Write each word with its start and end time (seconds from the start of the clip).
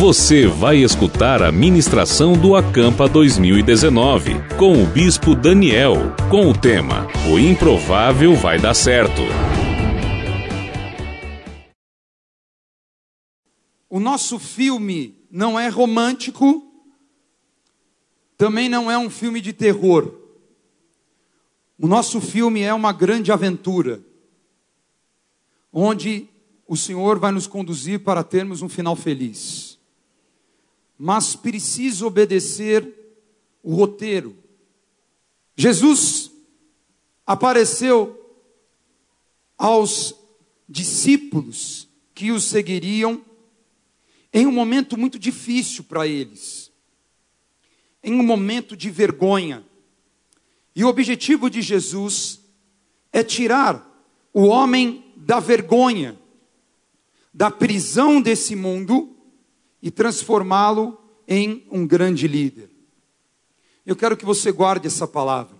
Você 0.00 0.46
vai 0.46 0.78
escutar 0.78 1.42
a 1.42 1.52
ministração 1.52 2.32
do 2.32 2.56
Acampa 2.56 3.06
2019 3.06 4.30
com 4.58 4.82
o 4.82 4.86
Bispo 4.86 5.34
Daniel, 5.34 5.94
com 6.30 6.48
o 6.48 6.58
tema 6.58 7.06
O 7.30 7.38
Improvável 7.38 8.34
Vai 8.34 8.58
Dar 8.58 8.72
Certo. 8.72 9.20
O 13.90 14.00
nosso 14.00 14.38
filme 14.38 15.18
não 15.30 15.60
é 15.60 15.68
romântico, 15.68 16.66
também 18.38 18.70
não 18.70 18.90
é 18.90 18.96
um 18.96 19.10
filme 19.10 19.38
de 19.38 19.52
terror. 19.52 20.14
O 21.78 21.86
nosso 21.86 22.22
filme 22.22 22.62
é 22.62 22.72
uma 22.72 22.94
grande 22.94 23.30
aventura, 23.30 24.00
onde 25.70 26.26
o 26.66 26.74
Senhor 26.74 27.18
vai 27.18 27.32
nos 27.32 27.46
conduzir 27.46 28.00
para 28.00 28.24
termos 28.24 28.62
um 28.62 28.68
final 28.68 28.96
feliz 28.96 29.69
mas 31.02 31.34
precisa 31.34 32.06
obedecer 32.06 32.86
o 33.62 33.74
roteiro. 33.74 34.36
Jesus 35.56 36.30
apareceu 37.26 38.38
aos 39.56 40.14
discípulos 40.68 41.88
que 42.14 42.30
o 42.30 42.38
seguiriam 42.38 43.24
em 44.30 44.46
um 44.46 44.52
momento 44.52 44.98
muito 44.98 45.18
difícil 45.18 45.84
para 45.84 46.06
eles, 46.06 46.70
em 48.04 48.12
um 48.20 48.22
momento 48.22 48.76
de 48.76 48.90
vergonha. 48.90 49.64
E 50.76 50.84
o 50.84 50.88
objetivo 50.88 51.48
de 51.48 51.62
Jesus 51.62 52.40
é 53.10 53.24
tirar 53.24 54.04
o 54.34 54.42
homem 54.42 55.14
da 55.16 55.40
vergonha, 55.40 56.20
da 57.32 57.50
prisão 57.50 58.20
desse 58.20 58.54
mundo 58.54 59.09
e 59.82 59.90
transformá-lo 59.90 60.98
em 61.26 61.66
um 61.70 61.86
grande 61.86 62.26
líder. 62.26 62.70
Eu 63.86 63.96
quero 63.96 64.16
que 64.16 64.24
você 64.24 64.52
guarde 64.52 64.86
essa 64.86 65.06
palavra. 65.06 65.56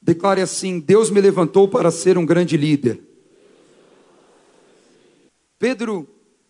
Declare 0.00 0.40
assim: 0.40 0.80
Deus 0.80 1.10
me 1.10 1.20
levantou 1.20 1.68
para 1.68 1.90
ser 1.90 2.16
um 2.16 2.24
grande 2.24 2.56
líder. 2.56 3.00
Pedro 5.58 6.08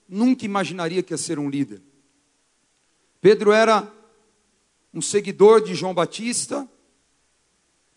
nunca 0.08 0.44
imaginaria 0.44 1.02
que 1.02 1.12
ia 1.12 1.18
ser 1.18 1.38
um 1.38 1.48
líder. 1.48 1.82
Pedro 3.20 3.52
era 3.52 3.90
um 4.92 5.00
seguidor 5.00 5.62
de 5.62 5.74
João 5.74 5.94
Batista. 5.94 6.68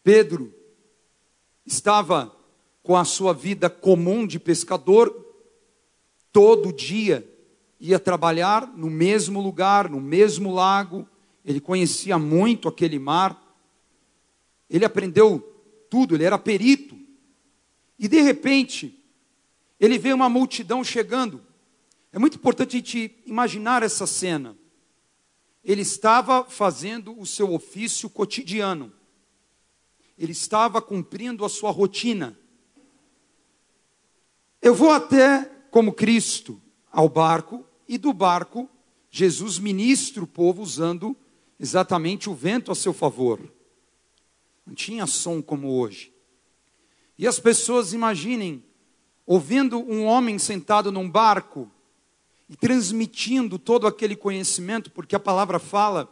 Pedro 0.04 0.54
estava 1.66 2.34
com 2.82 2.96
a 2.96 3.04
sua 3.04 3.34
vida 3.34 3.70
comum 3.70 4.26
de 4.26 4.40
pescador, 4.40 5.14
todo 6.32 6.72
dia 6.72 7.28
ia 7.80 8.00
trabalhar 8.00 8.68
no 8.68 8.90
mesmo 8.90 9.42
lugar, 9.42 9.90
no 9.90 10.02
mesmo 10.02 10.54
lago, 10.54 11.08
ele 11.46 11.60
conhecia 11.60 12.18
muito 12.18 12.68
aquele 12.68 13.00
mar, 13.00 13.42
ele 14.70 14.84
aprendeu 14.84 15.40
tudo, 15.90 16.16
ele 16.16 16.24
era 16.24 16.38
perito. 16.38 16.98
E 17.98 18.08
de 18.08 18.22
repente, 18.22 19.02
ele 19.80 19.98
vê 19.98 20.12
uma 20.12 20.30
multidão 20.30 20.84
chegando. 20.84 21.42
É 22.12 22.20
muito 22.20 22.38
importante 22.38 22.76
a 22.76 22.80
gente 22.80 23.16
imaginar 23.26 23.84
essa 23.84 24.08
cena. 24.08 24.58
Ele 25.64 25.82
estava 25.82 26.44
fazendo 26.44 27.18
o 27.20 27.26
seu 27.26 27.54
ofício 27.54 28.10
cotidiano. 28.10 28.92
Ele 30.18 30.32
estava 30.32 30.82
cumprindo 30.82 31.46
a 31.46 31.50
sua 31.50 31.72
rotina. 31.72 32.38
Eu 34.62 34.74
vou 34.74 34.92
até 34.92 35.46
como 35.70 35.94
Cristo 35.94 36.60
ao 36.92 37.08
barco 37.08 37.67
e 37.88 37.98
do 37.98 38.12
barco 38.14 38.70
Jesus 39.10 39.58
ministra 39.58 40.24
o 40.24 40.28
povo 40.28 40.62
usando 40.62 41.16
exatamente 41.60 42.30
o 42.30 42.36
vento 42.36 42.72
a 42.72 42.76
seu 42.76 42.94
favor. 42.94 43.42
Não 44.66 44.76
tinha 44.76 45.08
som 45.08 45.42
como 45.42 45.80
hoje. 45.80 46.14
E 47.18 47.26
as 47.26 47.40
pessoas 47.40 47.94
imaginem, 47.94 48.64
ouvindo 49.26 49.80
um 49.80 50.06
homem 50.06 50.38
sentado 50.38 50.92
num 50.92 51.10
barco 51.10 51.72
e 52.50 52.56
transmitindo 52.56 53.58
todo 53.58 53.88
aquele 53.88 54.16
conhecimento, 54.16 54.92
porque 54.92 55.16
a 55.16 55.20
palavra 55.20 55.58
fala 55.58 56.12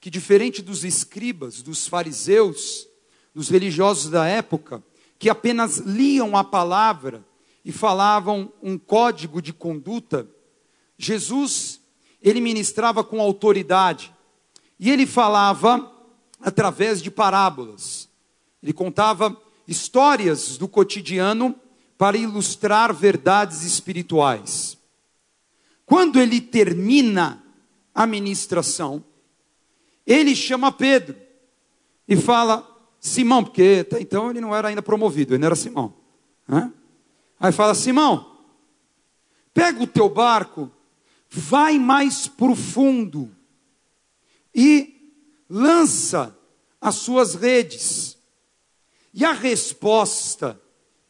que, 0.00 0.10
diferente 0.10 0.60
dos 0.60 0.84
escribas, 0.84 1.62
dos 1.62 1.88
fariseus, 1.88 2.86
dos 3.34 3.48
religiosos 3.48 4.10
da 4.10 4.26
época, 4.26 4.82
que 5.18 5.30
apenas 5.30 5.78
liam 5.78 6.36
a 6.36 6.44
palavra 6.44 7.24
e 7.64 7.72
falavam 7.72 8.52
um 8.62 8.76
código 8.76 9.40
de 9.40 9.52
conduta, 9.52 10.28
Jesus, 10.98 11.80
ele 12.22 12.40
ministrava 12.40 13.02
com 13.04 13.20
autoridade 13.20 14.12
e 14.78 14.90
ele 14.90 15.06
falava 15.06 15.92
através 16.40 17.02
de 17.02 17.10
parábolas. 17.10 18.08
Ele 18.62 18.72
contava 18.72 19.36
histórias 19.66 20.56
do 20.56 20.68
cotidiano 20.68 21.54
para 21.96 22.16
ilustrar 22.16 22.92
verdades 22.92 23.62
espirituais. 23.62 24.76
Quando 25.86 26.20
ele 26.20 26.40
termina 26.40 27.42
a 27.94 28.06
ministração, 28.06 29.04
ele 30.06 30.34
chama 30.34 30.72
Pedro 30.72 31.16
e 32.08 32.16
fala: 32.16 32.66
Simão, 33.00 33.44
porque 33.44 33.86
até 33.86 34.00
então 34.00 34.30
ele 34.30 34.40
não 34.40 34.54
era 34.54 34.68
ainda 34.68 34.82
promovido, 34.82 35.34
ele 35.34 35.40
não 35.40 35.46
era 35.46 35.56
Simão. 35.56 35.94
Aí 37.38 37.52
fala: 37.52 37.74
Simão, 37.74 38.38
pega 39.52 39.82
o 39.82 39.86
teu 39.86 40.08
barco 40.08 40.70
vai 41.40 41.78
mais 41.78 42.28
profundo 42.28 43.34
e 44.54 45.12
lança 45.48 46.36
as 46.80 46.94
suas 46.96 47.34
redes. 47.34 48.16
E 49.12 49.24
a 49.24 49.32
resposta 49.32 50.60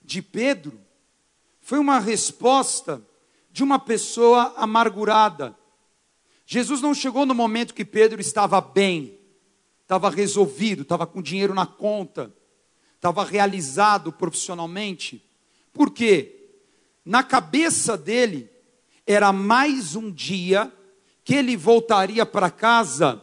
de 0.02 0.22
Pedro 0.22 0.80
foi 1.60 1.78
uma 1.78 1.98
resposta 1.98 3.02
de 3.50 3.62
uma 3.62 3.78
pessoa 3.78 4.54
amargurada. 4.56 5.56
Jesus 6.46 6.80
não 6.80 6.94
chegou 6.94 7.26
no 7.26 7.34
momento 7.34 7.74
que 7.74 7.84
Pedro 7.84 8.20
estava 8.20 8.60
bem, 8.60 9.18
estava 9.82 10.10
resolvido, 10.10 10.82
estava 10.82 11.06
com 11.06 11.22
dinheiro 11.22 11.54
na 11.54 11.66
conta, 11.66 12.34
estava 12.96 13.24
realizado 13.24 14.12
profissionalmente. 14.12 15.22
Por 15.72 15.90
quê? 15.90 16.50
Na 17.04 17.22
cabeça 17.22 17.96
dele, 17.96 18.50
era 19.06 19.32
mais 19.32 19.94
um 19.96 20.10
dia 20.10 20.72
que 21.24 21.34
ele 21.34 21.56
voltaria 21.56 22.24
para 22.24 22.50
casa 22.50 23.22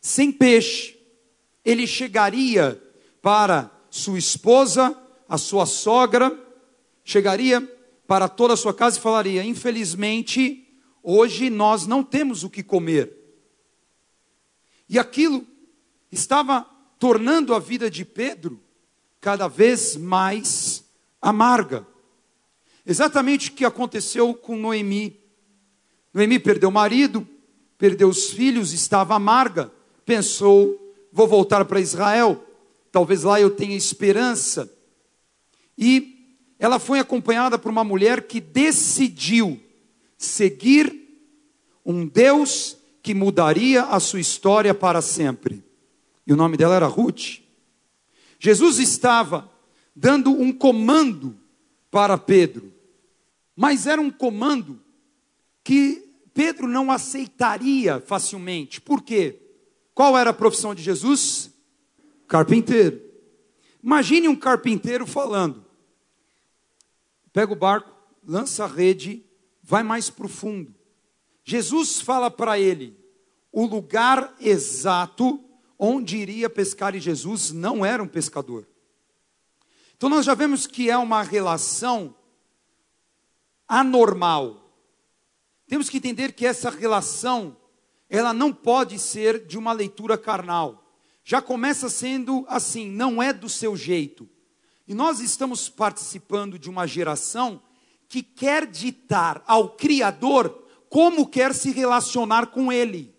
sem 0.00 0.32
peixe. 0.32 0.98
Ele 1.64 1.86
chegaria 1.86 2.82
para 3.20 3.70
sua 3.90 4.18
esposa, 4.18 4.96
a 5.28 5.36
sua 5.36 5.66
sogra, 5.66 6.38
chegaria 7.04 7.60
para 8.06 8.28
toda 8.28 8.54
a 8.54 8.56
sua 8.56 8.74
casa 8.74 8.98
e 8.98 9.02
falaria: 9.02 9.44
Infelizmente, 9.44 10.66
hoje 11.02 11.50
nós 11.50 11.86
não 11.86 12.02
temos 12.02 12.42
o 12.42 12.50
que 12.50 12.62
comer. 12.62 13.16
E 14.88 14.98
aquilo 14.98 15.46
estava 16.10 16.66
tornando 16.98 17.54
a 17.54 17.58
vida 17.58 17.90
de 17.90 18.04
Pedro 18.04 18.60
cada 19.20 19.46
vez 19.46 19.96
mais 19.96 20.84
amarga. 21.20 21.86
Exatamente 22.86 23.50
o 23.50 23.52
que 23.52 23.64
aconteceu 23.64 24.34
com 24.34 24.56
Noemi. 24.56 25.18
Noemi 26.12 26.38
perdeu 26.38 26.68
o 26.68 26.72
marido, 26.72 27.26
perdeu 27.78 28.08
os 28.08 28.30
filhos, 28.30 28.72
estava 28.72 29.14
amarga, 29.14 29.70
pensou: 30.04 30.94
vou 31.12 31.28
voltar 31.28 31.64
para 31.64 31.80
Israel, 31.80 32.44
talvez 32.90 33.22
lá 33.22 33.40
eu 33.40 33.50
tenha 33.50 33.76
esperança. 33.76 34.70
E 35.76 36.38
ela 36.58 36.78
foi 36.78 36.98
acompanhada 36.98 37.58
por 37.58 37.70
uma 37.70 37.84
mulher 37.84 38.26
que 38.26 38.40
decidiu 38.40 39.58
seguir 40.18 40.94
um 41.84 42.06
Deus 42.06 42.76
que 43.02 43.14
mudaria 43.14 43.84
a 43.84 43.98
sua 43.98 44.20
história 44.20 44.74
para 44.74 45.00
sempre. 45.00 45.64
E 46.26 46.32
o 46.32 46.36
nome 46.36 46.56
dela 46.56 46.76
era 46.76 46.86
Ruth. 46.86 47.40
Jesus 48.38 48.78
estava 48.78 49.50
dando 49.96 50.30
um 50.30 50.52
comando 50.52 51.39
para 51.90 52.16
Pedro. 52.16 52.72
Mas 53.56 53.86
era 53.86 54.00
um 54.00 54.10
comando 54.10 54.80
que 55.62 56.10
Pedro 56.32 56.66
não 56.66 56.90
aceitaria 56.90 58.00
facilmente. 58.00 58.80
Por 58.80 59.02
quê? 59.02 59.40
Qual 59.94 60.16
era 60.16 60.30
a 60.30 60.34
profissão 60.34 60.74
de 60.74 60.82
Jesus? 60.82 61.50
Carpinteiro. 62.26 63.00
Imagine 63.82 64.28
um 64.28 64.36
carpinteiro 64.36 65.06
falando: 65.06 65.64
pega 67.32 67.52
o 67.52 67.56
barco, 67.56 67.90
lança 68.26 68.64
a 68.64 68.68
rede, 68.68 69.24
vai 69.62 69.82
mais 69.82 70.08
profundo. 70.08 70.74
Jesus 71.44 72.00
fala 72.00 72.30
para 72.30 72.58
ele 72.58 72.96
o 73.52 73.66
lugar 73.66 74.34
exato 74.40 75.42
onde 75.78 76.18
iria 76.18 76.50
pescar, 76.50 76.94
e 76.94 77.00
Jesus 77.00 77.52
não 77.52 77.84
era 77.84 78.02
um 78.02 78.06
pescador. 78.06 78.66
Então 80.00 80.08
nós 80.08 80.24
já 80.24 80.32
vemos 80.32 80.66
que 80.66 80.88
é 80.88 80.96
uma 80.96 81.22
relação 81.22 82.14
anormal, 83.68 84.72
temos 85.68 85.90
que 85.90 85.98
entender 85.98 86.32
que 86.32 86.46
essa 86.46 86.70
relação, 86.70 87.54
ela 88.08 88.32
não 88.32 88.50
pode 88.50 88.98
ser 88.98 89.44
de 89.44 89.58
uma 89.58 89.74
leitura 89.74 90.16
carnal. 90.16 90.90
Já 91.22 91.42
começa 91.42 91.90
sendo 91.90 92.46
assim, 92.48 92.90
não 92.90 93.22
é 93.22 93.30
do 93.30 93.46
seu 93.46 93.76
jeito. 93.76 94.26
E 94.88 94.94
nós 94.94 95.20
estamos 95.20 95.68
participando 95.68 96.58
de 96.58 96.70
uma 96.70 96.86
geração 96.86 97.62
que 98.08 98.22
quer 98.22 98.66
ditar 98.66 99.44
ao 99.46 99.68
Criador 99.68 100.66
como 100.88 101.28
quer 101.28 101.54
se 101.54 101.72
relacionar 101.72 102.46
com 102.46 102.72
Ele. 102.72 103.14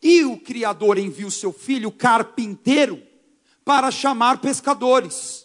E 0.00 0.22
o 0.24 0.38
Criador 0.38 0.98
envia 0.98 1.26
o 1.26 1.32
seu 1.32 1.52
filho 1.52 1.90
carpinteiro 1.90 3.02
para 3.64 3.90
chamar 3.90 4.40
pescadores. 4.40 5.43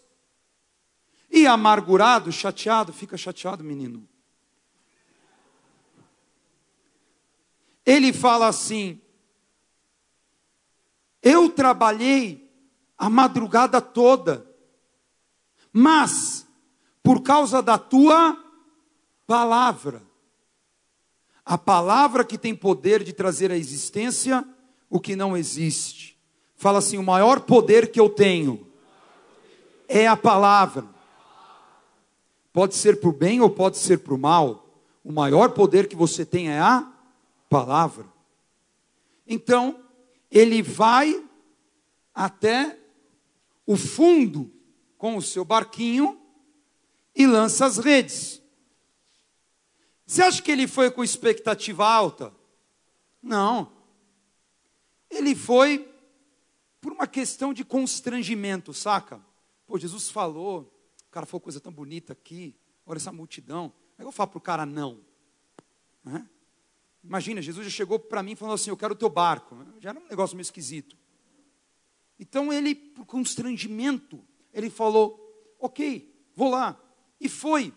E 1.31 1.45
amargurado, 1.45 2.31
chateado, 2.31 2.91
fica 2.91 3.15
chateado, 3.17 3.63
menino. 3.63 4.07
Ele 7.85 8.13
fala 8.13 8.47
assim: 8.47 9.01
Eu 11.21 11.49
trabalhei 11.49 12.49
a 12.97 13.09
madrugada 13.09 13.81
toda, 13.81 14.45
mas 15.71 16.47
por 17.01 17.21
causa 17.21 17.61
da 17.61 17.77
tua 17.77 18.37
palavra, 19.25 20.03
a 21.45 21.57
palavra 21.57 22.23
que 22.23 22.37
tem 22.37 22.55
poder 22.55 23.03
de 23.03 23.13
trazer 23.13 23.51
à 23.51 23.57
existência 23.57 24.47
o 24.89 24.99
que 24.99 25.15
não 25.15 25.35
existe. 25.35 26.15
Fala 26.55 26.79
assim: 26.79 26.97
o 26.97 27.03
maior 27.03 27.39
poder 27.41 27.91
que 27.91 27.99
eu 27.99 28.09
tenho 28.09 28.67
é 29.87 30.07
a 30.07 30.17
palavra. 30.17 30.85
Pode 32.51 32.75
ser 32.75 32.99
o 33.03 33.11
bem 33.11 33.41
ou 33.41 33.49
pode 33.49 33.77
ser 33.77 34.01
o 34.07 34.17
mal. 34.17 34.67
O 35.03 35.11
maior 35.11 35.51
poder 35.51 35.87
que 35.87 35.95
você 35.95 36.25
tem 36.25 36.49
é 36.49 36.59
a 36.59 36.91
palavra. 37.49 38.05
Então, 39.27 39.83
ele 40.31 40.61
vai 40.61 41.23
até 42.13 42.77
o 43.65 43.77
fundo 43.77 44.51
com 44.97 45.15
o 45.15 45.21
seu 45.21 45.45
barquinho 45.45 46.19
e 47.15 47.25
lança 47.27 47.65
as 47.65 47.77
redes. 47.77 48.41
Você 50.05 50.23
acha 50.23 50.41
que 50.41 50.51
ele 50.51 50.67
foi 50.67 50.89
com 50.89 51.03
expectativa 51.03 51.87
alta? 51.87 52.33
Não. 53.21 53.71
Ele 55.09 55.35
foi 55.35 55.87
por 56.81 56.91
uma 56.91 57.05
questão 57.05 57.53
de 57.53 57.63
constrangimento, 57.63 58.73
saca? 58.73 59.21
Pô, 59.67 59.77
Jesus 59.77 60.09
falou, 60.09 60.73
cara 61.11 61.25
falou 61.25 61.41
coisa 61.41 61.59
tão 61.59 61.71
bonita 61.71 62.13
aqui, 62.13 62.55
olha 62.85 62.97
essa 62.97 63.11
multidão. 63.11 63.73
Aí 63.97 64.05
eu 64.05 64.11
falo 64.11 64.29
para 64.29 64.37
o 64.37 64.41
cara 64.41 64.65
não. 64.65 65.01
Né? 66.03 66.27
Imagina, 67.03 67.41
Jesus 67.41 67.65
já 67.65 67.71
chegou 67.71 67.99
para 67.99 68.23
mim 68.23 68.35
falando 68.35 68.55
assim: 68.55 68.69
Eu 68.69 68.77
quero 68.77 68.93
o 68.93 68.97
teu 68.97 69.09
barco. 69.09 69.57
Já 69.79 69.89
era 69.89 69.99
um 69.99 70.07
negócio 70.07 70.35
meio 70.35 70.43
esquisito. 70.43 70.97
Então 72.19 72.51
ele, 72.51 72.75
por 72.75 73.05
constrangimento, 73.05 74.23
ele 74.53 74.69
falou: 74.69 75.55
Ok, 75.59 76.13
vou 76.35 76.49
lá. 76.49 76.79
E 77.19 77.27
foi. 77.29 77.73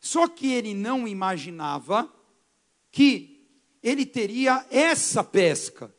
Só 0.00 0.26
que 0.26 0.50
ele 0.52 0.74
não 0.74 1.06
imaginava 1.06 2.12
que 2.90 3.46
ele 3.82 4.04
teria 4.04 4.66
essa 4.70 5.24
pesca. 5.24 5.94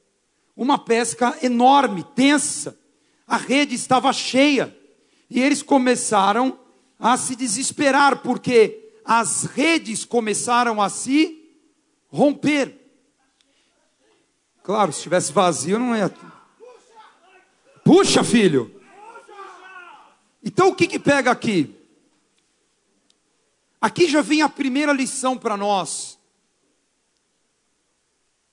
Uma 0.56 0.78
pesca 0.78 1.38
enorme, 1.42 2.04
tensa. 2.16 2.80
A 3.26 3.38
rede 3.38 3.74
estava 3.76 4.12
cheia. 4.14 4.78
E 5.30 5.40
eles 5.40 5.62
começaram 5.62 6.60
a 7.00 7.18
se 7.18 7.36
desesperar, 7.36 8.22
porque 8.22 8.92
as 9.04 9.44
redes 9.44 10.06
começaram 10.06 10.82
a 10.82 10.90
se 10.90 11.44
romper. 12.10 12.80
Claro, 14.64 14.94
se 14.94 15.00
estivesse 15.00 15.34
vazio, 15.34 15.78
não 15.78 15.96
ia. 15.96 16.14
Puxa, 17.84 18.24
filho. 18.24 18.74
Então 20.44 20.70
o 20.70 20.76
que, 20.76 20.88
que 20.88 21.00
pega 21.00 21.32
aqui? 21.32 21.76
Aqui 23.82 24.08
já 24.08 24.22
vem 24.22 24.42
a 24.42 24.48
primeira 24.48 24.94
lição 24.94 25.38
para 25.38 25.58
nós. 25.58 26.18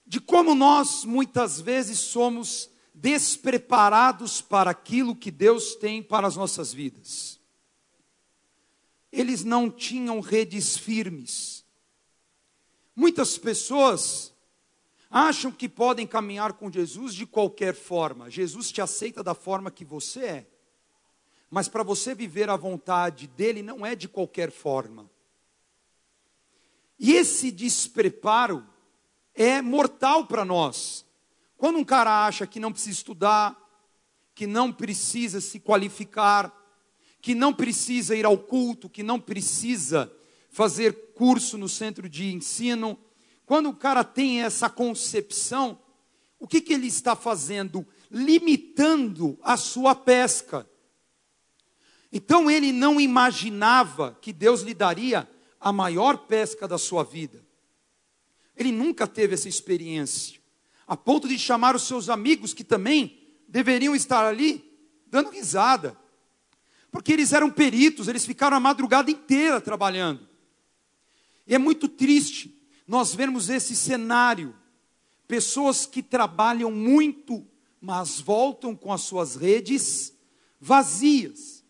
De 0.05 0.21
como 0.21 0.57
nós 0.57 1.05
muitas 1.05 1.61
vezes 1.61 2.01
somos 2.01 2.69
despreparados 3.01 4.41
para 4.41 4.71
aquilo 4.71 5.17
que 5.17 5.31
Deus 5.31 5.75
tem 5.75 6.03
para 6.03 6.27
as 6.27 6.37
nossas 6.37 6.73
vidas. 6.73 7.41
Eles 9.11 9.43
não 9.43 9.71
tinham 9.71 10.21
redes 10.21 10.77
firmes 10.77 11.61
Muitas 13.01 13.39
pessoas 13.39 14.31
acham 15.11 15.51
que 15.51 15.69
podem 15.69 16.07
caminhar 16.07 16.53
com 16.53 16.71
Jesus 16.71 17.15
de 17.15 17.25
qualquer 17.25 17.75
forma. 17.75 18.31
Jesus 18.31 18.71
te 18.71 18.83
aceita 18.83 19.23
da 19.23 19.35
forma 19.35 19.71
que 19.71 19.87
você 19.87 20.25
é. 20.25 20.47
Mas 21.51 21.67
para 21.67 21.83
você 21.83 22.15
viver 22.15 22.51
a 22.51 22.59
vontade 22.59 23.27
dele 23.27 23.63
não 23.63 23.87
é 23.87 23.95
de 23.95 24.07
qualquer 24.07 24.51
forma. 24.51 25.11
E 26.99 27.13
esse 27.13 27.51
despreparo 27.51 28.67
é 29.35 29.63
mortal 29.63 30.27
para 30.27 30.45
nós. 30.45 31.07
Quando 31.61 31.79
um 31.79 31.85
cara 31.85 32.25
acha 32.25 32.47
que 32.47 32.59
não 32.59 32.73
precisa 32.73 32.97
estudar, 32.97 33.55
que 34.35 34.47
não 34.47 34.73
precisa 34.73 35.43
se 35.43 35.61
qualificar, 35.61 36.51
que 37.21 37.35
não 37.35 37.53
precisa 37.53 38.17
ir 38.17 38.25
ao 38.25 38.39
culto, 38.39 38.89
que 38.89 39.03
não 39.03 39.21
precisa 39.21 40.11
fazer 40.49 41.13
curso 41.13 41.59
no 41.59 41.69
centro 41.69 42.09
de 42.09 42.33
ensino. 42.33 42.99
Quando 43.45 43.69
o 43.69 43.77
cara 43.77 44.03
tem 44.03 44.43
essa 44.43 44.71
concepção, 44.71 45.79
o 46.39 46.49
que, 46.49 46.63
que 46.63 46.73
ele 46.73 46.87
está 46.87 47.15
fazendo? 47.15 47.87
Limitando 48.11 49.39
a 49.43 49.59
sua 49.59 49.95
pesca. 49.95 50.67
Então 52.11 52.51
ele 52.51 52.73
não 52.73 52.99
imaginava 52.99 54.17
que 54.23 54.33
Deus 54.33 54.63
lhe 54.63 54.73
daria 54.73 55.29
a 55.61 55.71
maior 55.71 56.27
pesca 56.27 56.67
da 56.67 56.79
sua 56.79 57.05
vida. 57.05 57.45
Ele 58.57 58.73
nunca 58.73 59.07
teve 59.07 59.35
essa 59.35 59.47
experiência, 59.47 60.40
a 60.91 60.97
ponto 60.97 61.29
de 61.29 61.39
chamar 61.39 61.77
os 61.77 61.85
seus 61.85 62.09
amigos 62.09 62.53
que 62.53 62.65
também 62.65 63.17
deveriam 63.47 63.95
estar 63.95 64.27
ali, 64.27 64.77
dando 65.07 65.31
risada, 65.31 65.97
porque 66.91 67.13
eles 67.13 67.33
eram 67.33 67.49
peritos, 67.49 68.09
eles 68.09 68.27
ficaram 68.27 68.57
a 68.57 68.61
madrugada 68.61 69.09
inteira 69.09 69.61
trabalhando. 69.61 70.29
E 71.47 71.55
é 71.55 71.59
muito 71.59 71.89
triste 71.89 72.61
nós 72.89 73.15
vermos 73.15 73.49
esse 73.49 73.77
cenário. 73.77 74.53
Pessoas 75.29 75.87
que 75.87 76.03
trabalham 76.03 76.73
muito, 76.73 77.47
mas 77.81 78.19
voltam 78.19 78.75
com 78.75 78.93
as 78.93 79.03
suas 79.03 79.37
redes 79.37 80.13
vazias. 80.61 81.63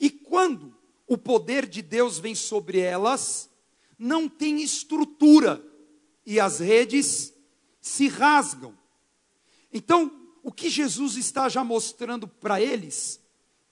E 0.00 0.10
quando 0.10 0.76
o 1.06 1.16
poder 1.16 1.64
de 1.64 1.80
Deus 1.80 2.18
vem 2.18 2.34
sobre 2.34 2.80
elas, 2.80 3.48
não 3.96 4.28
tem 4.28 4.60
estrutura 4.60 5.64
e 6.26 6.40
as 6.40 6.58
redes 6.58 7.37
se 7.88 8.06
rasgam. 8.08 8.76
Então, 9.72 10.30
o 10.42 10.52
que 10.52 10.68
Jesus 10.68 11.16
está 11.16 11.48
já 11.48 11.64
mostrando 11.64 12.28
para 12.28 12.60
eles, 12.60 13.20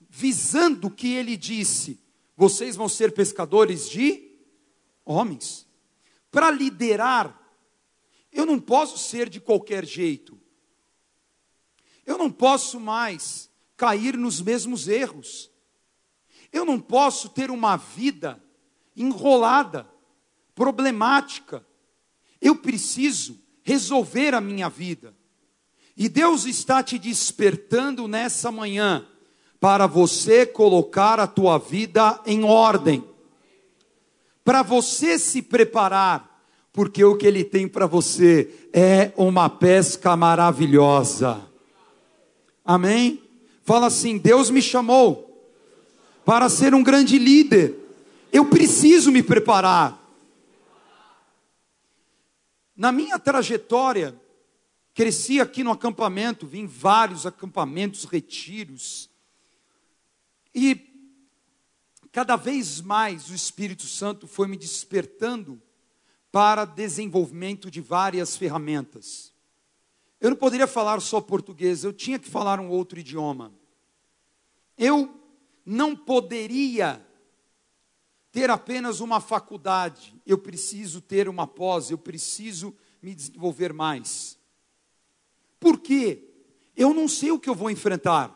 visando 0.09 0.87
o 0.87 0.91
que 0.91 1.13
ele 1.13 1.37
disse: 1.37 1.99
vocês 2.35 2.75
vão 2.75 2.89
ser 2.89 3.13
pescadores 3.13 3.89
de 3.89 4.39
homens. 5.05 5.67
Para 6.31 6.51
liderar, 6.51 7.39
eu 8.31 8.45
não 8.45 8.59
posso 8.59 8.97
ser 8.97 9.29
de 9.29 9.39
qualquer 9.39 9.85
jeito. 9.85 10.37
Eu 12.05 12.17
não 12.17 12.31
posso 12.31 12.79
mais 12.79 13.49
cair 13.75 14.17
nos 14.17 14.41
mesmos 14.41 14.87
erros. 14.87 15.51
Eu 16.51 16.65
não 16.65 16.79
posso 16.79 17.29
ter 17.29 17.51
uma 17.51 17.75
vida 17.75 18.41
enrolada, 18.95 19.89
problemática. 20.55 21.65
Eu 22.41 22.55
preciso 22.55 23.46
resolver 23.67 24.33
a 24.33 24.39
minha 24.39 24.69
vida. 24.69 25.13
E 25.95 26.07
Deus 26.07 26.45
está 26.45 26.81
te 26.81 26.97
despertando 26.97 28.07
nessa 28.07 28.51
manhã 28.51 29.05
para 29.59 29.85
você 29.85 30.45
colocar 30.45 31.19
a 31.19 31.27
tua 31.27 31.57
vida 31.57 32.19
em 32.25 32.43
ordem 32.43 33.03
para 34.47 34.63
você 34.63 35.19
se 35.19 35.41
preparar, 35.41 36.41
porque 36.71 37.03
o 37.03 37.17
que 37.17 37.27
ele 37.27 37.43
tem 37.43 37.67
para 37.67 37.85
você 37.85 38.49
é 38.71 39.11
uma 39.17 39.49
pesca 39.49 40.15
maravilhosa. 40.15 41.41
Amém? 42.63 43.21
Fala 43.65 43.87
assim: 43.87 44.17
Deus 44.17 44.49
me 44.49 44.61
chamou 44.61 45.45
para 46.23 46.47
ser 46.47 46.73
um 46.73 46.81
grande 46.81 47.19
líder. 47.19 47.75
Eu 48.31 48.45
preciso 48.45 49.11
me 49.11 49.21
preparar. 49.21 50.01
Na 52.77 52.91
minha 52.91 53.17
trajetória, 53.17 54.15
cresci 54.93 55.41
aqui 55.41 55.63
no 55.63 55.71
acampamento, 55.71 56.45
vim 56.45 56.67
vários 56.67 57.25
acampamentos, 57.25 58.03
retiros. 58.05 59.09
E 60.53 60.93
cada 62.11 62.35
vez 62.35 62.79
mais 62.79 63.31
o 63.31 63.33
Espírito 63.33 63.87
Santo 63.87 64.27
foi 64.27 64.47
me 64.47 64.55
despertando 64.55 65.59
para 66.31 66.65
desenvolvimento 66.65 67.71
de 67.71 67.81
várias 67.81 68.37
ferramentas. 68.37 69.33
Eu 70.21 70.29
não 70.29 70.37
poderia 70.37 70.67
falar 70.67 70.99
só 70.99 71.19
português, 71.19 71.83
eu 71.83 71.91
tinha 71.91 72.19
que 72.19 72.29
falar 72.29 72.59
um 72.59 72.69
outro 72.69 72.99
idioma. 72.99 73.51
Eu 74.77 75.19
não 75.65 75.95
poderia 75.95 77.03
ter 78.37 78.51
apenas 78.51 78.99
uma 78.99 79.19
faculdade, 79.19 80.13
eu 80.23 80.37
preciso 80.37 81.01
ter 81.01 81.27
uma 81.27 81.47
pós, 81.47 81.89
eu 81.89 81.97
preciso 81.97 82.71
me 83.01 83.15
desenvolver 83.15 83.73
mais. 83.73 84.37
Por 85.59 85.79
quê? 85.79 86.23
Eu 86.75 86.93
não 86.93 87.07
sei 87.07 87.31
o 87.31 87.39
que 87.39 87.49
eu 87.49 87.55
vou 87.55 87.71
enfrentar. 87.71 88.31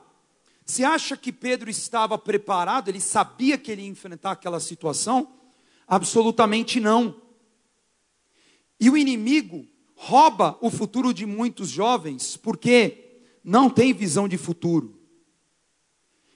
Você 0.65 0.83
acha 0.83 1.15
que 1.15 1.31
Pedro 1.31 1.69
estava 1.69 2.17
preparado? 2.17 2.87
Ele 2.87 2.99
sabia 2.99 3.59
que 3.59 3.71
ele 3.71 3.83
ia 3.83 3.89
enfrentar 3.89 4.31
aquela 4.31 4.59
situação? 4.59 5.35
Absolutamente 5.87 6.79
não. 6.79 7.21
E 8.79 8.89
o 8.89 8.97
inimigo 8.97 9.67
rouba 9.93 10.57
o 10.61 10.71
futuro 10.71 11.13
de 11.13 11.27
muitos 11.27 11.69
jovens 11.69 12.35
porque 12.35 13.21
não 13.43 13.69
tem 13.69 13.93
visão 13.93 14.27
de 14.27 14.35
futuro. 14.35 14.99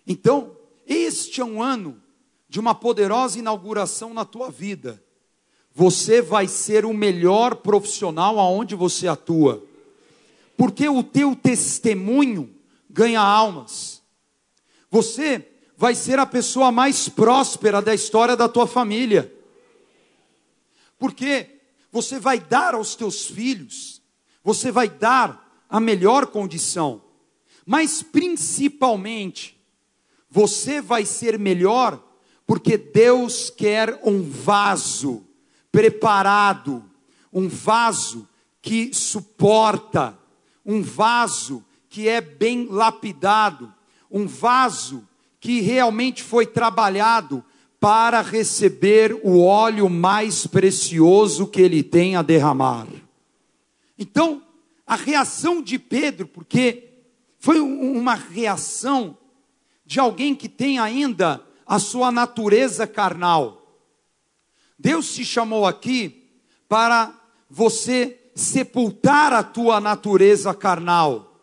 Então, 0.05 0.55
este 0.85 1.41
é 1.41 1.43
um 1.43 1.63
ano 1.63 2.04
de 2.47 2.59
uma 2.59 2.75
poderosa 2.75 3.39
inauguração 3.39 4.13
na 4.13 4.25
tua 4.25 4.49
vida. 4.49 5.03
Você 5.73 6.21
vai 6.21 6.47
ser 6.47 6.85
o 6.85 6.93
melhor 6.93 7.55
profissional 7.57 8.39
aonde 8.39 8.75
você 8.75 9.07
atua. 9.07 9.65
Porque 10.55 10.87
o 10.87 11.03
teu 11.03 11.35
testemunho 11.35 12.55
ganha 12.89 13.19
almas. 13.19 14.01
Você 14.89 15.45
vai 15.75 15.93
ser 15.93 16.19
a 16.19 16.25
pessoa 16.25 16.71
mais 16.71 17.09
próspera 17.09 17.81
da 17.81 17.93
história 17.93 18.37
da 18.37 18.47
tua 18.47 18.65
família. 18.65 19.33
Porque 20.97 21.59
você 21.91 22.19
vai 22.19 22.39
dar 22.39 22.73
aos 22.73 22.95
teus 22.95 23.25
filhos, 23.25 24.01
você 24.43 24.71
vai 24.71 24.87
dar 24.87 25.65
a 25.69 25.79
melhor 25.79 26.27
condição. 26.27 27.01
Mas 27.65 28.01
principalmente, 28.01 29.61
você 30.29 30.79
vai 30.79 31.05
ser 31.05 31.39
melhor 31.39 32.04
porque 32.45 32.77
Deus 32.77 33.49
quer 33.49 33.99
um 34.03 34.21
vaso 34.21 35.25
preparado, 35.71 36.83
um 37.33 37.47
vaso 37.47 38.27
que 38.61 38.93
suporta, 38.93 40.17
um 40.65 40.81
vaso 40.81 41.63
que 41.89 42.07
é 42.07 42.21
bem 42.21 42.67
lapidado, 42.69 43.73
um 44.09 44.27
vaso 44.27 45.07
que 45.39 45.61
realmente 45.61 46.23
foi 46.23 46.45
trabalhado 46.45 47.43
para 47.79 48.21
receber 48.21 49.13
o 49.23 49.43
óleo 49.43 49.89
mais 49.89 50.47
precioso 50.47 51.47
que 51.47 51.61
ele 51.61 51.83
tem 51.83 52.15
a 52.15 52.21
derramar. 52.21 52.87
Então, 53.97 54.41
a 54.87 54.95
reação 54.95 55.61
de 55.61 55.77
Pedro, 55.77 56.27
porque 56.27 56.89
foi 57.37 57.59
uma 57.59 58.15
reação 58.15 59.17
de 59.85 59.99
alguém 59.99 60.33
que 60.33 60.49
tem 60.49 60.79
ainda 60.79 61.45
a 61.65 61.79
sua 61.79 62.11
natureza 62.11 62.85
carnal. 62.85 63.81
Deus 64.77 65.13
te 65.13 65.25
chamou 65.25 65.65
aqui 65.65 66.29
para 66.67 67.13
você 67.49 68.31
sepultar 68.35 69.31
a 69.33 69.41
tua 69.41 69.79
natureza 69.79 70.53
carnal, 70.53 71.39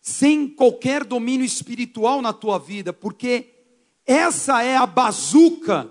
sem 0.00 0.46
qualquer 0.46 1.02
domínio 1.02 1.44
espiritual 1.44 2.20
na 2.20 2.32
tua 2.32 2.58
vida, 2.58 2.92
porque 2.92 3.54
essa 4.06 4.62
é 4.62 4.76
a 4.76 4.86
bazuca 4.86 5.90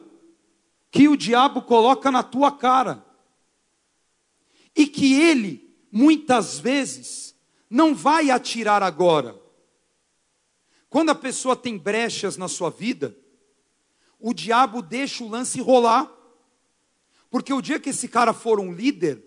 que 0.91 1.09
o 1.09 1.17
diabo 1.17 1.63
coloca 1.63 2.09
na 2.09 2.23
tua 2.23 2.51
cara. 2.51 3.03
E 4.73 4.87
que 4.87 5.13
ele, 5.13 5.75
muitas 5.91 6.59
vezes, 6.59 7.35
não 7.69 7.95
vai 7.95 8.29
atirar 8.29 8.83
agora. 8.83 9.37
Quando 10.89 11.09
a 11.09 11.15
pessoa 11.15 11.55
tem 11.55 11.77
brechas 11.77 12.37
na 12.37 12.47
sua 12.47 12.69
vida, 12.69 13.15
o 14.19 14.33
diabo 14.33 14.81
deixa 14.81 15.23
o 15.23 15.29
lance 15.29 15.59
rolar. 15.61 16.11
Porque 17.29 17.53
o 17.53 17.61
dia 17.61 17.79
que 17.79 17.89
esse 17.89 18.07
cara 18.07 18.33
for 18.33 18.59
um 18.59 18.71
líder, 18.71 19.23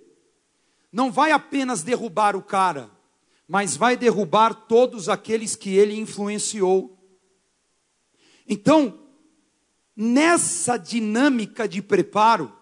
não 0.93 1.13
vai 1.13 1.31
apenas 1.31 1.83
derrubar 1.83 2.35
o 2.37 2.43
cara, 2.43 2.91
mas 3.47 3.77
vai 3.77 3.97
derrubar 3.97 4.55
todos 4.55 5.09
aqueles 5.09 5.55
que 5.55 5.77
ele 5.77 5.99
influenciou. 5.99 6.99
Então, 8.47 8.99
nessa 9.95 10.77
dinâmica 10.77 11.69
de 11.69 11.83
preparo, 11.83 12.53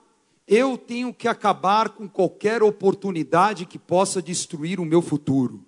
eu 0.47 0.78
tenho 0.78 1.12
que 1.12 1.28
acabar 1.28 1.90
com 1.90 2.09
qualquer 2.09 2.62
oportunidade 2.62 3.66
que 3.66 3.78
possa 3.78 4.23
destruir 4.23 4.78
o 4.78 4.85
meu 4.85 5.02
futuro. 5.02 5.64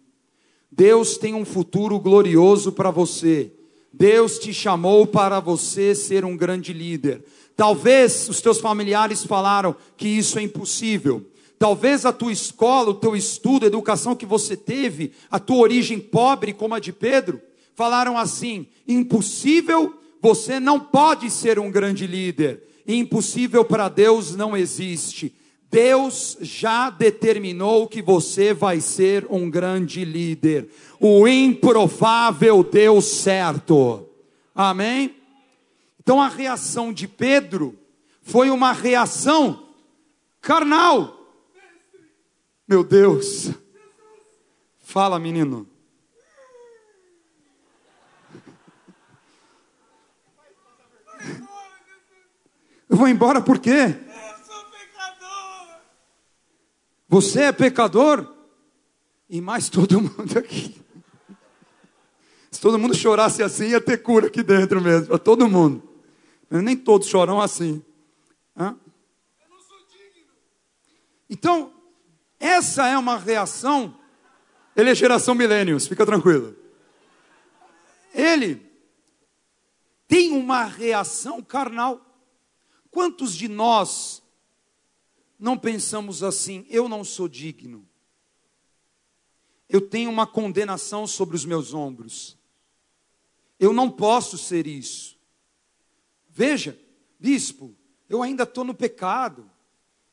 Deus 0.70 1.18
tem 1.18 1.34
um 1.34 1.44
futuro 1.44 1.98
glorioso 1.98 2.72
para 2.72 2.90
você. 2.90 3.52
Deus 3.92 4.38
te 4.38 4.52
chamou 4.52 5.06
para 5.06 5.40
você 5.40 5.94
ser 5.94 6.24
um 6.24 6.36
grande 6.36 6.72
líder. 6.72 7.24
Talvez 7.56 8.28
os 8.28 8.40
teus 8.40 8.60
familiares 8.60 9.24
falaram 9.24 9.74
que 9.96 10.06
isso 10.06 10.38
é 10.38 10.42
impossível. 10.42 11.26
Talvez 11.58 12.06
a 12.06 12.12
tua 12.12 12.30
escola, 12.30 12.90
o 12.90 12.94
teu 12.94 13.16
estudo, 13.16 13.64
a 13.64 13.66
educação 13.66 14.14
que 14.14 14.24
você 14.24 14.56
teve, 14.56 15.12
a 15.28 15.40
tua 15.40 15.56
origem 15.56 15.98
pobre 15.98 16.52
como 16.52 16.74
a 16.74 16.78
de 16.78 16.92
Pedro, 16.92 17.40
falaram 17.74 18.16
assim: 18.16 18.66
impossível, 18.86 19.98
você 20.20 20.60
não 20.60 20.78
pode 20.78 21.30
ser 21.30 21.58
um 21.58 21.70
grande 21.70 22.06
líder. 22.06 22.62
Impossível 22.86 23.64
para 23.64 23.88
Deus 23.88 24.36
não 24.36 24.56
existe. 24.56 25.34
Deus 25.70 26.38
já 26.40 26.88
determinou 26.88 27.86
que 27.86 28.00
você 28.00 28.54
vai 28.54 28.80
ser 28.80 29.26
um 29.28 29.50
grande 29.50 30.04
líder. 30.04 30.68
O 30.98 31.28
improvável 31.28 32.62
deu 32.64 33.00
certo. 33.02 34.08
Amém? 34.54 35.16
Então 36.00 36.22
a 36.22 36.28
reação 36.28 36.92
de 36.92 37.06
Pedro 37.06 37.78
foi 38.22 38.50
uma 38.50 38.72
reação 38.72 39.68
carnal. 40.40 41.18
Meu 42.66 42.82
Deus. 42.82 43.50
Fala, 44.80 45.18
menino. 45.18 45.66
Eu 52.88 52.96
vou 52.96 53.06
embora 53.06 53.42
por 53.42 53.58
quê? 53.58 53.94
Você 57.08 57.42
é 57.42 57.52
pecador? 57.52 58.34
E 59.28 59.40
mais 59.40 59.68
todo 59.68 60.00
mundo 60.00 60.38
aqui. 60.38 60.80
Se 62.50 62.60
todo 62.60 62.78
mundo 62.78 62.94
chorasse 62.94 63.42
assim, 63.42 63.68
ia 63.68 63.80
ter 63.80 63.98
cura 63.98 64.26
aqui 64.26 64.42
dentro 64.42 64.80
mesmo, 64.80 65.08
para 65.08 65.18
todo 65.18 65.48
mundo. 65.48 65.82
Nem 66.50 66.76
todos 66.76 67.08
choram 67.08 67.40
assim. 67.40 67.82
Hã? 68.56 68.76
Então, 71.28 71.72
essa 72.40 72.86
é 72.88 72.96
uma 72.96 73.18
reação. 73.18 73.94
Ele 74.74 74.90
é 74.90 74.94
geração 74.94 75.34
milênios, 75.34 75.86
fica 75.86 76.06
tranquilo. 76.06 76.56
Ele 78.14 78.66
tem 80.06 80.32
uma 80.32 80.64
reação 80.64 81.42
carnal. 81.42 82.00
Quantos 82.90 83.34
de 83.34 83.46
nós 83.46 84.22
não 85.38 85.56
pensamos 85.56 86.22
assim, 86.22 86.66
eu 86.68 86.88
não 86.88 87.04
sou 87.04 87.28
digno. 87.28 87.88
Eu 89.68 89.80
tenho 89.80 90.10
uma 90.10 90.26
condenação 90.26 91.06
sobre 91.06 91.36
os 91.36 91.44
meus 91.44 91.72
ombros. 91.72 92.36
Eu 93.58 93.72
não 93.72 93.90
posso 93.90 94.36
ser 94.36 94.66
isso. 94.66 95.16
Veja, 96.28 96.78
bispo, 97.18 97.74
eu 98.08 98.22
ainda 98.22 98.44
estou 98.44 98.64
no 98.64 98.74
pecado. 98.74 99.48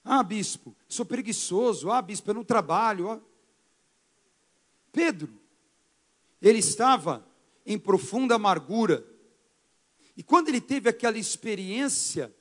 Ah, 0.03 0.21
bispo, 0.21 0.75
sou 0.87 1.05
preguiçoso. 1.05 1.89
Ah, 1.89 2.01
bispo, 2.01 2.29
eu 2.29 2.35
não 2.35 2.43
trabalho. 2.43 3.09
Ah. 3.09 3.21
Pedro, 4.91 5.33
ele 6.41 6.59
estava 6.59 7.25
em 7.65 7.79
profunda 7.79 8.35
amargura. 8.35 9.05
E 10.15 10.23
quando 10.23 10.49
ele 10.49 10.61
teve 10.61 10.89
aquela 10.89 11.17
experiência 11.17 12.33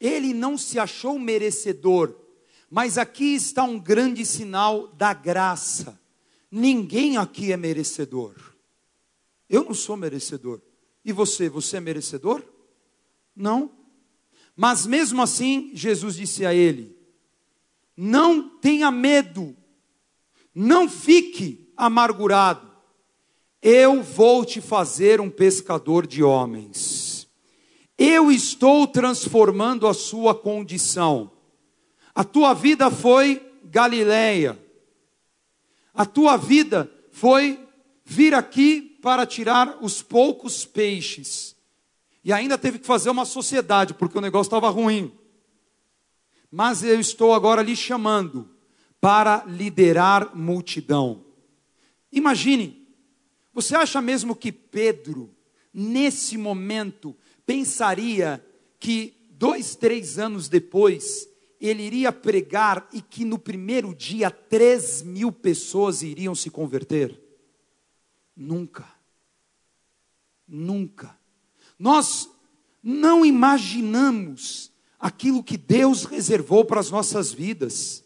ele 0.00 0.32
não 0.32 0.56
se 0.56 0.78
achou 0.78 1.18
merecedor, 1.18 2.16
mas 2.70 2.96
aqui 2.96 3.34
está 3.34 3.62
um 3.64 3.78
grande 3.78 4.24
sinal 4.24 4.88
da 4.88 5.12
graça. 5.12 6.00
Ninguém 6.50 7.16
aqui 7.16 7.52
é 7.52 7.56
merecedor. 7.56 8.34
Eu 9.48 9.64
não 9.64 9.74
sou 9.74 9.96
merecedor. 9.96 10.60
E 11.04 11.12
você, 11.12 11.48
você 11.48 11.76
é 11.76 11.80
merecedor? 11.80 12.42
Não. 13.34 13.70
Mas 14.56 14.86
mesmo 14.86 15.20
assim, 15.20 15.70
Jesus 15.74 16.16
disse 16.16 16.46
a 16.46 16.54
ele: 16.54 16.96
Não 17.96 18.48
tenha 18.58 18.90
medo, 18.90 19.56
não 20.54 20.88
fique 20.88 21.72
amargurado, 21.76 22.70
eu 23.62 24.02
vou 24.02 24.44
te 24.44 24.60
fazer 24.60 25.20
um 25.20 25.30
pescador 25.30 26.06
de 26.06 26.22
homens. 26.22 27.09
Eu 28.02 28.32
estou 28.32 28.86
transformando 28.86 29.86
a 29.86 29.92
sua 29.92 30.34
condição. 30.34 31.30
A 32.14 32.24
tua 32.24 32.54
vida 32.54 32.90
foi 32.90 33.46
Galileia. 33.62 34.58
A 35.92 36.06
tua 36.06 36.38
vida 36.38 36.90
foi 37.12 37.62
vir 38.02 38.32
aqui 38.32 38.80
para 39.02 39.26
tirar 39.26 39.76
os 39.82 40.00
poucos 40.00 40.64
peixes. 40.64 41.54
E 42.24 42.32
ainda 42.32 42.56
teve 42.56 42.78
que 42.78 42.86
fazer 42.86 43.10
uma 43.10 43.26
sociedade, 43.26 43.92
porque 43.92 44.16
o 44.16 44.22
negócio 44.22 44.48
estava 44.48 44.70
ruim. 44.70 45.12
Mas 46.50 46.82
eu 46.82 46.98
estou 46.98 47.34
agora 47.34 47.60
lhe 47.60 47.76
chamando 47.76 48.48
para 48.98 49.44
liderar 49.46 50.34
multidão. 50.34 51.22
Imagine, 52.10 52.82
você 53.52 53.76
acha 53.76 54.00
mesmo 54.00 54.34
que 54.34 54.50
Pedro, 54.50 55.34
nesse 55.70 56.38
momento, 56.38 57.14
pensaria 57.50 58.40
que 58.78 59.26
dois, 59.28 59.74
três 59.74 60.20
anos 60.20 60.48
depois, 60.48 61.28
ele 61.60 61.82
iria 61.82 62.12
pregar 62.12 62.88
e 62.92 63.02
que 63.02 63.24
no 63.24 63.40
primeiro 63.40 63.92
dia 63.92 64.30
três 64.30 65.02
mil 65.02 65.32
pessoas 65.32 66.00
iriam 66.00 66.32
se 66.32 66.48
converter? 66.48 67.20
Nunca. 68.36 68.86
Nunca. 70.46 71.18
Nós 71.76 72.30
não 72.80 73.26
imaginamos 73.26 74.70
aquilo 74.96 75.42
que 75.42 75.56
Deus 75.56 76.04
reservou 76.04 76.64
para 76.64 76.78
as 76.78 76.92
nossas 76.92 77.32
vidas, 77.32 78.04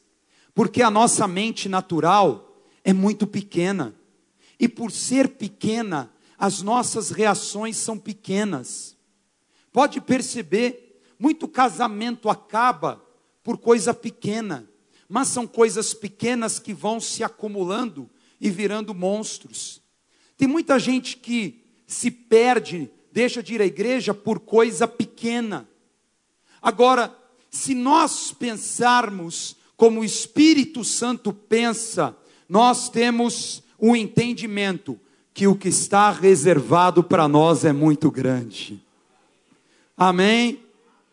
porque 0.55 0.81
a 0.81 0.91
nossa 0.91 1.29
mente 1.29 1.69
natural 1.69 2.65
é 2.83 2.95
muito 2.95 3.27
pequena, 3.27 3.95
e 4.59 4.67
por 4.67 4.91
ser 4.91 5.37
pequena, 5.37 6.11
as 6.39 6.63
nossas 6.63 7.11
reações 7.11 7.77
são 7.77 7.99
pequenas. 7.99 8.95
Pode 9.75 10.01
perceber, 10.01 11.03
muito 11.19 11.49
casamento 11.49 12.31
acaba 12.31 13.05
por 13.43 13.59
coisa 13.59 13.93
pequena, 13.93 14.71
mas 15.09 15.27
são 15.27 15.49
coisas 15.49 15.93
pequenas 15.93 16.61
que 16.61 16.73
vão 16.73 17.01
se 17.01 17.25
acumulando 17.25 18.09
e 18.41 18.49
virando 18.51 18.95
monstros. 18.95 19.83
Tem 20.37 20.47
muita 20.47 20.79
gente 20.79 21.17
que 21.17 21.65
se 21.89 22.09
perde, 22.09 22.89
deixa 23.11 23.43
de 23.43 23.55
ir 23.55 23.61
à 23.61 23.67
igreja 23.67 24.15
por 24.15 24.39
coisa 24.39 24.87
pequena. 24.87 25.69
Agora, 26.63 27.13
se 27.51 27.75
nós 27.75 28.31
pensarmos 28.31 29.57
como 29.77 30.03
o 30.03 30.05
Espírito 30.05 30.85
Santo 30.85 31.33
pensa, 31.33 32.17
nós 32.49 32.89
temos 32.89 33.61
o 33.77 33.89
um 33.89 33.97
entendimento 33.97 35.01
que 35.33 35.49
o 35.49 35.57
que 35.57 35.67
está 35.69 36.13
reservado 36.13 37.03
para 37.03 37.27
nós 37.27 37.65
é 37.65 37.73
muito 37.73 38.09
grande. 38.09 38.84
Amém? 39.97 40.65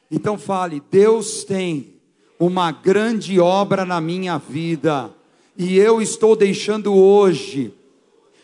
Então 0.09 0.37
fale, 0.37 0.81
Deus 0.91 1.43
tem 1.43 1.95
uma 2.39 2.71
grande 2.71 3.39
obra 3.39 3.85
na 3.85 4.01
minha 4.01 4.37
vida, 4.37 5.15
e 5.55 5.77
eu 5.77 6.01
estou 6.01 6.35
deixando 6.35 6.93
hoje 6.93 7.73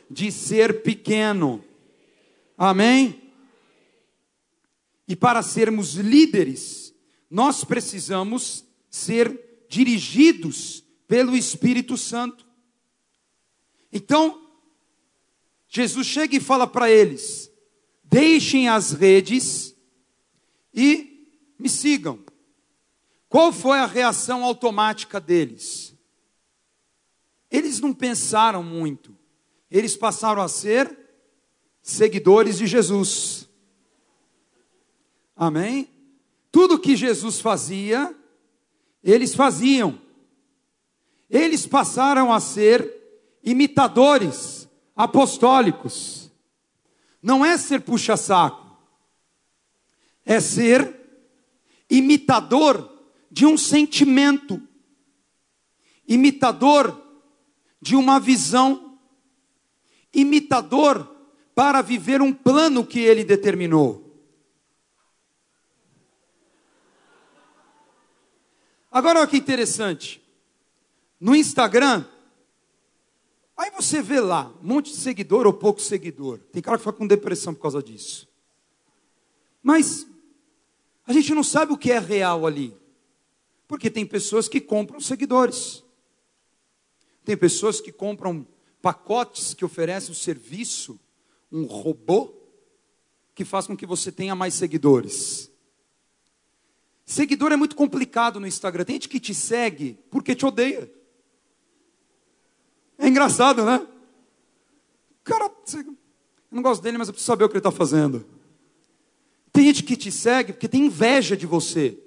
de 0.09 0.31
ser 0.31 0.83
pequeno. 0.83 1.63
Amém? 2.57 3.21
E 5.07 5.15
para 5.15 5.41
sermos 5.41 5.95
líderes, 5.95 6.93
nós 7.29 7.63
precisamos 7.63 8.63
ser 8.89 9.65
dirigidos 9.67 10.83
pelo 11.07 11.35
Espírito 11.35 11.97
Santo. 11.97 12.45
Então, 13.91 14.41
Jesus 15.67 16.05
chega 16.05 16.35
e 16.35 16.39
fala 16.39 16.67
para 16.67 16.89
eles: 16.91 17.51
deixem 18.03 18.69
as 18.69 18.91
redes 18.91 19.75
e 20.77 21.27
me 21.59 21.67
sigam. 21.67 22.23
Qual 23.27 23.51
foi 23.51 23.79
a 23.79 23.85
reação 23.85 24.45
automática 24.45 25.19
deles? 25.19 25.93
Eles 27.51 27.81
não 27.81 27.93
pensaram 27.93 28.63
muito 28.63 29.17
eles 29.69 29.95
passaram 29.95 30.41
a 30.41 30.47
ser 30.47 30.97
seguidores 31.81 32.57
de 32.57 32.65
Jesus. 32.65 33.47
Amém? 35.35 35.89
Tudo 36.51 36.79
que 36.79 36.95
Jesus 36.95 37.39
fazia, 37.39 38.15
eles 39.03 39.35
faziam. 39.35 39.99
Eles 41.29 41.67
passaram 41.67 42.33
a 42.33 42.39
ser 42.39 42.93
imitadores 43.43 44.67
apostólicos. 44.95 46.31
Não 47.21 47.45
é 47.45 47.57
ser 47.57 47.81
puxa-saco, 47.81 48.66
é 50.27 50.41
ser 50.41 50.93
imitador 51.89 52.91
de 53.31 53.45
um 53.45 53.57
sentimento, 53.57 54.61
imitador 56.05 57.01
de 57.81 57.95
uma 57.95 58.19
visão 58.19 58.99
imitador 60.13 61.15
para 61.55 61.81
viver 61.81 62.21
um 62.21 62.33
plano 62.33 62.85
que 62.85 62.99
ele 62.99 63.23
determinou. 63.23 64.03
Agora 68.91 69.19
olha 69.19 69.27
que 69.27 69.37
interessante. 69.37 70.21
No 71.19 71.35
Instagram, 71.35 72.05
aí 73.55 73.71
você 73.71 74.01
vê 74.01 74.19
lá, 74.19 74.51
um 74.61 74.67
monte 74.67 74.91
de 74.91 74.97
seguidor 74.97 75.45
ou 75.47 75.53
pouco 75.53 75.81
seguidor. 75.81 76.39
Tem 76.51 76.61
cara 76.61 76.77
que 76.77 76.83
fica 76.83 76.93
com 76.93 77.07
depressão 77.07 77.53
por 77.53 77.61
causa 77.61 77.81
disso. 77.81 78.27
Mas 79.63 80.07
a 81.07 81.13
gente 81.13 81.33
não 81.33 81.43
sabe 81.43 81.71
o 81.71 81.77
que 81.77 81.91
é 81.91 81.99
real 81.99 82.45
ali. 82.45 82.75
Porque 83.65 83.89
tem 83.89 84.05
pessoas 84.05 84.49
que 84.49 84.59
compram 84.59 84.99
seguidores. 84.99 85.83
Tem 87.23 87.35
pessoas 87.35 87.79
que 87.79 87.91
compram 87.91 88.45
pacotes 88.81 89.53
que 89.53 89.65
oferecem 89.65 90.11
o 90.11 90.15
serviço, 90.15 90.99
um 91.51 91.63
robô 91.63 92.33
que 93.33 93.45
faz 93.45 93.67
com 93.67 93.75
que 93.75 93.85
você 93.85 94.11
tenha 94.11 94.35
mais 94.35 94.53
seguidores. 94.53 95.49
Seguidor 97.05 97.53
é 97.53 97.55
muito 97.55 97.75
complicado 97.75 98.39
no 98.39 98.47
Instagram. 98.47 98.83
Tem 98.83 98.95
gente 98.95 99.09
que 99.09 99.19
te 99.19 99.33
segue 99.33 99.97
porque 100.11 100.35
te 100.35 100.45
odeia. 100.45 100.91
É 102.97 103.07
engraçado, 103.07 103.63
né? 103.63 103.85
Cara, 105.23 105.51
eu 105.73 105.95
não 106.51 106.61
gosto 106.61 106.81
dele, 106.81 106.97
mas 106.97 107.07
eu 107.07 107.13
preciso 107.13 107.27
saber 107.27 107.45
o 107.45 107.49
que 107.49 107.53
ele 107.53 107.59
está 107.59 107.71
fazendo. 107.71 108.25
Tem 109.57 109.65
gente 109.65 109.81
que 109.81 109.97
te 109.97 110.11
segue 110.11 110.53
porque 110.53 110.67
tem 110.67 110.85
inveja 110.85 111.35
de 111.35 111.47
você. 111.47 111.97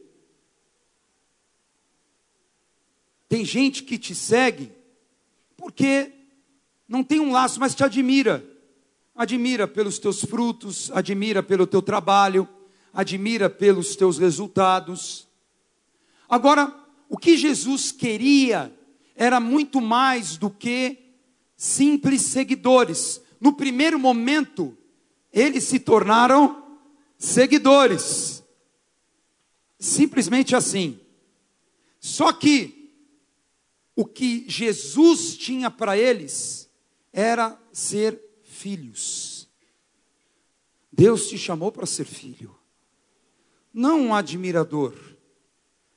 Tem 3.28 3.44
gente 3.44 3.82
que 3.82 3.98
te 3.98 4.14
segue 4.14 4.70
porque 5.56 6.12
não 6.86 7.02
tem 7.02 7.18
um 7.18 7.32
laço, 7.32 7.58
mas 7.58 7.74
te 7.74 7.82
admira. 7.82 8.48
Admira 9.16 9.66
pelos 9.66 9.98
teus 9.98 10.24
frutos, 10.24 10.92
admira 10.92 11.42
pelo 11.42 11.66
teu 11.66 11.82
trabalho, 11.82 12.48
admira 12.94 13.50
pelos 13.50 13.96
teus 13.96 14.16
resultados. 14.16 15.26
Agora, 16.28 16.72
o 17.08 17.18
que 17.18 17.36
Jesus 17.36 17.90
queria 17.90 18.72
era 19.16 19.40
muito 19.40 19.80
mais 19.80 20.36
do 20.36 20.50
que 20.50 20.98
simples 21.56 22.22
seguidores. 22.22 23.20
No 23.40 23.54
primeiro 23.54 23.98
momento, 23.98 24.78
eles 25.32 25.64
se 25.64 25.80
tornaram 25.80 26.59
seguidores. 27.20 28.42
Simplesmente 29.78 30.56
assim. 30.56 30.98
Só 32.00 32.32
que 32.32 32.90
o 33.94 34.06
que 34.06 34.46
Jesus 34.48 35.36
tinha 35.36 35.70
para 35.70 35.96
eles 35.96 36.68
era 37.12 37.60
ser 37.72 38.18
filhos. 38.42 39.46
Deus 40.90 41.28
te 41.28 41.38
chamou 41.38 41.70
para 41.70 41.86
ser 41.86 42.04
filho, 42.04 42.56
não 43.72 44.00
um 44.00 44.14
admirador. 44.14 44.94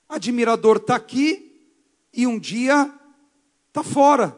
Admirador 0.07 0.77
está 0.77 0.95
aqui 0.95 1.69
e 2.13 2.27
um 2.27 2.37
dia 2.37 2.93
está 3.69 3.83
fora. 3.83 4.37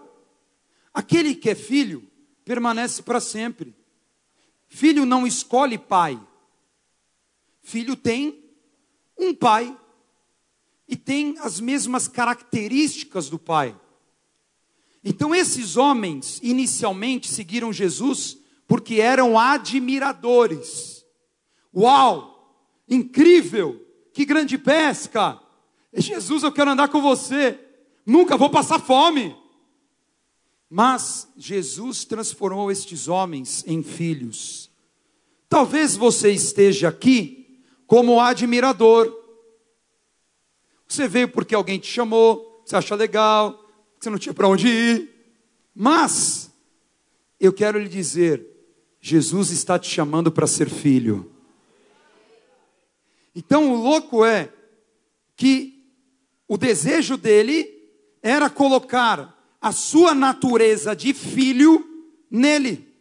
Aquele 0.93 1.35
que 1.35 1.49
é 1.49 1.55
filho 1.55 2.07
permanece 2.45 3.03
para 3.03 3.19
sempre. 3.19 3.75
Filho 4.67 5.05
não 5.05 5.27
escolhe 5.27 5.77
pai. 5.77 6.19
Filho 7.65 7.95
tem 7.95 8.45
um 9.17 9.33
pai 9.33 9.75
e 10.87 10.95
tem 10.95 11.35
as 11.39 11.59
mesmas 11.59 12.07
características 12.07 13.27
do 13.27 13.39
pai. 13.39 13.75
Então, 15.03 15.33
esses 15.33 15.75
homens 15.75 16.39
inicialmente 16.43 17.27
seguiram 17.27 17.73
Jesus 17.73 18.37
porque 18.67 19.01
eram 19.01 19.37
admiradores. 19.37 21.03
Uau! 21.75 22.55
Incrível! 22.87 23.83
Que 24.13 24.25
grande 24.25 24.59
pesca! 24.59 25.41
Jesus, 25.91 26.43
eu 26.43 26.51
quero 26.51 26.69
andar 26.69 26.89
com 26.89 27.01
você. 27.01 27.59
Nunca 28.05 28.37
vou 28.37 28.51
passar 28.51 28.77
fome. 28.77 29.35
Mas 30.69 31.27
Jesus 31.35 32.05
transformou 32.05 32.71
estes 32.71 33.07
homens 33.07 33.63
em 33.65 33.81
filhos. 33.81 34.69
Talvez 35.49 35.95
você 35.95 36.31
esteja 36.31 36.89
aqui 36.89 37.34
como 37.87 38.19
admirador. 38.19 39.13
Você 40.87 41.07
veio 41.07 41.27
porque 41.29 41.55
alguém 41.55 41.79
te 41.79 41.87
chamou, 41.87 42.63
você 42.65 42.75
acha 42.75 42.95
legal, 42.95 43.63
você 43.99 44.09
não 44.09 44.17
tinha 44.17 44.33
para 44.33 44.47
onde 44.47 44.67
ir. 44.67 45.09
Mas, 45.73 46.51
eu 47.39 47.51
quero 47.51 47.79
lhe 47.79 47.89
dizer, 47.89 48.45
Jesus 49.01 49.51
está 49.51 49.77
te 49.77 49.89
chamando 49.89 50.31
para 50.31 50.47
ser 50.47 50.69
filho. 50.69 51.31
Então 53.35 53.73
o 53.73 53.75
louco 53.75 54.23
é 54.23 54.51
que 55.35 55.83
o 56.47 56.57
desejo 56.57 57.17
dele 57.17 57.71
era 58.21 58.49
colocar 58.49 59.35
a 59.61 59.71
sua 59.71 60.15
natureza 60.15 60.95
de 60.95 61.13
filho 61.13 61.85
nele. 62.29 62.93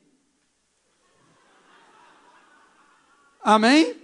Amém? 3.43 4.04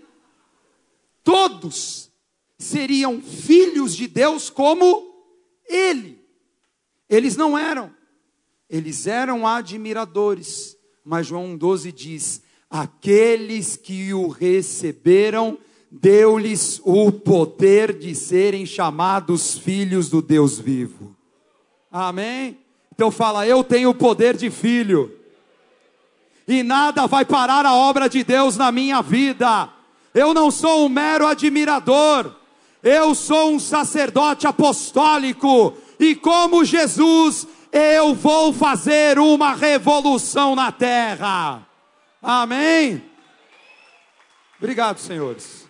Todos 1.31 2.11
seriam 2.59 3.23
filhos 3.23 3.95
de 3.95 4.09
Deus 4.09 4.51
como 4.51 5.15
ele. 5.65 6.19
Eles 7.09 7.37
não 7.37 7.57
eram. 7.57 7.95
Eles 8.69 9.07
eram 9.07 9.47
admiradores. 9.47 10.77
Mas 11.05 11.29
João 11.29 11.57
12 11.57 11.93
diz: 11.93 12.43
aqueles 12.69 13.77
que 13.77 14.13
o 14.13 14.27
receberam, 14.27 15.57
deu-lhes 15.89 16.81
o 16.83 17.13
poder 17.13 17.97
de 17.97 18.13
serem 18.13 18.67
chamados 18.67 19.57
filhos 19.57 20.09
do 20.09 20.21
Deus 20.21 20.59
vivo. 20.59 21.17
Amém? 21.93 22.59
Então 22.93 23.09
fala, 23.13 23.47
eu 23.47 23.63
tenho 23.63 23.91
o 23.91 23.95
poder 23.95 24.37
de 24.37 24.51
filho. 24.51 25.17
E 26.49 26.65
nada 26.65 27.07
vai 27.07 27.25
parar 27.25 27.65
a 27.65 27.73
obra 27.73 28.09
de 28.09 28.25
Deus 28.25 28.57
na 28.57 28.73
minha 28.73 29.01
vida. 29.01 29.73
Eu 30.15 30.35
não 30.35 30.51
sou 30.51 30.87
um 30.87 30.89
mero 30.89 31.27
admirador. 31.27 32.35
Eu 32.83 33.15
sou 33.15 33.53
um 33.53 33.61
sacerdote 33.61 34.47
apostólico. 34.47 35.77
E 35.99 36.15
como 36.15 36.65
Jesus, 36.65 37.47
eu 37.73 38.15
vou 38.15 38.53
fazer 38.53 39.19
uma 39.19 39.55
revolução 39.55 40.57
na 40.57 40.73
terra. 40.73 41.67
Amém? 42.23 43.03
Obrigado, 44.59 44.99
senhores. 44.99 45.69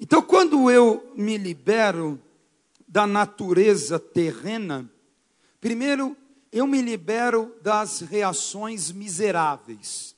Então, 0.00 0.20
quando 0.20 0.70
eu 0.70 1.12
me 1.16 1.38
libero 1.38 2.20
da 2.88 3.06
natureza 3.06 3.98
terrena, 3.98 4.90
primeiro 5.60 6.16
eu 6.50 6.66
me 6.66 6.82
libero 6.82 7.54
das 7.62 8.00
reações 8.00 8.92
miseráveis. 8.92 10.11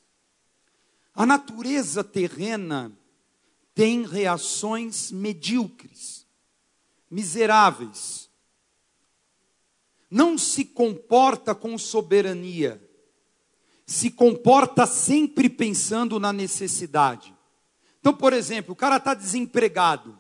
A 1.14 1.24
natureza 1.24 2.02
terrena 2.02 2.92
tem 3.72 4.04
reações 4.04 5.12
medíocres, 5.12 6.26
miseráveis. 7.08 8.28
Não 10.10 10.36
se 10.36 10.64
comporta 10.64 11.54
com 11.54 11.78
soberania, 11.78 12.82
se 13.86 14.10
comporta 14.10 14.86
sempre 14.86 15.48
pensando 15.48 16.18
na 16.18 16.32
necessidade. 16.32 17.34
Então, 18.00 18.12
por 18.12 18.32
exemplo, 18.32 18.72
o 18.72 18.76
cara 18.76 18.96
está 18.96 19.14
desempregado. 19.14 20.18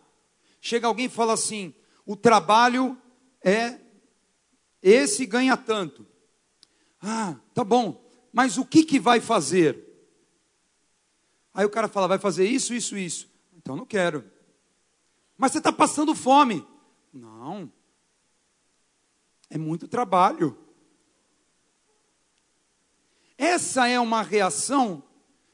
Chega 0.60 0.86
alguém 0.86 1.06
e 1.06 1.10
fala 1.10 1.34
assim: 1.34 1.74
o 2.06 2.16
trabalho 2.16 2.96
é 3.42 3.78
esse 4.82 5.26
ganha 5.26 5.56
tanto. 5.56 6.06
Ah, 7.00 7.36
tá 7.52 7.64
bom, 7.64 8.02
mas 8.32 8.58
o 8.58 8.64
que, 8.64 8.84
que 8.84 8.98
vai 8.98 9.20
fazer? 9.20 9.93
Aí 11.54 11.64
o 11.64 11.70
cara 11.70 11.86
fala: 11.86 12.08
vai 12.08 12.18
fazer 12.18 12.46
isso, 12.46 12.74
isso, 12.74 12.98
isso. 12.98 13.30
Então 13.56 13.76
não 13.76 13.86
quero. 13.86 14.28
Mas 15.38 15.52
você 15.52 15.58
está 15.58 15.72
passando 15.72 16.14
fome. 16.14 16.66
Não. 17.12 17.72
É 19.48 19.56
muito 19.56 19.86
trabalho. 19.86 20.58
Essa 23.38 23.86
é 23.86 23.98
uma 24.00 24.22
reação 24.22 25.02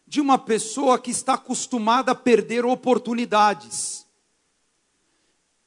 de 0.06 0.20
uma 0.20 0.38
pessoa 0.38 0.98
que 0.98 1.10
está 1.10 1.34
acostumada 1.34 2.12
a 2.12 2.14
perder 2.14 2.64
oportunidades. 2.64 4.06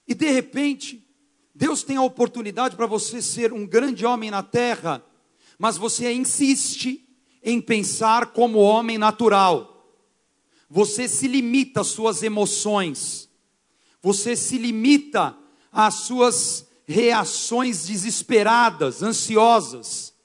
E 0.08 0.14
de 0.14 0.30
repente, 0.30 1.08
Deus 1.56 1.84
tem 1.84 1.98
a 1.98 2.02
oportunidade 2.02 2.76
para 2.76 2.86
você 2.86 3.22
ser 3.22 3.54
um 3.54 3.66
grande 3.66 4.06
homem 4.06 4.30
na 4.30 4.44
terra, 4.44 5.04
mas 5.58 5.78
você 5.78 6.12
insiste 6.12 7.08
em 7.42 7.62
pensar 7.62 8.28
como 8.28 8.60
homem 8.60 8.98
natural. 8.98 9.73
Você 10.74 11.08
se 11.08 11.28
limita 11.28 11.82
às 11.82 11.88
suas 11.88 12.24
emoções. 12.24 13.30
Você 14.02 14.36
se 14.36 14.58
limita 14.58 15.38
às 15.72 15.94
suas 15.94 16.68
reações 16.88 17.86
desesperadas, 17.86 19.04
ansiosas. 19.04 20.16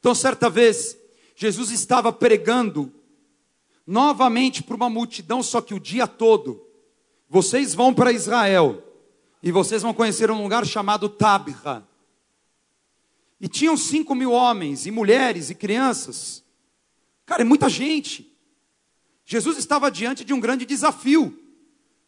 Então, 0.00 0.12
certa 0.12 0.50
vez, 0.50 0.98
Jesus 1.36 1.70
estava 1.70 2.12
pregando 2.12 2.92
novamente 3.86 4.60
para 4.60 4.74
uma 4.74 4.90
multidão, 4.90 5.40
só 5.40 5.60
que 5.60 5.72
o 5.72 5.78
dia 5.78 6.08
todo. 6.08 6.66
Vocês 7.28 7.72
vão 7.72 7.94
para 7.94 8.10
Israel 8.10 8.82
e 9.40 9.52
vocês 9.52 9.82
vão 9.82 9.94
conhecer 9.94 10.32
um 10.32 10.42
lugar 10.42 10.66
chamado 10.66 11.08
Tabra. 11.08 11.86
E 13.40 13.46
tinham 13.46 13.76
cinco 13.76 14.16
mil 14.16 14.32
homens, 14.32 14.84
e 14.84 14.90
mulheres, 14.90 15.48
e 15.48 15.54
crianças. 15.54 16.42
Cara, 17.24 17.42
é 17.42 17.44
muita 17.44 17.68
gente. 17.68 18.31
Jesus 19.24 19.58
estava 19.58 19.90
diante 19.90 20.24
de 20.24 20.32
um 20.32 20.40
grande 20.40 20.64
desafio. 20.64 21.38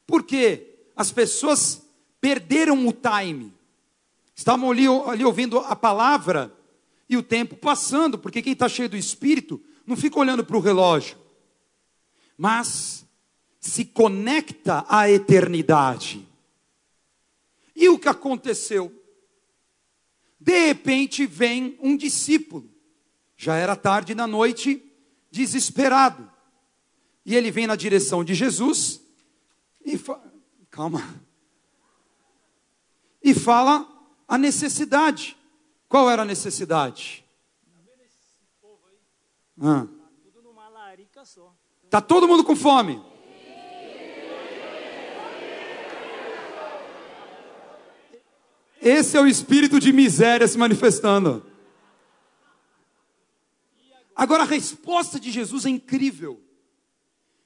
Porque 0.07 0.88
as 0.94 1.11
pessoas 1.11 1.83
perderam 2.20 2.87
o 2.87 2.92
time. 2.92 3.53
Estavam 4.35 4.70
ali, 4.70 4.87
ali 5.07 5.24
ouvindo 5.24 5.59
a 5.59 5.77
palavra 5.77 6.53
e 7.09 7.16
o 7.16 7.22
tempo 7.22 7.57
passando, 7.57 8.18
porque 8.18 8.42
quem 8.42 8.53
está 8.53 8.68
cheio 8.68 8.88
do 8.88 8.96
Espírito 8.96 9.61
não 9.87 9.96
fica 9.96 10.18
olhando 10.18 10.44
para 10.44 10.57
o 10.57 10.61
relógio 10.61 11.24
mas 12.37 13.07
se 13.61 13.85
conecta 13.85 14.85
à 14.88 15.11
eternidade. 15.11 16.27
E 17.74 17.88
o 17.88 17.98
que 17.98 18.09
aconteceu? 18.09 18.92
De 20.38 20.66
repente 20.66 21.27
vem 21.27 21.79
um 21.81 21.96
discípulo, 21.96 22.68
já 23.37 23.57
era 23.57 23.74
tarde 23.74 24.14
da 24.14 24.27
noite, 24.27 24.83
desesperado. 25.31 26.31
E 27.24 27.34
ele 27.34 27.50
vem 27.50 27.66
na 27.66 27.76
direção 27.76 28.22
de 28.22 28.34
Jesus 28.34 29.00
e 29.84 29.96
fala, 29.96 30.32
calma. 30.70 31.02
E 33.22 33.32
fala 33.32 33.88
a 34.28 34.37
necessidade. 34.37 35.37
Qual 35.88 36.10
era 36.10 36.22
a 36.22 36.26
necessidade? 36.26 37.24
Ah. 39.60 39.87
Está 41.84 42.00
todo 42.00 42.28
mundo 42.28 42.44
com 42.44 42.54
fome? 42.54 43.00
Esse 48.82 49.16
é 49.16 49.20
o 49.20 49.26
espírito 49.26 49.80
de 49.80 49.92
miséria 49.94 50.46
se 50.46 50.58
manifestando. 50.58 51.46
Agora 54.14 54.42
a 54.42 54.46
resposta 54.46 55.18
de 55.18 55.30
Jesus 55.30 55.64
é 55.64 55.70
incrível. 55.70 56.43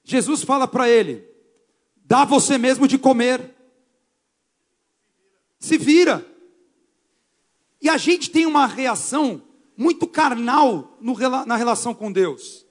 Jesus 0.08 0.42
fala 0.42 0.66
para 0.66 0.88
ele: 0.88 1.22
dá 1.96 2.24
você 2.24 2.56
mesmo 2.56 2.88
de 2.88 2.96
comer. 2.96 3.54
Se 5.60 5.76
vira. 5.76 6.26
E 7.80 7.88
a 7.90 7.98
gente 7.98 8.30
tem 8.30 8.46
uma 8.46 8.66
reação 8.66 9.42
muito 9.76 10.06
carnal 10.06 10.96
no, 10.98 11.14
na 11.44 11.56
relação 11.56 11.92
com 11.94 12.10
Deus. 12.10 12.66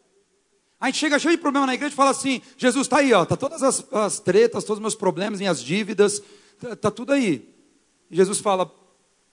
A 0.79 0.87
gente 0.87 0.97
chega 0.97 1.19
cheio 1.19 1.35
de 1.35 1.41
problema 1.41 1.67
na 1.67 1.75
igreja 1.75 1.93
e 1.93 1.95
fala 1.95 2.09
assim: 2.09 2.41
Jesus 2.57 2.87
está 2.87 2.97
aí, 2.97 3.13
ó, 3.13 3.23
tá 3.23 3.37
todas 3.37 3.61
as, 3.61 3.85
as, 3.93 4.19
tretas, 4.19 4.63
todos 4.63 4.79
os 4.79 4.81
meus 4.81 4.95
problemas, 4.95 5.39
minhas 5.39 5.61
dívidas, 5.61 6.21
tá, 6.59 6.75
tá 6.75 6.91
tudo 6.91 7.13
aí. 7.13 7.53
E 8.09 8.15
Jesus 8.15 8.39
fala: 8.39 8.71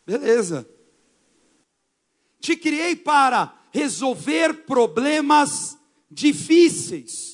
beleza. 0.06 0.68
Te 2.38 2.54
criei 2.54 2.94
para 2.94 3.58
resolver 3.72 4.66
problemas 4.66 5.78
difíceis. 6.10 7.33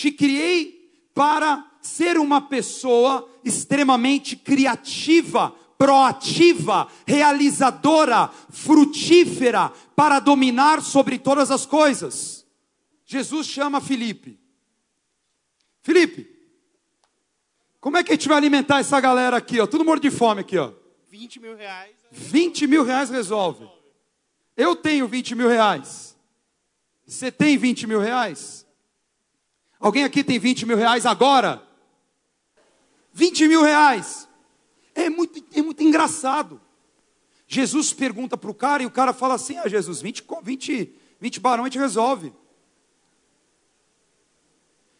Te 0.00 0.10
criei 0.10 0.90
para 1.12 1.62
ser 1.82 2.16
uma 2.16 2.40
pessoa 2.40 3.30
extremamente 3.44 4.34
criativa, 4.34 5.50
proativa, 5.76 6.90
realizadora, 7.06 8.28
frutífera, 8.48 9.68
para 9.94 10.18
dominar 10.18 10.80
sobre 10.80 11.18
todas 11.18 11.50
as 11.50 11.66
coisas. 11.66 12.46
Jesus 13.04 13.46
chama 13.46 13.78
Felipe. 13.78 14.40
Felipe, 15.82 16.34
como 17.78 17.98
é 17.98 18.02
que 18.02 18.12
a 18.12 18.14
gente 18.14 18.26
vai 18.26 18.38
alimentar 18.38 18.78
essa 18.78 18.98
galera 19.02 19.36
aqui, 19.36 19.60
ó? 19.60 19.66
Tudo 19.66 19.84
morto 19.84 20.00
de 20.00 20.10
fome 20.10 20.40
aqui, 20.40 20.56
ó. 20.56 20.72
20 21.10 21.40
mil 21.40 21.54
reais. 21.54 21.94
20 22.10 22.66
mil 22.66 22.84
reais 22.84 23.10
resolve. 23.10 23.68
Eu 24.56 24.74
tenho 24.74 25.06
20 25.06 25.34
mil 25.34 25.48
reais. 25.48 26.16
Você 27.06 27.30
tem 27.30 27.58
20 27.58 27.86
mil 27.86 28.00
reais? 28.00 28.64
Alguém 29.80 30.04
aqui 30.04 30.22
tem 30.22 30.38
20 30.38 30.66
mil 30.66 30.76
reais 30.76 31.06
agora? 31.06 31.66
20 33.14 33.48
mil 33.48 33.62
reais. 33.62 34.28
É 34.94 35.08
muito, 35.08 35.42
é 35.58 35.62
muito 35.62 35.82
engraçado. 35.82 36.60
Jesus 37.48 37.92
pergunta 37.92 38.36
para 38.36 38.50
o 38.50 38.54
cara 38.54 38.82
e 38.82 38.86
o 38.86 38.90
cara 38.90 39.14
fala 39.14 39.34
assim: 39.34 39.56
Ah, 39.56 39.66
Jesus, 39.66 40.02
20, 40.02 40.24
20, 40.42 40.94
20 41.18 41.40
barão 41.40 41.64
a 41.64 41.66
gente 41.68 41.78
resolve. 41.78 42.32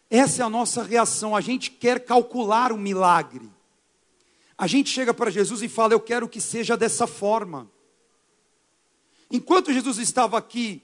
Essa 0.09 0.43
é 0.43 0.45
a 0.47 0.51
nossa 0.51 0.83
reação. 0.83 1.37
A 1.37 1.41
gente 1.41 1.71
quer 1.71 2.05
calcular 2.05 2.73
o 2.73 2.79
milagre. 2.79 3.49
A 4.57 4.67
gente 4.67 4.91
chega 4.91 5.13
para 5.13 5.31
Jesus 5.31 5.63
e 5.63 5.69
fala: 5.69 5.93
Eu 5.93 6.01
quero 6.01 6.29
que 6.29 6.41
seja 6.41 6.77
dessa 6.77 7.07
forma. 7.07 7.71
Enquanto 9.31 9.73
Jesus 9.73 9.99
estava 9.99 10.37
aqui 10.39 10.83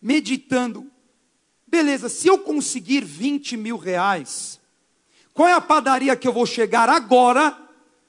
meditando, 0.00 0.90
beleza, 1.76 2.08
se 2.08 2.26
eu 2.26 2.38
conseguir 2.38 3.04
20 3.04 3.54
mil 3.56 3.76
reais, 3.76 4.58
qual 5.34 5.46
é 5.46 5.52
a 5.52 5.60
padaria 5.60 6.16
que 6.16 6.26
eu 6.26 6.32
vou 6.32 6.46
chegar 6.46 6.88
agora 6.88 7.54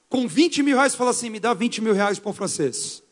com 0.08 0.26
20 0.26 0.62
mil 0.62 0.74
reais 0.74 0.94
e 0.94 0.96
falar 0.96 1.10
assim: 1.10 1.28
me 1.28 1.38
dá 1.38 1.52
20 1.52 1.82
mil 1.82 1.92
reais 1.92 2.18
para 2.18 2.30
um 2.30 2.34
francês? 2.34 3.02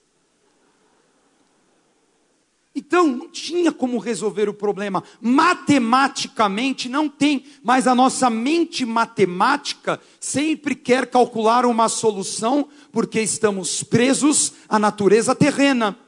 Então, 2.75 3.07
não 3.07 3.29
tinha 3.29 3.73
como 3.73 3.99
resolver 3.99 4.49
o 4.51 4.55
problema. 4.55 5.03
Matematicamente 5.21 6.91
não 6.91 7.09
tem, 7.09 7.45
mas 7.63 7.87
a 7.87 7.95
nossa 7.95 8.29
mente 8.29 8.85
matemática 8.85 9.99
sempre 10.21 10.75
quer 10.75 11.07
calcular 11.07 11.65
uma 11.65 11.89
solução, 11.89 12.69
porque 12.93 13.21
estamos 13.21 13.83
presos 13.83 14.53
à 14.69 14.79
natureza 14.79 15.35
terrena. 15.35 15.99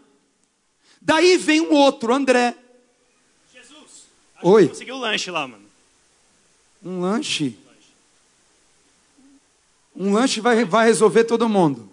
Daí 1.01 1.39
vem 1.39 1.63
um 1.63 1.73
outro, 1.73 2.15
André. 2.15 2.55
Jesus. 4.39 4.55
Oi. 4.55 4.69
Conseguiu 4.69 4.95
o 4.95 4.99
lanche 4.99 5.31
lá, 5.31 5.47
mano. 5.47 5.65
Um 6.83 7.01
lanche? 7.01 7.59
Um 9.95 10.13
lanche 10.13 10.41
vai, 10.41 10.65
vai 10.65 10.87
resolver 10.87 11.25
todo 11.25 11.49
mundo. 11.49 11.91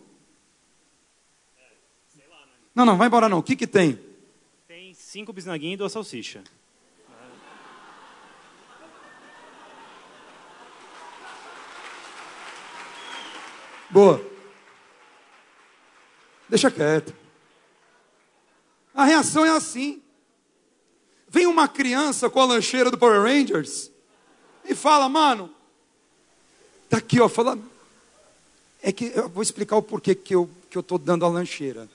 Não, 2.74 2.86
não, 2.86 2.98
vai 2.98 3.08
embora 3.08 3.28
não. 3.28 3.40
O 3.40 3.44
que 3.44 3.56
que 3.56 3.66
tem? 3.66 4.00
Tem 4.68 4.94
cinco 4.94 5.34
bisnaguinhos 5.34 5.76
e 5.76 5.78
duas 5.78 5.92
salsicha. 5.92 6.44
Boa. 13.90 14.22
Deixa 16.50 16.70
quieto. 16.70 17.16
A 18.94 19.06
reação 19.06 19.46
é 19.46 19.50
assim. 19.50 20.05
Vem 21.36 21.48
uma 21.48 21.68
criança 21.68 22.30
com 22.30 22.40
a 22.40 22.46
lancheira 22.46 22.90
do 22.90 22.98
Power 22.98 23.22
Rangers 23.22 23.92
e 24.64 24.74
fala, 24.74 25.10
mano, 25.10 25.54
tá 26.88 26.96
aqui, 26.96 27.20
ó, 27.20 27.28
fala. 27.28 27.60
É 28.82 28.90
que 28.90 29.12
eu 29.14 29.28
vou 29.28 29.44
explicar 29.44 29.76
o 29.76 29.82
porquê 29.82 30.16
que 30.16 30.34
eu 30.34 30.50
que 30.70 30.78
eu 30.78 30.82
tô 30.82 30.98
dando 30.98 31.26
a 31.26 31.28
lancheira. 31.28 31.90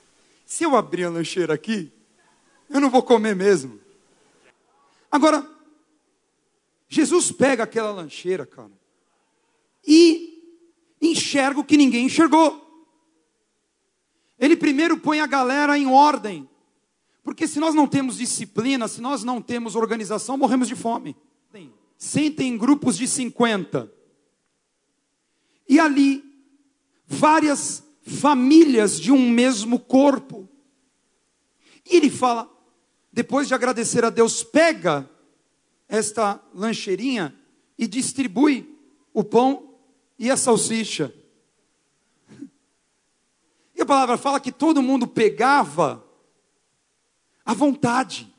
Se 0.44 0.62
eu 0.62 0.76
abrir 0.76 1.05
a 1.05 1.09
lancheira 1.09 1.55
aqui, 1.55 1.90
eu 2.68 2.83
não 2.83 2.90
vou 2.90 3.03
comer 3.03 3.35
mesmo. 3.35 3.81
Agora, 5.11 5.50
Jesus 6.87 7.33
pega 7.33 7.62
aquela 7.62 7.92
lancheira, 7.92 8.44
cara, 8.44 8.70
e 9.87 10.38
enxerga 11.00 11.61
o 11.61 11.64
que 11.64 11.79
ninguém 11.79 12.05
enxergou. 12.05 12.87
Ele 14.38 14.55
primeiro 14.55 14.98
põe 14.98 15.22
a 15.22 15.26
galera 15.26 15.79
em 15.79 15.87
ordem. 15.87 16.46
Porque 17.22 17.46
se 17.46 17.61
nós 17.61 17.74
não 17.74 17.87
temos 17.87 18.16
disciplina, 18.16 18.88
se 18.88 19.00
nós 19.00 19.22
não 19.22 19.40
temos 19.42 19.76
organização, 19.76 20.37
morremos 20.37 20.68
de 20.68 20.74
fome. 20.74 21.16
Sentem 21.96 22.54
em 22.54 22.56
grupos 22.56 22.96
de 22.96 23.06
50. 23.06 23.92
E 25.68 25.78
ali, 25.78 26.24
várias 27.06 27.85
famílias 28.02 28.98
de 28.98 29.12
um 29.12 29.28
mesmo 29.28 29.78
corpo. 29.78 30.48
E 31.85 31.96
ele 31.96 32.09
fala, 32.09 32.50
depois 33.12 33.48
de 33.48 33.54
agradecer 33.54 34.04
a 34.04 34.11
Deus, 34.11 34.42
pega 34.42 35.09
esta 35.88 36.42
lancheirinha 36.54 37.35
e 37.76 37.87
distribui 37.87 38.78
o 39.12 39.22
pão 39.22 39.74
e 40.18 40.30
a 40.30 40.37
salsicha. 40.37 41.12
E 43.74 43.83
a 43.83 43.87
palavra 43.87 44.16
fala 44.16 44.40
que 44.40 44.52
todo 44.52 44.83
mundo 44.83 45.06
pegava 45.06 46.04
à 47.44 47.55
vontade. 47.55 48.33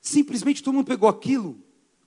Simplesmente 0.00 0.62
todo 0.62 0.74
mundo 0.74 0.86
pegou 0.86 1.08
aquilo, 1.08 1.56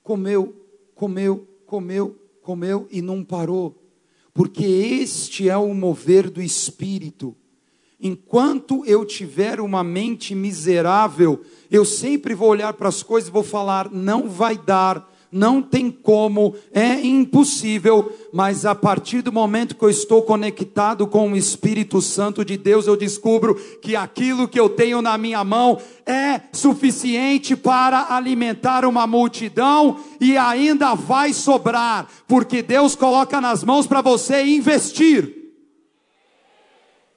comeu, 0.03 0.65
comeu, 0.93 1.47
comeu, 1.65 2.19
comeu 2.41 2.87
e 2.91 3.01
não 3.01 3.23
parou. 3.23 3.81
Porque 4.33 4.65
este 4.65 5.49
é 5.49 5.55
o 5.55 5.73
mover 5.73 6.29
do 6.29 6.41
espírito. 6.41 7.35
Enquanto 7.99 8.85
eu 8.85 9.05
tiver 9.05 9.61
uma 9.61 9.83
mente 9.83 10.35
miserável, 10.35 11.41
eu 11.71 11.85
sempre 11.85 12.35
vou 12.35 12.49
olhar 12.49 12.73
para 12.73 12.89
as 12.89 13.01
coisas 13.01 13.29
e 13.29 13.31
vou 13.31 13.43
falar: 13.43 13.89
não 13.89 14.29
vai 14.29 14.57
dar, 14.57 15.09
não 15.35 15.61
tem 15.61 15.91
como, 15.91 16.55
é 16.71 16.93
impossível, 17.01 18.09
mas 18.31 18.65
a 18.65 18.73
partir 18.73 19.21
do 19.21 19.33
momento 19.33 19.75
que 19.75 19.83
eu 19.83 19.89
estou 19.89 20.21
conectado 20.21 21.05
com 21.05 21.29
o 21.29 21.35
Espírito 21.35 22.01
Santo 22.01 22.45
de 22.45 22.55
Deus, 22.55 22.87
eu 22.87 22.95
descubro 22.95 23.53
que 23.81 23.97
aquilo 23.97 24.47
que 24.47 24.57
eu 24.57 24.69
tenho 24.69 25.01
na 25.01 25.17
minha 25.17 25.43
mão 25.43 25.77
é 26.05 26.39
suficiente 26.53 27.53
para 27.53 28.15
alimentar 28.15 28.85
uma 28.85 29.05
multidão 29.05 29.99
e 30.21 30.37
ainda 30.37 30.95
vai 30.95 31.33
sobrar, 31.33 32.07
porque 32.25 32.61
Deus 32.61 32.95
coloca 32.95 33.41
nas 33.41 33.61
mãos 33.61 33.85
para 33.85 33.99
você 33.99 34.41
investir. 34.41 35.35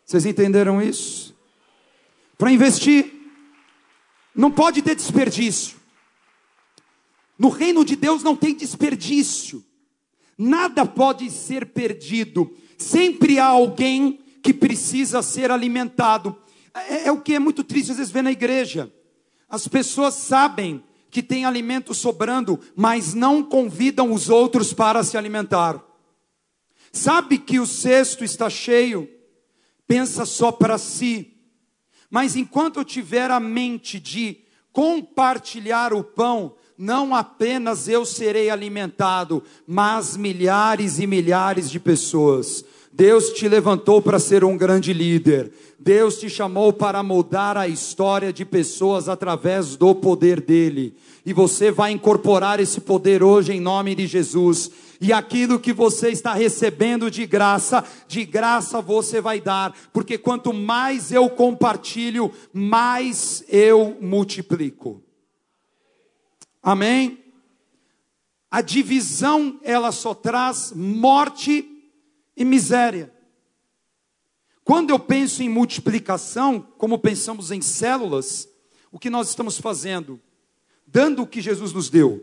Vocês 0.04 0.26
entenderam 0.26 0.82
isso? 0.82 1.32
Para 2.36 2.50
investir, 2.50 3.12
não 4.34 4.50
pode 4.50 4.82
ter 4.82 4.96
desperdício. 4.96 5.77
No 7.38 7.48
reino 7.48 7.84
de 7.84 7.94
Deus 7.94 8.22
não 8.22 8.34
tem 8.34 8.54
desperdício. 8.54 9.64
Nada 10.36 10.84
pode 10.84 11.30
ser 11.30 11.66
perdido. 11.66 12.52
Sempre 12.76 13.38
há 13.38 13.46
alguém 13.46 14.20
que 14.42 14.52
precisa 14.52 15.22
ser 15.22 15.50
alimentado. 15.50 16.36
É, 16.74 17.06
é, 17.06 17.12
o 17.12 17.20
que 17.20 17.34
é 17.34 17.38
muito 17.38 17.62
triste 17.62 17.92
às 17.92 17.98
vezes 17.98 18.12
ver 18.12 18.22
na 18.22 18.32
igreja. 18.32 18.92
As 19.48 19.66
pessoas 19.68 20.14
sabem 20.14 20.82
que 21.10 21.22
tem 21.22 21.44
alimento 21.44 21.94
sobrando, 21.94 22.60
mas 22.76 23.14
não 23.14 23.42
convidam 23.42 24.12
os 24.12 24.28
outros 24.28 24.72
para 24.72 25.02
se 25.02 25.16
alimentar. 25.16 25.82
Sabe 26.92 27.38
que 27.38 27.58
o 27.58 27.66
cesto 27.66 28.24
está 28.24 28.50
cheio, 28.50 29.08
pensa 29.86 30.24
só 30.24 30.52
para 30.52 30.78
si. 30.78 31.34
Mas 32.10 32.36
enquanto 32.36 32.78
eu 32.78 32.84
tiver 32.84 33.30
a 33.30 33.40
mente 33.40 33.98
de 33.98 34.38
compartilhar 34.72 35.92
o 35.92 36.04
pão, 36.04 36.54
não 36.78 37.12
apenas 37.12 37.88
eu 37.88 38.04
serei 38.04 38.48
alimentado, 38.48 39.42
mas 39.66 40.16
milhares 40.16 41.00
e 41.00 41.06
milhares 41.08 41.68
de 41.68 41.80
pessoas. 41.80 42.64
Deus 42.92 43.30
te 43.30 43.48
levantou 43.48 44.00
para 44.00 44.18
ser 44.18 44.44
um 44.44 44.56
grande 44.56 44.92
líder. 44.92 45.52
Deus 45.78 46.18
te 46.18 46.28
chamou 46.28 46.72
para 46.72 47.02
mudar 47.02 47.56
a 47.56 47.68
história 47.68 48.32
de 48.32 48.44
pessoas 48.44 49.08
através 49.08 49.76
do 49.76 49.94
poder 49.94 50.40
dele. 50.40 50.96
E 51.26 51.32
você 51.32 51.70
vai 51.70 51.92
incorporar 51.92 52.58
esse 52.60 52.80
poder 52.80 53.22
hoje 53.22 53.52
em 53.52 53.60
nome 53.60 53.94
de 53.94 54.06
Jesus. 54.06 54.70
E 55.00 55.12
aquilo 55.12 55.60
que 55.60 55.72
você 55.72 56.10
está 56.10 56.34
recebendo 56.34 57.10
de 57.10 57.24
graça, 57.26 57.84
de 58.08 58.24
graça 58.24 58.80
você 58.80 59.20
vai 59.20 59.40
dar, 59.40 59.72
porque 59.92 60.18
quanto 60.18 60.52
mais 60.52 61.12
eu 61.12 61.28
compartilho, 61.30 62.32
mais 62.52 63.44
eu 63.48 63.96
multiplico. 64.00 65.07
Amém? 66.62 67.24
A 68.50 68.60
divisão, 68.60 69.60
ela 69.62 69.92
só 69.92 70.14
traz 70.14 70.72
morte 70.72 71.64
e 72.36 72.44
miséria. 72.44 73.12
Quando 74.64 74.90
eu 74.90 74.98
penso 74.98 75.42
em 75.42 75.48
multiplicação, 75.48 76.60
como 76.60 76.98
pensamos 76.98 77.50
em 77.50 77.62
células, 77.62 78.48
o 78.90 78.98
que 78.98 79.10
nós 79.10 79.28
estamos 79.28 79.58
fazendo? 79.58 80.20
Dando 80.86 81.22
o 81.22 81.26
que 81.26 81.40
Jesus 81.40 81.72
nos 81.72 81.88
deu. 81.88 82.22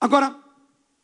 Agora, 0.00 0.38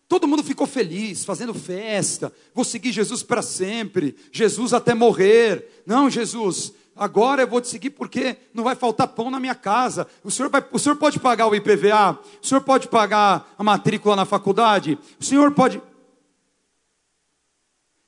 todo 0.08 0.28
mundo 0.28 0.42
ficou 0.42 0.66
feliz, 0.66 1.24
fazendo 1.24 1.54
festa, 1.54 2.32
vou 2.54 2.64
seguir 2.64 2.92
Jesus 2.92 3.22
para 3.22 3.42
sempre, 3.42 4.14
Jesus 4.32 4.74
até 4.74 4.92
morrer. 4.92 5.82
Não, 5.86 6.10
Jesus, 6.10 6.72
agora 6.96 7.42
eu 7.42 7.48
vou 7.48 7.60
te 7.60 7.68
seguir 7.68 7.90
porque 7.90 8.36
não 8.52 8.64
vai 8.64 8.74
faltar 8.74 9.08
pão 9.08 9.30
na 9.30 9.40
minha 9.40 9.54
casa. 9.54 10.06
O 10.22 10.30
senhor, 10.30 10.48
vai, 10.48 10.64
o 10.72 10.78
senhor 10.78 10.96
pode 10.96 11.18
pagar 11.18 11.46
o 11.46 11.54
IPVA? 11.54 12.18
O 12.42 12.46
senhor 12.46 12.60
pode 12.60 12.88
pagar 12.88 13.54
a 13.58 13.62
matrícula 13.62 14.16
na 14.16 14.24
faculdade? 14.24 14.98
O 15.18 15.24
senhor 15.24 15.52
pode. 15.52 15.80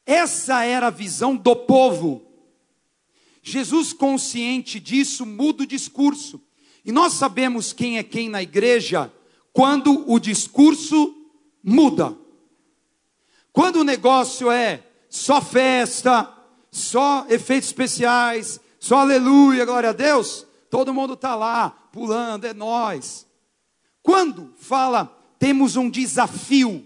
Essa 0.06 0.64
era 0.64 0.88
a 0.88 0.90
visão 0.90 1.36
do 1.36 1.54
povo. 1.54 2.22
Jesus, 3.42 3.92
consciente 3.92 4.78
disso, 4.78 5.26
muda 5.26 5.64
o 5.64 5.66
discurso. 5.66 6.40
E 6.84 6.92
nós 6.92 7.14
sabemos 7.14 7.72
quem 7.72 7.98
é 7.98 8.02
quem 8.02 8.28
na 8.28 8.42
igreja 8.42 9.12
quando 9.52 10.10
o 10.10 10.18
discurso 10.18 11.14
muda. 11.62 12.16
Quando 13.52 13.76
o 13.76 13.84
negócio 13.84 14.50
é 14.50 14.82
só 15.08 15.40
festa, 15.42 16.32
só 16.70 17.26
efeitos 17.28 17.68
especiais, 17.68 18.58
só 18.82 18.96
aleluia, 18.96 19.64
glória 19.64 19.90
a 19.90 19.92
Deus, 19.92 20.44
todo 20.68 20.92
mundo 20.92 21.12
está 21.12 21.36
lá 21.36 21.70
pulando, 21.70 22.46
é 22.46 22.52
nós. 22.52 23.24
Quando 24.02 24.52
fala 24.56 25.06
temos 25.38 25.76
um 25.76 25.88
desafio, 25.88 26.84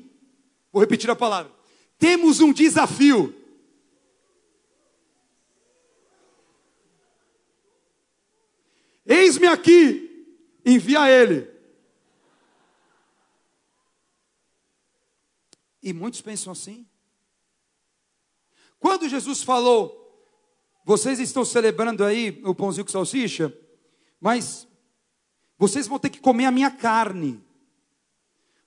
vou 0.71 0.83
repetir 0.83 1.11
a 1.11 1.17
palavra, 1.17 1.51
temos 1.99 2.41
um 2.41 2.53
desafio. 2.53 3.35
Eis-me 9.07 9.47
aqui, 9.47 10.37
envia 10.67 11.09
ele. 11.09 11.51
E 15.83 15.95
muitos 15.95 16.21
pensam 16.21 16.53
assim. 16.53 16.87
Quando 18.79 19.09
Jesus 19.09 19.43
falou, 19.43 20.06
vocês 20.87 21.19
estão 21.19 21.45
celebrando 21.45 22.05
aí 22.05 22.41
o 22.45 22.55
pãozinho 22.55 22.85
com 22.85 22.93
salsicha, 22.93 23.53
mas 24.21 24.69
vocês 25.59 25.89
vão 25.89 25.99
ter 25.99 26.11
que 26.11 26.21
comer 26.21 26.45
a 26.45 26.53
minha 26.53 26.71
carne, 26.71 27.43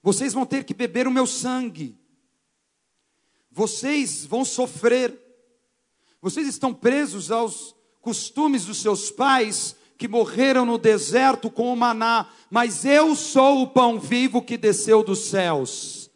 vocês 0.04 0.34
vão 0.34 0.46
ter 0.46 0.66
que 0.66 0.74
beber 0.74 1.08
o 1.08 1.12
meu 1.12 1.26
sangue, 1.26 1.98
vocês 3.50 4.26
vão 4.26 4.44
sofrer, 4.44 5.18
vocês 6.22 6.46
estão 6.46 6.74
presos 6.74 7.32
aos 7.32 7.74
costumes 8.02 8.66
dos 8.66 8.82
seus 8.82 9.10
pais 9.10 9.78
que 9.98 10.06
morreram 10.06 10.66
no 10.66 10.78
deserto 10.78 11.50
com 11.50 11.72
o 11.72 11.78
maná, 11.78 12.28
mas 12.50 12.84
eu 12.84 13.16
sou 13.16 13.62
o 13.62 13.68
pão 13.68 13.98
vivo 13.98 14.42
que 14.42 14.58
desceu 14.58 15.06
dos 15.06 15.30
céus. 15.30 16.12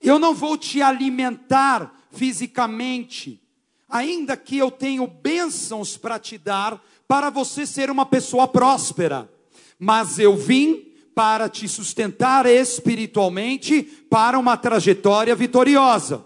Eu 0.00 0.20
não 0.20 0.32
vou 0.32 0.56
te 0.56 0.80
alimentar 0.80 1.92
fisicamente, 2.12 3.42
ainda 3.88 4.36
que 4.36 4.58
eu 4.58 4.70
tenha 4.70 5.06
bênçãos 5.06 5.96
para 5.96 6.18
te 6.18 6.38
dar, 6.38 6.82
para 7.06 7.30
você 7.30 7.66
ser 7.66 7.90
uma 7.90 8.04
pessoa 8.04 8.48
próspera, 8.48 9.30
mas 9.78 10.18
eu 10.18 10.36
vim 10.36 10.92
para 11.14 11.48
te 11.48 11.66
sustentar 11.66 12.46
espiritualmente 12.46 13.82
para 13.82 14.38
uma 14.38 14.56
trajetória 14.56 15.34
vitoriosa. 15.34 16.24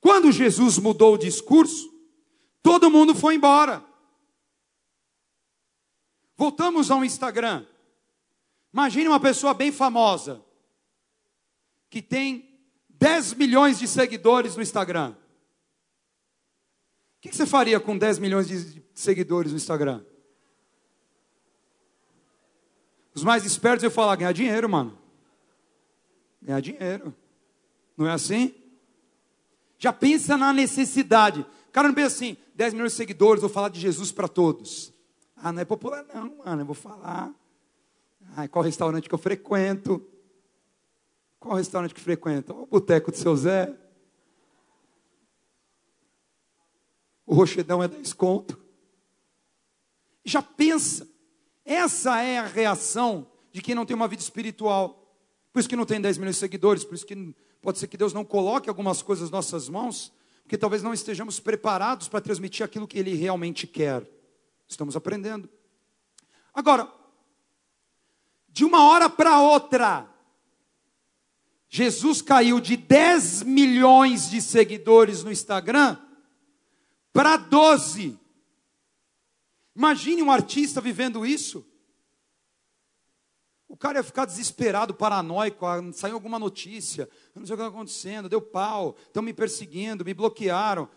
Quando 0.00 0.30
Jesus 0.30 0.78
mudou 0.78 1.14
o 1.14 1.18
discurso, 1.18 1.92
todo 2.62 2.90
mundo 2.90 3.14
foi 3.14 3.34
embora. 3.34 3.84
Voltamos 6.36 6.90
ao 6.90 7.04
Instagram. 7.04 7.64
Imagine 8.72 9.08
uma 9.08 9.18
pessoa 9.18 9.54
bem 9.54 9.72
famosa, 9.72 10.44
que 11.88 12.02
tem 12.02 12.60
10 12.90 13.34
milhões 13.34 13.78
de 13.78 13.88
seguidores 13.88 14.54
no 14.54 14.62
Instagram. 14.62 15.14
O 17.18 17.20
que 17.20 17.34
você 17.34 17.46
faria 17.46 17.80
com 17.80 17.96
10 17.96 18.18
milhões 18.18 18.46
de 18.48 18.82
seguidores 18.94 19.52
no 19.52 19.56
Instagram? 19.56 20.04
Os 23.14 23.24
mais 23.24 23.44
espertos 23.46 23.82
eu 23.82 23.90
falar, 23.90 24.16
ganhar 24.16 24.32
dinheiro, 24.32 24.68
mano. 24.68 24.98
Ganhar 26.42 26.60
dinheiro. 26.60 27.14
Não 27.96 28.06
é 28.06 28.12
assim? 28.12 28.54
Já 29.78 29.92
pensa 29.92 30.36
na 30.36 30.52
necessidade. 30.52 31.40
O 31.40 31.72
cara 31.72 31.88
não 31.88 31.94
pensa 31.94 32.14
assim, 32.14 32.36
10 32.54 32.74
milhões 32.74 32.92
de 32.92 32.96
seguidores, 32.96 33.40
vou 33.40 33.50
falar 33.50 33.70
de 33.70 33.80
Jesus 33.80 34.12
para 34.12 34.28
todos. 34.28 34.92
Ah, 35.34 35.52
não 35.52 35.62
é 35.62 35.64
popular, 35.64 36.04
não, 36.14 36.36
mano. 36.44 36.62
Eu 36.62 36.66
vou 36.66 36.74
falar. 36.74 37.32
Ah, 38.36 38.48
qual 38.48 38.64
restaurante 38.64 39.08
que 39.08 39.14
eu 39.14 39.18
frequento? 39.18 40.06
Qual 41.38 41.56
restaurante 41.56 41.94
que 41.94 42.00
frequenta? 42.00 42.52
O 42.52 42.66
boteco 42.66 43.10
do 43.10 43.16
seu 43.16 43.34
Zé. 43.36 43.74
O 47.26 47.34
rochedão 47.34 47.82
é 47.82 47.88
10 47.88 48.12
conto. 48.12 48.58
Já 50.24 50.40
pensa. 50.40 51.08
Essa 51.64 52.22
é 52.22 52.38
a 52.38 52.46
reação 52.46 53.26
de 53.50 53.60
quem 53.60 53.74
não 53.74 53.84
tem 53.84 53.96
uma 53.96 54.06
vida 54.06 54.22
espiritual. 54.22 55.12
Por 55.52 55.58
isso 55.58 55.68
que 55.68 55.74
não 55.74 55.84
tem 55.84 56.00
10 56.00 56.18
milhões 56.18 56.36
de 56.36 56.40
seguidores, 56.40 56.84
por 56.84 56.94
isso 56.94 57.04
que 57.04 57.34
pode 57.60 57.78
ser 57.78 57.88
que 57.88 57.96
Deus 57.96 58.12
não 58.12 58.24
coloque 58.24 58.68
algumas 58.68 59.02
coisas 59.02 59.30
nas 59.30 59.46
nossas 59.46 59.68
mãos, 59.68 60.12
porque 60.42 60.56
talvez 60.56 60.82
não 60.82 60.94
estejamos 60.94 61.40
preparados 61.40 62.06
para 62.08 62.20
transmitir 62.20 62.64
aquilo 62.64 62.86
que 62.86 62.98
Ele 62.98 63.14
realmente 63.14 63.66
quer. 63.66 64.08
Estamos 64.68 64.94
aprendendo. 64.94 65.48
Agora, 66.54 66.92
de 68.48 68.64
uma 68.64 68.84
hora 68.88 69.10
para 69.10 69.40
outra, 69.40 70.08
Jesus 71.68 72.22
caiu 72.22 72.60
de 72.60 72.76
10 72.76 73.42
milhões 73.42 74.30
de 74.30 74.40
seguidores 74.40 75.24
no 75.24 75.32
Instagram 75.32 75.98
para 77.16 77.38
12. 77.38 78.20
Imagine 79.74 80.22
um 80.22 80.30
artista 80.30 80.82
vivendo 80.82 81.24
isso. 81.24 81.66
O 83.66 83.74
cara 83.74 83.98
ia 83.98 84.04
ficar 84.04 84.26
desesperado, 84.26 84.92
paranoico, 84.92 85.64
saiu 85.94 86.14
alguma 86.14 86.38
notícia, 86.38 87.08
eu 87.34 87.40
não 87.40 87.46
sei 87.46 87.54
o 87.54 87.56
que 87.56 87.64
está 87.64 87.74
acontecendo, 87.74 88.28
deu 88.28 88.42
pau, 88.42 88.96
estão 89.06 89.22
me 89.22 89.32
perseguindo, 89.32 90.04
me 90.04 90.12
bloquearam. 90.12 90.88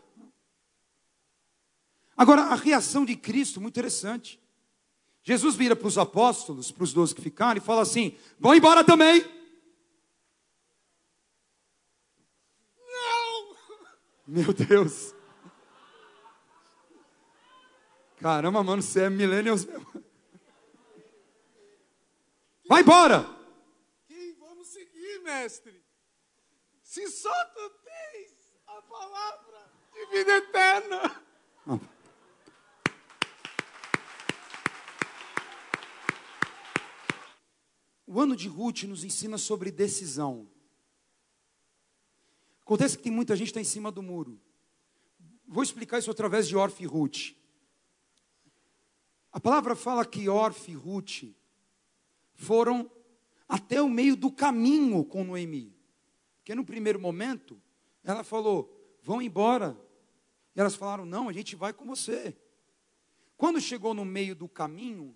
Agora, 2.17 2.41
a 2.43 2.55
reação 2.55 3.05
de 3.05 3.15
Cristo, 3.15 3.61
muito 3.61 3.75
interessante. 3.75 4.41
Jesus 5.23 5.55
vira 5.55 5.75
para 5.75 5.87
os 5.87 5.97
apóstolos, 5.97 6.69
para 6.69 6.83
os 6.83 6.91
doze 6.91 7.15
que 7.15 7.21
ficaram, 7.21 7.57
e 7.57 7.63
fala 7.63 7.81
assim: 7.81 8.17
vão 8.37 8.53
embora 8.53 8.83
também. 8.83 9.23
Não! 12.77 13.55
Meu 14.27 14.53
Deus. 14.53 15.17
Caramba, 18.19 18.61
mano, 18.61 18.81
você 18.81 19.03
é 19.03 19.09
millennials 19.09 19.65
mesmo. 19.65 20.03
Vai 22.67 22.81
embora! 22.81 23.25
Quem 24.07 24.33
vamos 24.33 24.67
seguir, 24.67 25.21
mestre? 25.23 25.81
Se 26.83 27.07
só 27.07 27.45
tu 27.45 27.69
tens 27.83 28.53
a 28.67 28.81
palavra 28.81 29.71
de 29.93 30.05
vida 30.07 30.31
eterna. 30.35 31.23
O 38.05 38.19
ano 38.19 38.35
de 38.35 38.47
Ruth 38.47 38.83
nos 38.83 39.03
ensina 39.03 39.37
sobre 39.37 39.71
decisão. 39.71 40.49
Acontece 42.61 42.97
que 42.97 43.03
tem 43.03 43.11
muita 43.11 43.35
gente 43.35 43.47
que 43.47 43.51
está 43.51 43.61
em 43.61 43.63
cima 43.63 43.91
do 43.91 44.03
muro. 44.03 44.41
Vou 45.47 45.63
explicar 45.63 45.99
isso 45.99 46.11
através 46.11 46.47
de 46.47 46.55
Orf 46.57 46.83
e 46.83 46.85
Ruth. 46.85 47.38
A 49.31 49.39
palavra 49.39 49.75
fala 49.75 50.05
que 50.05 50.27
Orf 50.27 50.71
e 50.71 50.73
Ruth 50.73 51.23
foram 52.33 52.89
até 53.47 53.81
o 53.81 53.89
meio 53.89 54.15
do 54.15 54.31
caminho 54.31 55.03
com 55.03 55.23
Noemi. 55.23 55.75
Porque 56.37 56.55
no 56.55 56.65
primeiro 56.65 56.99
momento, 56.99 57.61
ela 58.03 58.23
falou: 58.23 58.97
vão 59.03 59.21
embora. 59.21 59.79
E 60.55 60.59
elas 60.59 60.75
falaram: 60.75 61.05
não, 61.05 61.29
a 61.29 61.33
gente 61.33 61.55
vai 61.55 61.73
com 61.73 61.85
você. 61.85 62.35
Quando 63.37 63.61
chegou 63.61 63.93
no 63.93 64.03
meio 64.03 64.35
do 64.35 64.47
caminho, 64.47 65.15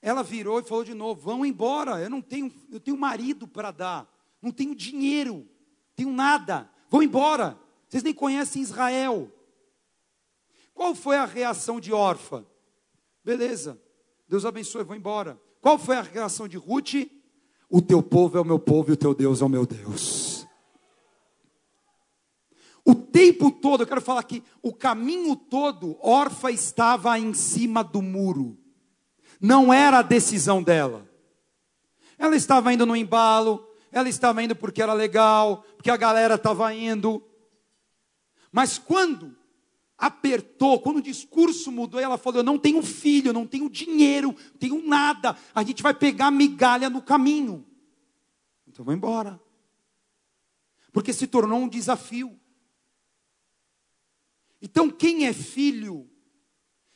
ela 0.00 0.22
virou 0.22 0.60
e 0.60 0.64
falou 0.64 0.84
de 0.84 0.94
novo: 0.94 1.20
vão 1.20 1.44
embora, 1.44 2.00
eu 2.00 2.10
não 2.10 2.22
tenho, 2.22 2.52
eu 2.70 2.80
tenho 2.80 2.96
marido 2.96 3.48
para 3.48 3.70
dar, 3.70 4.10
não 4.40 4.50
tenho 4.50 4.74
dinheiro, 4.74 5.48
tenho 5.96 6.12
nada, 6.12 6.70
vão 6.88 7.02
embora. 7.02 7.58
Vocês 7.88 8.02
nem 8.02 8.14
conhecem 8.14 8.62
Israel. 8.62 9.32
Qual 10.74 10.94
foi 10.94 11.16
a 11.16 11.24
reação 11.24 11.80
de 11.80 11.92
Orfa? 11.92 12.44
Beleza, 13.24 13.80
Deus 14.28 14.44
abençoe, 14.44 14.84
vou 14.84 14.96
embora. 14.96 15.40
Qual 15.60 15.78
foi 15.78 15.96
a 15.96 16.02
reação 16.02 16.46
de 16.46 16.58
Ruth? 16.58 17.08
O 17.70 17.80
teu 17.80 18.02
povo 18.02 18.36
é 18.36 18.40
o 18.40 18.44
meu 18.44 18.58
povo 18.58 18.90
e 18.90 18.92
o 18.92 18.96
teu 18.96 19.14
Deus 19.14 19.40
é 19.40 19.44
o 19.44 19.48
meu 19.48 19.64
Deus. 19.64 20.46
O 22.84 22.94
tempo 22.94 23.50
todo, 23.50 23.82
eu 23.82 23.86
quero 23.86 24.02
falar 24.02 24.20
aqui, 24.20 24.42
o 24.60 24.74
caminho 24.74 25.34
todo, 25.34 25.96
Orfa 26.00 26.50
estava 26.50 27.18
em 27.18 27.32
cima 27.32 27.82
do 27.82 28.02
muro 28.02 28.58
não 29.44 29.70
era 29.70 29.98
a 29.98 30.02
decisão 30.02 30.62
dela. 30.62 31.06
Ela 32.18 32.34
estava 32.34 32.72
indo 32.72 32.86
no 32.86 32.96
embalo, 32.96 33.68
ela 33.92 34.08
estava 34.08 34.42
indo 34.42 34.56
porque 34.56 34.82
era 34.82 34.94
legal, 34.94 35.64
porque 35.76 35.90
a 35.90 35.98
galera 35.98 36.36
estava 36.36 36.72
indo. 36.72 37.22
Mas 38.50 38.78
quando 38.78 39.36
apertou, 39.96 40.80
quando 40.80 40.98
o 40.98 41.02
discurso 41.02 41.70
mudou, 41.70 42.00
ela 42.00 42.18
falou: 42.18 42.40
Eu 42.40 42.44
não 42.44 42.58
tenho 42.58 42.82
filho, 42.82 43.28
eu 43.28 43.32
não 43.32 43.46
tenho 43.46 43.70
dinheiro, 43.70 44.28
não 44.28 44.58
tenho 44.58 44.86
nada, 44.86 45.36
a 45.54 45.62
gente 45.62 45.82
vai 45.82 45.94
pegar 45.94 46.30
migalha 46.30 46.90
no 46.90 47.00
caminho. 47.00 47.64
Então 48.66 48.84
vou 48.84 48.94
embora. 48.94 49.40
Porque 50.92 51.12
se 51.12 51.26
tornou 51.26 51.60
um 51.60 51.68
desafio. 51.68 52.38
Então, 54.62 54.88
quem 54.88 55.26
é 55.26 55.32
filho, 55.32 56.08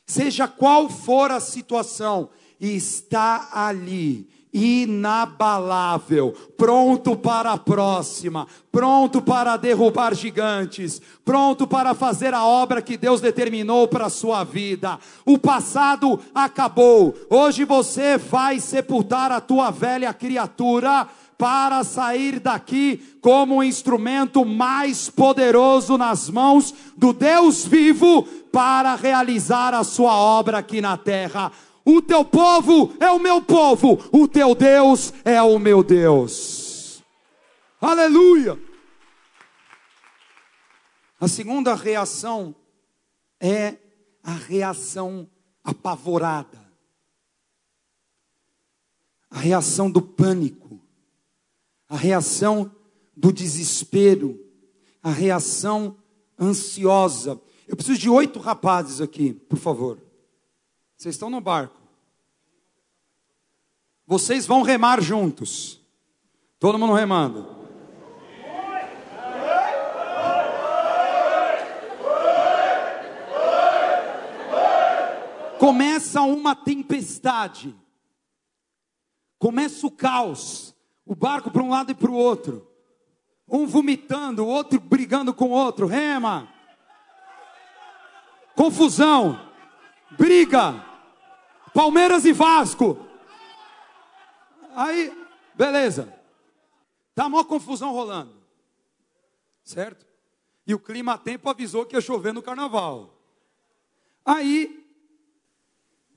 seja 0.07 0.49
qual 0.49 0.89
for 0.89 1.31
a 1.31 1.41
situação, 1.41 2.31
está 2.59 3.51
ali 3.53 4.29
inabalável, 4.53 6.35
pronto 6.57 7.15
para 7.17 7.53
a 7.53 7.59
próxima, 7.59 8.47
pronto 8.73 9.21
para 9.21 9.57
derrubar 9.57 10.15
gigantes, 10.15 11.01
pronto 11.25 11.67
para 11.67 11.95
fazer 11.95 12.33
a 12.35 12.45
obra 12.45 12.83
que 12.83 12.97
Deus 12.97 13.21
determinou 13.21 13.87
para 13.89 14.07
a 14.07 14.11
sua 14.11 14.45
vida. 14.45 14.99
O 15.25 15.39
passado 15.39 16.19
acabou. 16.35 17.15
Hoje 17.29 17.65
você 17.65 18.17
vai 18.17 18.59
sepultar 18.61 19.31
a 19.31 19.41
tua 19.41 19.71
velha 19.71 20.13
criatura 20.15 21.09
para 21.39 21.85
sair 21.85 22.41
daqui 22.41 23.01
como 23.21 23.57
um 23.57 23.63
instrumento 23.63 24.45
mais 24.45 25.09
poderoso 25.09 25.97
nas 25.97 26.29
mãos 26.29 26.75
do 26.97 27.13
Deus 27.13 27.65
vivo 27.65 28.25
para 28.51 28.97
realizar 28.97 29.73
a 29.73 29.85
sua 29.85 30.17
obra 30.17 30.59
aqui 30.59 30.81
na 30.81 30.97
terra. 30.97 31.53
O 31.91 32.03
teu 32.03 32.23
povo 32.23 32.95
é 33.01 33.11
o 33.11 33.19
meu 33.19 33.41
povo, 33.41 33.99
o 34.13 34.29
teu 34.29 34.55
Deus 34.55 35.11
é 35.25 35.41
o 35.41 35.59
meu 35.59 35.83
Deus. 35.83 37.03
Aleluia! 37.81 38.61
A 41.19 41.27
segunda 41.27 41.75
reação 41.75 42.55
é 43.41 43.79
a 44.23 44.33
reação 44.33 45.31
apavorada, 45.65 46.61
a 49.31 49.39
reação 49.39 49.91
do 49.91 50.03
pânico, 50.03 50.79
a 51.89 51.97
reação 51.97 52.71
do 53.17 53.33
desespero, 53.33 54.39
a 55.03 55.11
reação 55.11 55.97
ansiosa. 56.39 57.41
Eu 57.67 57.77
preciso 57.77 57.99
de 57.99 58.11
oito 58.11 58.39
rapazes 58.39 59.01
aqui, 59.01 59.33
por 59.33 59.59
favor. 59.59 59.99
Vocês 60.99 61.15
estão 61.15 61.31
no 61.31 61.41
barco. 61.41 61.78
Vocês 64.09 64.47
vão 64.47 64.63
remar 64.63 65.03
juntos. 65.03 65.79
Todo 66.59 66.79
mundo 66.79 66.95
remando. 66.95 67.47
Começa 75.59 76.23
uma 76.23 76.57
tempestade. 76.57 77.77
Começa 79.39 79.87
o 79.87 79.91
caos. 79.91 80.75
O 81.05 81.15
barco 81.15 81.51
para 81.51 81.63
um 81.63 81.69
lado 81.69 81.93
e 81.93 81.95
para 81.95 82.11
o 82.11 82.15
outro. 82.15 82.67
Um 83.47 83.67
vomitando, 83.67 84.43
o 84.43 84.49
outro 84.49 84.81
brigando 84.81 85.35
com 85.35 85.49
o 85.49 85.53
outro. 85.53 85.87
Rema. 85.87 86.49
Confusão. 88.57 89.39
Briga. 90.13 90.83
Palmeiras 91.75 92.25
e 92.25 92.33
Vasco. 92.33 93.07
Aí, 94.79 95.13
beleza. 95.57 96.17
Tá 97.13 97.27
uma 97.27 97.45
confusão 97.45 97.91
rolando. 97.91 98.33
Certo? 99.65 100.07
E 100.65 100.73
o 100.73 100.79
clima 100.79 101.19
tempo 101.19 101.51
avisou 101.51 101.85
que 101.85 101.97
ia 101.97 102.01
chover 102.01 102.33
no 102.33 102.41
carnaval. 102.41 103.21
Aí, 104.25 104.89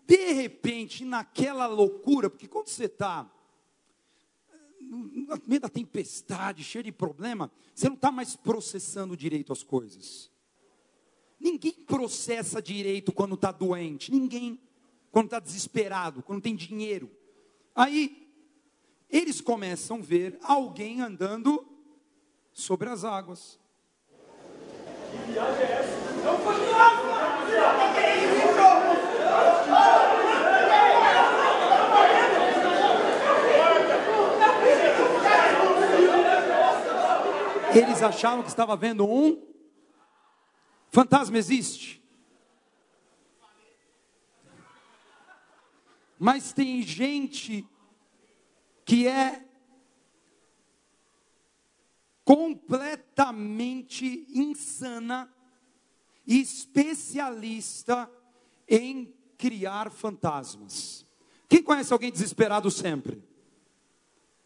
de 0.06 0.34
repente, 0.34 1.04
naquela 1.04 1.66
loucura, 1.66 2.30
porque 2.30 2.48
quando 2.48 2.68
você 2.68 2.86
está 2.86 3.28
no 4.80 5.10
meio 5.48 5.62
da 5.62 5.70
tempestade, 5.70 6.64
cheio 6.64 6.84
de 6.84 6.92
problema, 6.92 7.52
você 7.74 7.90
não 7.90 7.96
está 7.96 8.12
mais 8.12 8.36
processando 8.36 9.18
direito 9.18 9.52
as 9.52 9.64
coisas. 9.64 10.30
Ninguém 11.40 11.72
processa 11.72 12.62
direito 12.62 13.12
quando 13.12 13.34
está 13.34 13.52
doente. 13.52 14.12
Ninguém. 14.12 14.62
Quando 15.10 15.26
está 15.26 15.40
desesperado, 15.40 16.22
quando 16.22 16.44
tem 16.44 16.56
dinheiro. 16.56 17.10
Aí, 17.74 18.21
eles 19.12 19.42
começam 19.42 19.98
a 19.98 20.02
ver 20.02 20.40
alguém 20.42 21.02
andando 21.02 21.68
sobre 22.54 22.90
as 22.90 23.04
águas. 23.04 23.60
Eles 37.74 38.02
achavam 38.02 38.44
que 38.44 38.50
estava 38.50 38.76
vendo 38.76 39.06
um 39.06 39.42
fantasma 40.90 41.38
existe. 41.38 42.02
Mas 46.20 46.54
tem 46.54 46.82
gente 46.84 47.68
que 48.92 49.08
é 49.08 49.42
completamente 52.26 54.28
insana 54.30 55.34
e 56.28 56.42
especialista 56.42 58.12
em 58.68 59.16
criar 59.38 59.90
fantasmas. 59.90 61.08
Quem 61.48 61.64
conhece 61.64 61.94
alguém 61.94 62.12
desesperado 62.12 62.70
sempre? 62.70 63.24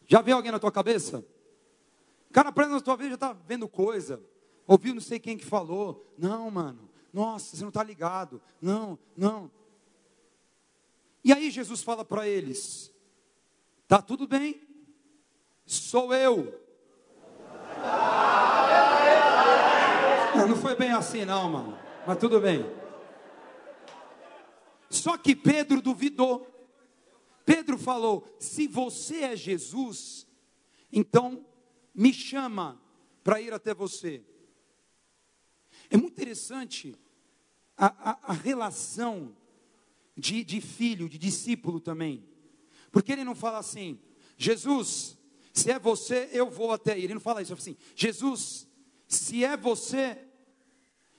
Já 0.05 0.21
viu 0.21 0.35
alguém 0.35 0.51
na 0.51 0.59
tua 0.59 0.71
cabeça? 0.71 1.25
cara 2.31 2.51
presa 2.51 2.69
na 2.69 2.81
tua 2.81 2.97
vida 2.97 3.09
já 3.09 3.15
está 3.15 3.33
vendo 3.33 3.67
coisa. 3.67 4.23
Ouviu 4.67 4.93
não 4.93 5.01
sei 5.01 5.19
quem 5.19 5.39
que 5.39 5.45
falou. 5.45 6.13
Não, 6.19 6.51
mano. 6.51 6.87
Nossa, 7.11 7.55
você 7.55 7.63
não 7.63 7.69
está 7.69 7.83
ligado. 7.83 8.39
Não, 8.61 8.99
não. 9.17 9.49
E 11.23 11.33
aí 11.33 11.49
Jesus 11.49 11.81
fala 11.81 12.05
para 12.05 12.27
eles: 12.27 12.93
Tá 13.87 14.01
tudo 14.01 14.27
bem? 14.27 14.61
Sou 15.65 16.13
eu. 16.13 16.61
Não, 20.35 20.55
foi 20.55 20.75
bem 20.75 20.91
assim, 20.91 21.25
não, 21.25 21.49
mano. 21.49 21.79
Mas 22.05 22.17
tudo 22.17 22.39
bem. 22.39 22.65
Só 24.89 25.17
que 25.17 25.35
Pedro 25.35 25.81
duvidou. 25.81 26.47
Pedro 27.45 27.77
falou: 27.77 28.27
Se 28.39 28.67
você 28.67 29.23
é 29.23 29.35
Jesus, 29.35 30.27
então 30.91 31.45
me 31.93 32.13
chama 32.13 32.81
para 33.23 33.39
ir 33.39 33.53
até 33.53 33.73
você. 33.73 34.23
É 35.89 35.97
muito 35.97 36.13
interessante 36.13 36.95
a, 37.77 38.11
a, 38.11 38.31
a 38.31 38.33
relação 38.33 39.35
de, 40.17 40.43
de 40.43 40.61
filho, 40.61 41.09
de 41.09 41.17
discípulo 41.17 41.79
também. 41.79 42.34
Porque 42.95 43.11
ele 43.11 43.25
não 43.25 43.35
fala 43.35 43.57
assim, 43.57 43.99
Jesus, 44.37 45.17
se 45.51 45.69
é 45.69 45.77
você, 45.77 46.29
eu 46.31 46.49
vou 46.49 46.71
até 46.71 46.93
aí. 46.93 47.03
Ele 47.03 47.15
não 47.15 47.19
fala 47.19 47.41
isso, 47.41 47.51
ele 47.51 47.59
fala 47.59 47.75
assim, 47.75 47.91
Jesus, 47.93 48.65
se 49.05 49.43
é 49.43 49.57
você, 49.57 50.17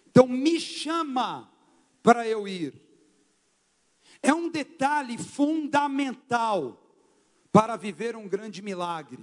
então 0.07 0.27
me 0.27 0.59
chama 0.59 1.53
para 2.03 2.27
eu 2.27 2.49
ir. 2.49 2.81
É 4.23 4.33
um 4.33 4.49
detalhe 4.49 5.19
fundamental 5.19 6.83
para 7.53 7.77
viver 7.77 8.17
um 8.17 8.27
grande 8.27 8.63
milagre. 8.63 9.23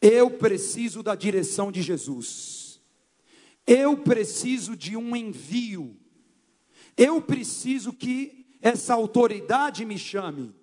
Eu 0.00 0.30
preciso 0.30 1.02
da 1.02 1.16
direção 1.16 1.72
de 1.72 1.82
Jesus. 1.82 2.80
Eu 3.66 3.96
preciso 3.96 4.76
de 4.76 4.96
um 4.96 5.16
envio. 5.16 5.98
Eu 6.96 7.20
preciso 7.20 7.92
que 7.92 8.46
essa 8.62 8.94
autoridade 8.94 9.84
me 9.84 9.98
chame. 9.98 10.54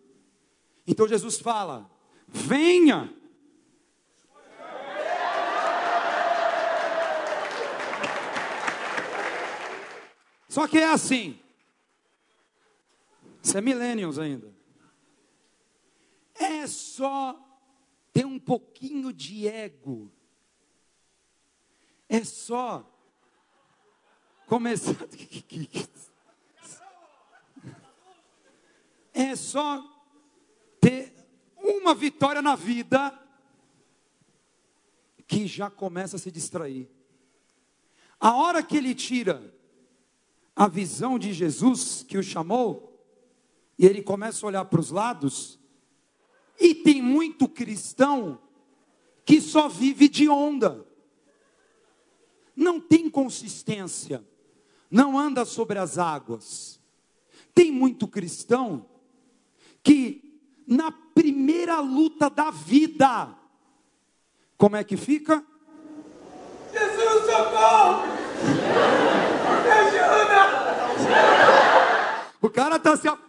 Então 0.92 1.08
Jesus 1.08 1.40
fala: 1.40 1.90
venha. 2.28 3.10
Só 10.50 10.68
que 10.68 10.78
é 10.78 10.90
assim. 10.90 11.40
Isso 13.42 13.58
é 13.58 13.62
millennials 13.62 14.20
ainda. 14.20 14.54
É 16.36 16.68
só 16.68 17.40
ter 18.12 18.26
um 18.26 18.38
pouquinho 18.38 19.14
de 19.14 19.48
ego. 19.48 20.12
É 22.10 22.22
só 22.26 22.86
começar. 24.46 24.94
É 29.14 29.36
só 29.36 29.91
ter 30.82 31.14
uma 31.56 31.96
vitória 31.96 32.42
na 32.42 32.56
vida 32.56 33.18
que 35.28 35.48
já 35.48 35.70
começa 35.70 36.18
a 36.18 36.20
se 36.20 36.30
distrair. 36.30 36.90
A 38.20 38.36
hora 38.36 38.62
que 38.62 38.76
ele 38.76 38.94
tira 38.94 39.56
a 40.54 40.68
visão 40.68 41.18
de 41.18 41.32
Jesus 41.32 42.04
que 42.04 42.18
o 42.18 42.24
chamou, 42.24 43.02
e 43.80 43.86
ele 43.86 44.02
começa 44.02 44.46
a 44.46 44.50
olhar 44.50 44.66
para 44.66 44.82
os 44.82 44.92
lados, 44.92 45.58
e 46.60 46.76
tem 46.76 47.02
muito 47.02 47.48
cristão 47.48 48.42
que 49.24 49.40
só 49.40 49.70
vive 49.70 50.10
de 50.10 50.28
onda, 50.28 50.86
não 52.56 52.80
tem 52.80 53.10
consistência, 53.10 54.24
não 54.90 55.18
anda 55.18 55.46
sobre 55.46 55.80
as 55.80 55.98
águas. 55.98 56.80
Tem 57.56 57.72
muito 57.72 58.08
cristão 58.08 58.86
que 59.82 60.31
na 60.72 60.90
primeira 60.90 61.82
luta 61.82 62.30
da 62.30 62.50
vida, 62.50 63.36
como 64.58 64.78
é 64.78 64.84
que 64.86 64.96
fica? 64.96 65.44
Jesus, 66.72 67.26
socorro! 67.26 68.08
Me 69.64 69.70
ajuda! 69.70 70.42
O 72.42 72.50
cara 72.50 72.80
tá 72.80 72.96
se. 72.96 73.10
a- 73.10 73.20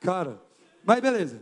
Cara, 0.00 0.42
mas 0.84 1.00
beleza. 1.00 1.40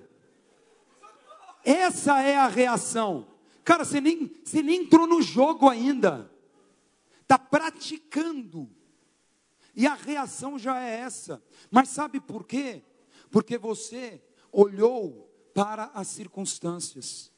Essa 1.65 2.21
é 2.23 2.37
a 2.37 2.49
reação. 2.49 3.27
Cara, 3.65 3.85
você 3.85 4.01
nem, 4.01 4.31
você 4.45 4.63
nem 4.63 4.83
entrou 4.83 5.07
no 5.07 5.23
jogo 5.23 5.69
ainda. 5.71 6.31
Está 7.23 7.39
praticando. 7.39 8.69
E 9.75 9.87
a 9.87 9.95
reação 9.95 10.59
já 10.59 10.81
é 10.83 11.01
essa. 11.01 11.43
Mas 11.71 11.89
sabe 11.89 12.21
por 12.21 12.47
quê? 12.47 12.83
Porque 13.31 13.57
você 13.57 14.23
olhou 14.51 15.31
para 15.55 15.91
as 15.95 16.09
circunstâncias. 16.09 17.33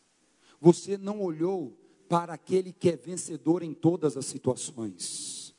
Você 0.61 0.97
não 0.97 1.20
olhou 1.20 1.78
para 2.09 2.35
aquele 2.35 2.72
que 2.72 2.91
é 2.91 2.97
vencedor 2.97 3.62
em 3.62 3.72
todas 3.72 4.16
as 4.16 4.26
situações. 4.26 5.55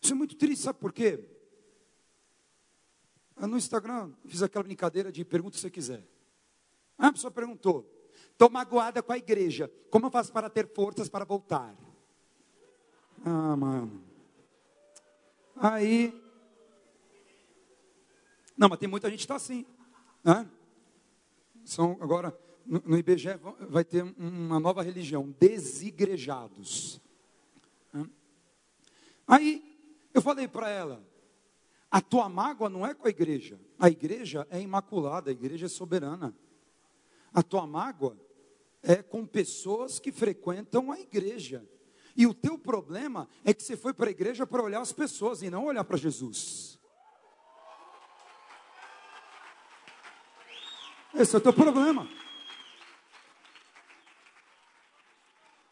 Isso 0.00 0.12
é 0.12 0.16
muito 0.16 0.36
triste, 0.36 0.62
sabe 0.62 0.78
por 0.78 0.92
quê? 0.92 1.28
Ah, 3.36 3.46
No 3.46 3.56
Instagram, 3.56 4.12
fiz 4.26 4.42
aquela 4.42 4.62
brincadeira 4.62 5.10
de 5.10 5.24
pergunta 5.24 5.56
se 5.56 5.62
você 5.62 5.70
quiser. 5.70 6.06
Aí 6.98 7.08
a 7.08 7.12
pessoa 7.12 7.30
perguntou: 7.30 7.84
estou 8.30 8.48
magoada 8.48 9.02
com 9.02 9.12
a 9.12 9.18
igreja, 9.18 9.70
como 9.90 10.06
eu 10.06 10.10
faço 10.10 10.32
para 10.32 10.48
ter 10.48 10.68
forças 10.72 11.08
para 11.08 11.24
voltar? 11.24 11.76
Ah, 13.24 13.56
mano. 13.56 14.05
Aí. 15.56 16.12
Não, 18.56 18.68
mas 18.68 18.78
tem 18.78 18.88
muita 18.88 19.08
gente 19.10 19.18
que 19.18 19.24
está 19.24 19.36
assim. 19.36 19.66
Né? 20.22 20.48
São 21.64 21.96
agora, 22.00 22.36
no, 22.64 22.96
IBGE 22.98 23.34
va- 23.36 23.56
vai 23.68 23.84
ter 23.84 24.02
uma 24.18 24.60
nova 24.60 24.82
religião, 24.82 25.34
desigrejados. 25.38 27.00
Né? 27.92 28.08
Aí 29.26 29.78
eu 30.12 30.22
falei 30.22 30.48
para 30.48 30.68
ela: 30.68 31.02
a 31.90 32.00
tua 32.00 32.28
mágoa 32.28 32.68
não 32.68 32.86
é 32.86 32.94
com 32.94 33.06
a 33.06 33.10
igreja, 33.10 33.60
a 33.78 33.88
igreja 33.88 34.46
é 34.50 34.60
imaculada, 34.60 35.30
a 35.30 35.32
igreja 35.32 35.66
é 35.66 35.68
soberana. 35.68 36.34
A 37.32 37.42
tua 37.42 37.66
mágoa 37.66 38.16
é 38.82 39.02
com 39.02 39.26
pessoas 39.26 39.98
que 39.98 40.10
frequentam 40.10 40.90
a 40.90 40.98
igreja. 40.98 41.66
E 42.16 42.26
o 42.26 42.32
teu 42.32 42.58
problema 42.58 43.28
é 43.44 43.52
que 43.52 43.62
você 43.62 43.76
foi 43.76 43.92
para 43.92 44.06
a 44.06 44.10
igreja 44.10 44.46
para 44.46 44.62
olhar 44.62 44.80
as 44.80 44.92
pessoas 44.92 45.42
e 45.42 45.50
não 45.50 45.66
olhar 45.66 45.84
para 45.84 45.98
Jesus. 45.98 46.78
Esse 51.14 51.34
é 51.34 51.38
o 51.38 51.42
teu 51.42 51.52
problema. 51.52 52.08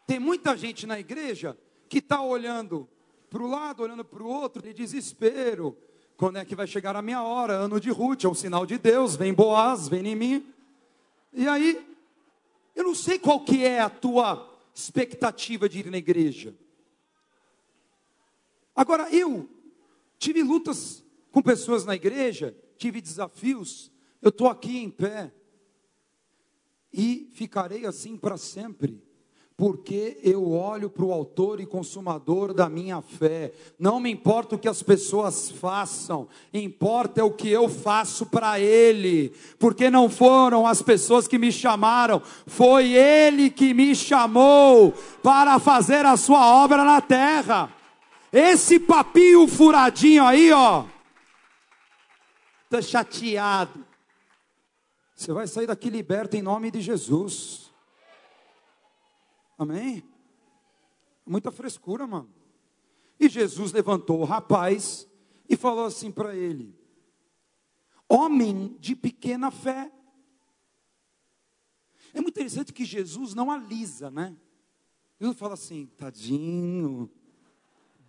Tem 0.06 0.18
muita 0.18 0.56
gente 0.56 0.86
na 0.86 1.00
igreja 1.00 1.58
que 1.88 1.98
está 1.98 2.20
olhando 2.20 2.88
para 3.30 3.42
o 3.42 3.46
lado, 3.46 3.82
olhando 3.82 4.04
para 4.04 4.22
o 4.22 4.28
outro, 4.28 4.62
de 4.62 4.72
desespero. 4.74 5.76
Quando 6.16 6.36
é 6.38 6.44
que 6.44 6.54
vai 6.54 6.66
chegar 6.66 6.94
a 6.94 7.02
minha 7.02 7.22
hora? 7.22 7.54
Ano 7.54 7.80
de 7.80 7.90
Ruth, 7.90 8.24
é 8.24 8.28
um 8.28 8.34
sinal 8.34 8.66
de 8.66 8.78
Deus, 8.78 9.16
vem 9.16 9.32
Boaz, 9.32 9.88
vem 9.88 10.06
em 10.06 10.14
mim. 10.14 10.54
E 11.32 11.48
aí, 11.48 11.84
eu 12.76 12.84
não 12.84 12.94
sei 12.94 13.18
qual 13.18 13.40
que 13.40 13.64
é 13.64 13.80
a 13.80 13.88
tua 13.88 14.53
expectativa 14.74 15.68
de 15.68 15.78
ir 15.78 15.90
na 15.90 15.98
igreja. 15.98 16.54
Agora, 18.74 19.08
eu 19.14 19.48
tive 20.18 20.42
lutas 20.42 21.04
com 21.30 21.40
pessoas 21.40 21.84
na 21.84 21.94
igreja, 21.94 22.56
tive 22.76 23.00
desafios, 23.00 23.90
eu 24.20 24.30
estou 24.30 24.48
aqui 24.48 24.78
em 24.78 24.90
pé 24.90 25.32
e 26.92 27.28
ficarei 27.32 27.86
assim 27.86 28.16
para 28.16 28.36
sempre. 28.36 29.00
Porque 29.56 30.18
eu 30.24 30.50
olho 30.50 30.90
para 30.90 31.04
o 31.04 31.12
autor 31.12 31.60
e 31.60 31.66
consumador 31.66 32.52
da 32.52 32.68
minha 32.68 33.00
fé. 33.00 33.52
Não 33.78 34.00
me 34.00 34.10
importa 34.10 34.56
o 34.56 34.58
que 34.58 34.68
as 34.68 34.82
pessoas 34.82 35.48
façam, 35.48 36.26
importa 36.52 37.20
é 37.20 37.24
o 37.24 37.30
que 37.30 37.48
eu 37.48 37.68
faço 37.68 38.26
para 38.26 38.58
Ele. 38.58 39.32
Porque 39.56 39.88
não 39.90 40.08
foram 40.10 40.66
as 40.66 40.82
pessoas 40.82 41.28
que 41.28 41.38
me 41.38 41.52
chamaram, 41.52 42.20
foi 42.46 42.94
Ele 42.94 43.48
que 43.48 43.72
me 43.72 43.94
chamou 43.94 44.92
para 45.22 45.60
fazer 45.60 46.04
a 46.04 46.16
sua 46.16 46.64
obra 46.64 46.82
na 46.82 47.00
terra. 47.00 47.72
Esse 48.32 48.80
papinho 48.80 49.46
furadinho 49.46 50.24
aí, 50.24 50.50
ó. 50.50 50.84
Tô 52.68 52.82
chateado. 52.82 53.86
Você 55.14 55.32
vai 55.32 55.46
sair 55.46 55.68
daqui 55.68 55.88
liberto 55.90 56.36
em 56.36 56.42
nome 56.42 56.72
de 56.72 56.80
Jesus. 56.80 57.63
Amém? 59.58 60.02
Muita 61.26 61.50
frescura, 61.50 62.06
mano. 62.06 62.32
E 63.18 63.28
Jesus 63.28 63.72
levantou 63.72 64.20
o 64.20 64.24
rapaz 64.24 65.08
e 65.48 65.56
falou 65.56 65.84
assim 65.84 66.10
para 66.10 66.34
ele: 66.34 66.74
Homem 68.08 68.76
de 68.78 68.94
pequena 68.94 69.50
fé. 69.50 69.90
É 72.12 72.20
muito 72.20 72.34
interessante 72.36 72.72
que 72.72 72.84
Jesus 72.84 73.34
não 73.34 73.50
alisa, 73.50 74.10
né? 74.10 74.36
Jesus 75.20 75.38
fala 75.38 75.54
assim: 75.54 75.86
tadinho, 75.96 77.10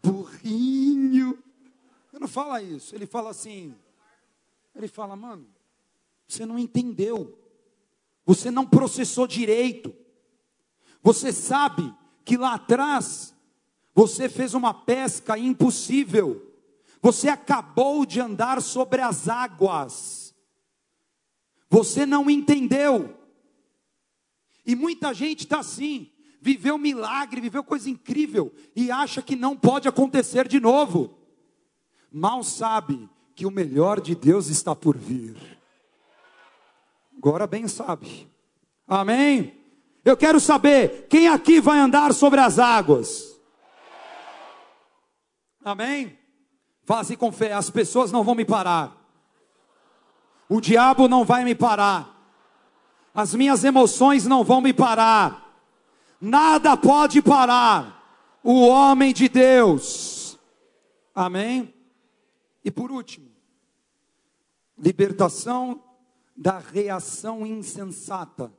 burrinho. 0.02 1.43
Ele 2.12 2.20
não 2.20 2.28
fala 2.28 2.62
isso, 2.62 2.96
ele 2.96 3.06
fala 3.06 3.30
assim: 3.30 3.76
ele 4.76 4.88
fala, 4.89 5.16
mano, 5.16 5.48
você 6.28 6.46
não 6.46 6.60
entendeu, 6.60 7.39
você 8.26 8.52
não 8.52 8.66
processou 8.66 9.26
direito. 9.26 9.96
Você 11.06 11.32
sabe 11.32 11.93
que 12.26 12.36
lá 12.36 12.56
atrás 12.56 13.36
você 13.93 14.28
fez 14.28 14.56
uma 14.56 14.74
pesca 14.74 15.38
impossível. 15.38 16.51
Você 16.99 17.30
acabou 17.30 18.08
de 18.08 18.20
andar 18.20 18.60
sobre 18.60 19.01
as 19.01 19.30
águas. 19.30 20.34
Você 21.70 22.08
não 22.08 22.28
entendeu. 22.28 23.16
E 24.66 24.76
muita 24.76 25.14
gente 25.14 25.41
está 25.41 25.60
assim, 25.60 26.10
viveu 26.41 26.76
milagre, 26.76 27.39
viveu 27.39 27.64
coisa 27.64 27.88
incrível 27.88 28.51
e 28.76 28.89
acha 28.89 29.22
que 29.22 29.36
não 29.36 29.56
pode 29.56 29.88
acontecer 29.88 30.47
de 30.47 30.60
novo. 30.60 31.20
Mal 32.12 32.43
sabe 32.43 33.08
que 33.36 33.45
o 33.45 33.51
melhor 33.51 34.01
de 34.01 34.16
Deus 34.16 34.47
está 34.47 34.76
por 34.76 34.97
vir. 34.97 35.38
Agora 37.16 37.45
bem 37.45 37.68
sabe. 37.68 38.28
Amém? 38.88 39.64
Eu 40.06 40.16
quero 40.16 40.39
saber 40.39 41.08
quem 41.10 41.28
aqui 41.28 41.60
vai 41.60 41.80
andar 41.80 42.14
sobre 42.14 42.39
as 42.39 42.60
águas. 42.60 43.36
Amém? 45.64 46.16
Assim 46.88 47.18
com 47.18 47.32
fé: 47.32 47.53
as 47.53 47.72
pessoas 47.72 48.12
não 48.12 48.24
vão 48.24 48.36
me 48.36 48.45
parar, 48.45 48.95
o 50.47 50.62
diabo 50.62 51.08
não 51.08 51.26
vai 51.26 51.43
me 51.43 51.56
parar, 51.56 52.16
as 53.16 53.34
minhas 53.34 53.64
emoções 53.64 54.28
não 54.28 54.43
vão 54.43 54.62
me 54.62 54.72
parar, 54.72 55.60
nada 56.22 56.78
pode 56.78 57.20
parar 57.24 58.39
o 58.43 58.68
homem 58.68 59.12
de 59.12 59.28
Deus. 59.28 60.38
Amém? 61.16 61.74
E 62.64 62.70
por 62.70 62.91
último, 62.91 63.32
libertação 64.78 65.82
da 66.38 66.60
reação 66.60 67.43
insensata. 67.43 68.53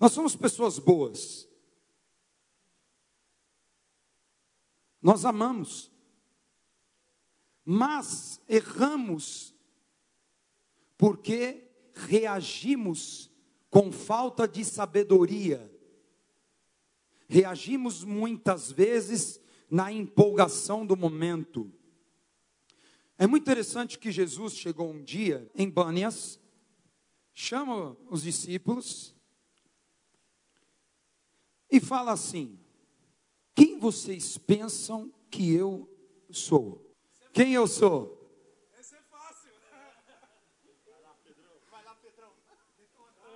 Nós 0.00 0.12
somos 0.12 0.36
pessoas 0.36 0.78
boas. 0.78 1.48
Nós 5.02 5.24
amamos. 5.24 5.90
Mas 7.64 8.40
erramos 8.48 9.54
porque 10.96 11.68
reagimos 11.94 13.30
com 13.70 13.92
falta 13.92 14.46
de 14.48 14.64
sabedoria. 14.64 15.70
Reagimos 17.28 18.04
muitas 18.04 18.72
vezes 18.72 19.40
na 19.70 19.92
empolgação 19.92 20.86
do 20.86 20.96
momento. 20.96 21.70
É 23.18 23.26
muito 23.26 23.42
interessante 23.42 23.98
que 23.98 24.10
Jesus 24.10 24.54
chegou 24.54 24.90
um 24.90 25.02
dia 25.02 25.50
em 25.54 25.68
Bânias, 25.68 26.40
chama 27.34 27.96
os 28.08 28.22
discípulos 28.22 29.17
e 31.70 31.80
fala 31.80 32.12
assim: 32.12 32.58
Quem 33.54 33.78
vocês 33.78 34.38
pensam 34.38 35.12
que 35.30 35.52
eu 35.52 35.88
sou? 36.30 36.94
Quem 37.32 37.54
eu 37.54 37.66
sou? 37.66 38.16
Esse 38.78 38.94
é 38.94 39.00
fácil. 39.10 39.50
Vai 40.86 41.02
lá, 41.02 41.14
Pedrão. 41.22 41.52
Vai 41.70 41.84
lá, 41.84 41.94
Pedrão. 41.96 42.30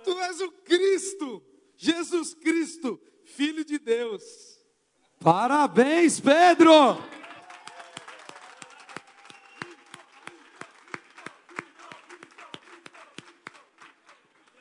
Tu 0.03 0.19
és 0.19 0.41
o 0.41 0.51
Cristo, 0.51 1.43
Jesus 1.75 2.33
Cristo, 2.33 2.99
Filho 3.23 3.63
de 3.63 3.79
Deus. 3.79 4.59
Parabéns, 5.19 6.19
Pedro! 6.19 6.71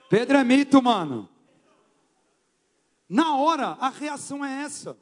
Pedro 0.09 0.37
é 0.37 0.45
mito, 0.45 0.83
mano. 0.83 1.32
Na 3.13 3.37
hora, 3.37 3.73
a 3.73 3.91
reação 3.91 4.43
é 4.43 4.63
essa. 4.63 4.99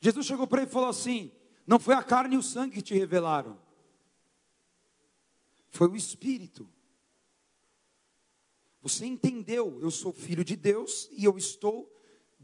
Jesus 0.00 0.24
chegou 0.24 0.46
para 0.46 0.62
ele 0.62 0.70
e 0.70 0.72
falou 0.72 0.88
assim: 0.88 1.30
Não 1.66 1.78
foi 1.78 1.94
a 1.94 2.02
carne 2.02 2.36
e 2.36 2.38
o 2.38 2.42
sangue 2.42 2.76
que 2.76 2.80
te 2.80 2.94
revelaram, 2.94 3.60
foi 5.68 5.88
o 5.88 5.96
Espírito. 5.96 6.66
Você 8.80 9.04
entendeu, 9.04 9.78
eu 9.82 9.90
sou 9.90 10.10
filho 10.10 10.42
de 10.42 10.56
Deus 10.56 11.06
e 11.12 11.26
eu 11.26 11.36
estou 11.36 11.95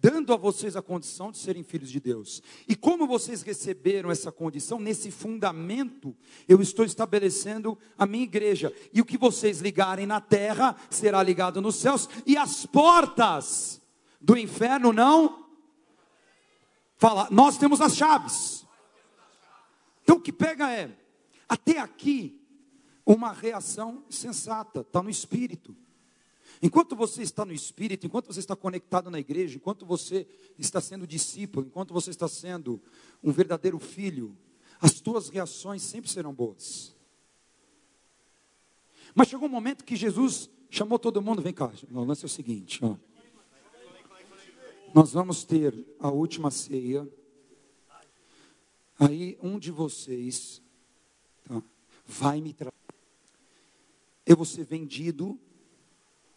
dando 0.03 0.33
a 0.33 0.37
vocês 0.37 0.75
a 0.75 0.83
condição 0.83 1.31
de 1.31 1.39
serem 1.39 1.63
filhos 1.63 1.89
de 1.89 2.01
Deus. 2.01 2.43
E 2.69 2.75
como 2.75 3.07
vocês 3.07 3.43
receberam 3.43 4.11
essa 4.11 4.33
condição, 4.33 4.81
nesse 4.81 5.13
fundamento, 5.13 6.17
eu 6.49 6.61
estou 6.61 6.85
estabelecendo 6.85 7.79
a 7.97 8.05
minha 8.05 8.25
igreja. 8.25 8.75
E 8.93 9.01
o 9.01 9.05
que 9.05 9.17
vocês 9.17 9.61
ligarem 9.61 10.05
na 10.05 10.21
terra 10.21 10.75
será 10.91 11.23
ligado 11.23 11.63
nos 11.63 11.77
céus, 11.77 12.09
e 12.27 12.37
as 12.37 12.67
portas 12.67 13.81
do 14.21 14.37
inferno 14.37 14.93
não. 14.93 15.47
Fala, 16.97 17.29
nós 17.31 17.57
temos 17.57 17.81
as 17.81 17.95
chaves. 17.95 18.67
Então 20.03 20.17
o 20.17 20.21
que 20.21 20.33
pega 20.33 20.69
é, 20.69 20.91
até 21.49 21.79
aqui, 21.79 22.41
uma 23.07 23.33
reação 23.33 24.03
sensata, 24.11 24.81
está 24.81 25.01
no 25.01 25.11
espírito. 25.11 25.77
Enquanto 26.63 26.95
você 26.95 27.23
está 27.23 27.45
no 27.45 27.53
Espírito, 27.53 28.07
enquanto 28.07 28.29
você 28.29 28.39
está 28.39 28.55
conectado 28.55 29.11
na 29.11 29.19
igreja, 29.19 29.57
enquanto 29.57 29.85
você 29.85 30.29
está 30.57 30.81
sendo 30.81 31.09
discípulo, 31.09 31.67
enquanto 31.67 31.93
você 31.93 32.11
está 32.11 32.29
sendo 32.29 32.81
um 33.21 33.33
verdadeiro 33.33 33.81
filho, 33.81 34.39
as 34.81 35.01
tuas 35.01 35.29
reações 35.29 35.83
sempre 35.83 36.09
serão 36.09 36.33
boas. 36.33 36.95
Mas 39.13 39.27
chegou 39.27 39.49
um 39.49 39.51
momento 39.51 39.85
que 39.85 39.97
Jesus 39.97 40.49
chamou 40.71 41.01
todo 41.01 41.21
mundo, 41.21 41.43
vem 41.43 41.53
cá, 41.53 41.73
o 41.91 42.05
lance 42.05 42.25
é 42.25 42.27
o 42.27 42.29
seguinte, 42.29 42.79
ó. 42.85 42.97
Nós 44.95 45.13
vamos 45.13 45.43
ter 45.43 45.75
a 45.99 46.11
última 46.11 46.51
ceia. 46.51 47.09
Aí 48.99 49.37
um 49.43 49.59
de 49.59 49.73
vocês 49.73 50.63
tá, 51.43 51.61
vai 52.07 52.41
me 52.41 52.53
trazer. 52.53 52.73
Eu 54.25 54.37
vou 54.37 54.47
ser 54.47 54.65
vendido 54.65 55.41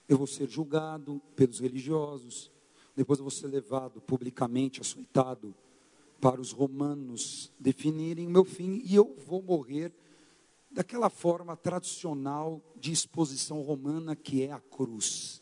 eu 0.08 0.18
vou 0.18 0.28
ser 0.28 0.48
julgado 0.50 1.22
pelos 1.36 1.60
religiosos, 1.60 2.52
depois 2.96 3.20
eu 3.20 3.24
vou 3.24 3.32
ser 3.32 3.48
levado 3.48 4.00
publicamente, 4.02 4.82
açoitado, 4.82 5.54
para 6.22 6.40
os 6.40 6.52
romanos 6.52 7.52
definirem 7.60 8.28
o 8.28 8.30
meu 8.30 8.46
fim, 8.46 8.82
e 8.86 8.96
eu 8.96 9.16
vou 9.28 9.42
morrer 9.42 9.94
daquela 10.72 11.10
forma 11.10 11.56
tradicional 11.56 12.62
de 12.76 12.92
exposição 12.92 13.62
romana 13.62 14.16
que 14.16 14.44
é 14.44 14.52
a 14.52 14.60
cruz. 14.60 15.42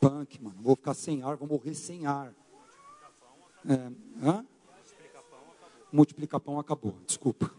Punk, 0.00 0.42
mano, 0.42 0.60
vou 0.60 0.76
ficar 0.76 0.94
sem 0.94 1.22
ar, 1.22 1.36
vou 1.36 1.48
morrer 1.48 1.74
sem 1.74 2.06
ar. 2.06 2.34
É, 3.64 4.26
hã? 4.26 4.46
Multiplicar 5.92 6.40
pão 6.40 6.58
acabou, 6.58 6.96
desculpa. 7.06 7.52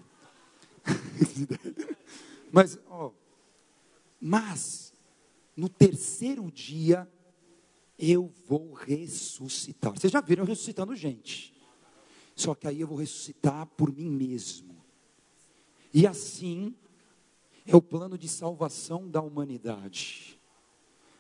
mas, 2.52 2.80
ó, 2.90 3.12
mas 4.20 4.91
no 5.56 5.70
terceiro 5.70 6.50
dia 6.52 7.10
eu 7.98 8.32
vou 8.48 8.74
ressuscitar. 8.74 9.94
Vocês 9.94 10.12
já 10.12 10.22
viram 10.22 10.44
ressuscitando 10.44 10.96
gente. 10.96 11.54
Só 12.36 12.56
que 12.56 12.68
aí 12.68 12.82
eu 12.82 12.88
vou 12.88 12.98
ressuscitar 12.98 13.68
por 13.68 13.94
mim 13.94 14.10
mesmo. 14.10 14.84
E 15.94 16.08
assim 16.08 16.76
é 17.66 17.76
o 17.76 17.82
plano 17.82 18.18
de 18.18 18.28
salvação 18.28 19.08
da 19.08 19.22
humanidade. 19.22 20.40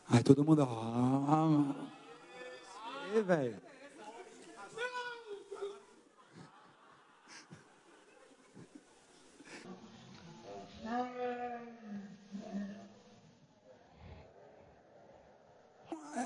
Aí 0.07 0.23
todo 0.23 0.43
mundo, 0.43 0.63
ah, 0.63 1.89
é, 3.13 3.21
velho. 3.21 3.61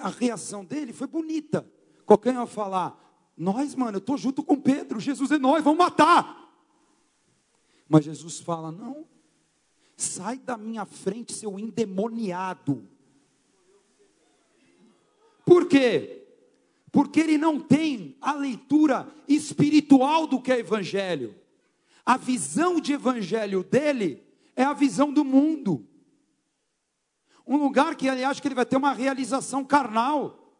A 0.05 0.09
reação 0.09 0.63
dele 0.63 0.93
foi 0.93 1.07
bonita. 1.07 1.67
Qualquer 2.05 2.37
um 2.37 2.41
ia 2.41 2.45
falar: 2.45 2.95
Nós, 3.35 3.73
mano, 3.73 3.97
eu 3.97 3.99
estou 3.99 4.15
junto 4.15 4.43
com 4.43 4.55
Pedro, 4.55 4.99
Jesus 4.99 5.31
é 5.31 5.39
nós, 5.39 5.63
vamos 5.63 5.79
matar. 5.79 6.47
Mas 7.89 8.05
Jesus 8.05 8.39
fala: 8.39 8.71
Não, 8.71 9.07
sai 9.97 10.37
da 10.37 10.57
minha 10.57 10.85
frente, 10.85 11.33
seu 11.33 11.57
endemoniado. 11.57 12.87
Por 15.43 15.67
quê? 15.67 16.23
Porque 16.91 17.19
ele 17.19 17.39
não 17.39 17.59
tem 17.59 18.15
a 18.21 18.33
leitura 18.33 19.11
espiritual 19.27 20.27
do 20.27 20.39
que 20.39 20.51
é 20.51 20.59
evangelho. 20.59 21.33
A 22.05 22.15
visão 22.15 22.79
de 22.79 22.93
evangelho 22.93 23.63
dele 23.63 24.23
é 24.55 24.63
a 24.63 24.73
visão 24.73 25.11
do 25.11 25.25
mundo. 25.25 25.83
Um 27.45 27.57
lugar 27.57 27.95
que 27.95 28.07
ele 28.07 28.23
acha 28.23 28.41
que 28.41 28.47
ele 28.47 28.55
vai 28.55 28.65
ter 28.65 28.77
uma 28.77 28.93
realização 28.93 29.63
carnal. 29.63 30.53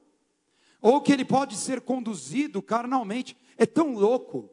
Ou 0.81 1.01
que 1.01 1.11
ele 1.11 1.25
pode 1.25 1.55
ser 1.55 1.81
conduzido 1.81 2.61
carnalmente. 2.61 3.35
É 3.57 3.65
tão 3.65 3.93
louco 3.95 4.49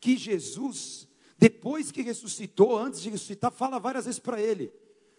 que 0.00 0.16
Jesus, 0.16 1.08
depois 1.36 1.90
que 1.90 2.02
ressuscitou, 2.02 2.78
antes 2.78 3.00
de 3.00 3.10
ressuscitar, 3.10 3.50
fala 3.50 3.78
várias 3.78 4.04
vezes 4.04 4.20
para 4.20 4.40
ele: 4.40 4.72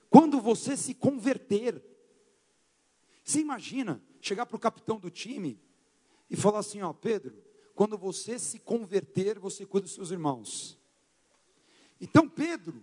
quando 0.09 0.39
você 0.39 0.77
se 0.77 0.93
converter, 0.93 1.83
você 3.23 3.39
imagina 3.39 4.01
chegar 4.21 4.45
para 4.45 4.55
o 4.55 4.59
capitão 4.59 4.99
do 4.99 5.09
time 5.09 5.59
e 6.29 6.35
falar 6.35 6.59
assim: 6.59 6.81
Ó, 6.81 6.93
Pedro, 6.93 7.35
quando 7.75 7.97
você 7.97 8.39
se 8.39 8.59
converter, 8.59 9.37
você 9.37 9.65
cuida 9.65 9.85
dos 9.85 9.93
seus 9.93 10.11
irmãos. 10.11 10.79
Então, 11.99 12.27
Pedro 12.29 12.81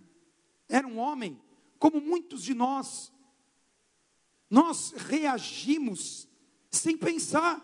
era 0.69 0.87
um 0.87 0.99
homem 0.99 1.41
como 1.79 2.01
muitos 2.01 2.43
de 2.43 2.55
nós, 2.55 3.13
nós 4.53 4.93
reagimos 5.09 6.29
sem 6.71 6.95
pensar, 6.95 7.59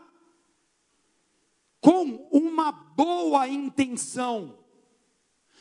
com 1.82 2.28
uma 2.32 2.72
boa 2.72 3.46
intenção, 3.46 4.58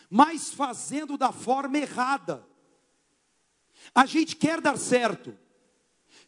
mas 0.09 0.53
fazendo 0.53 1.17
da 1.17 1.33
forma 1.33 1.79
errada. 1.79 2.47
A 3.93 4.05
gente 4.05 4.37
quer 4.37 4.61
dar 4.61 4.77
certo, 4.77 5.37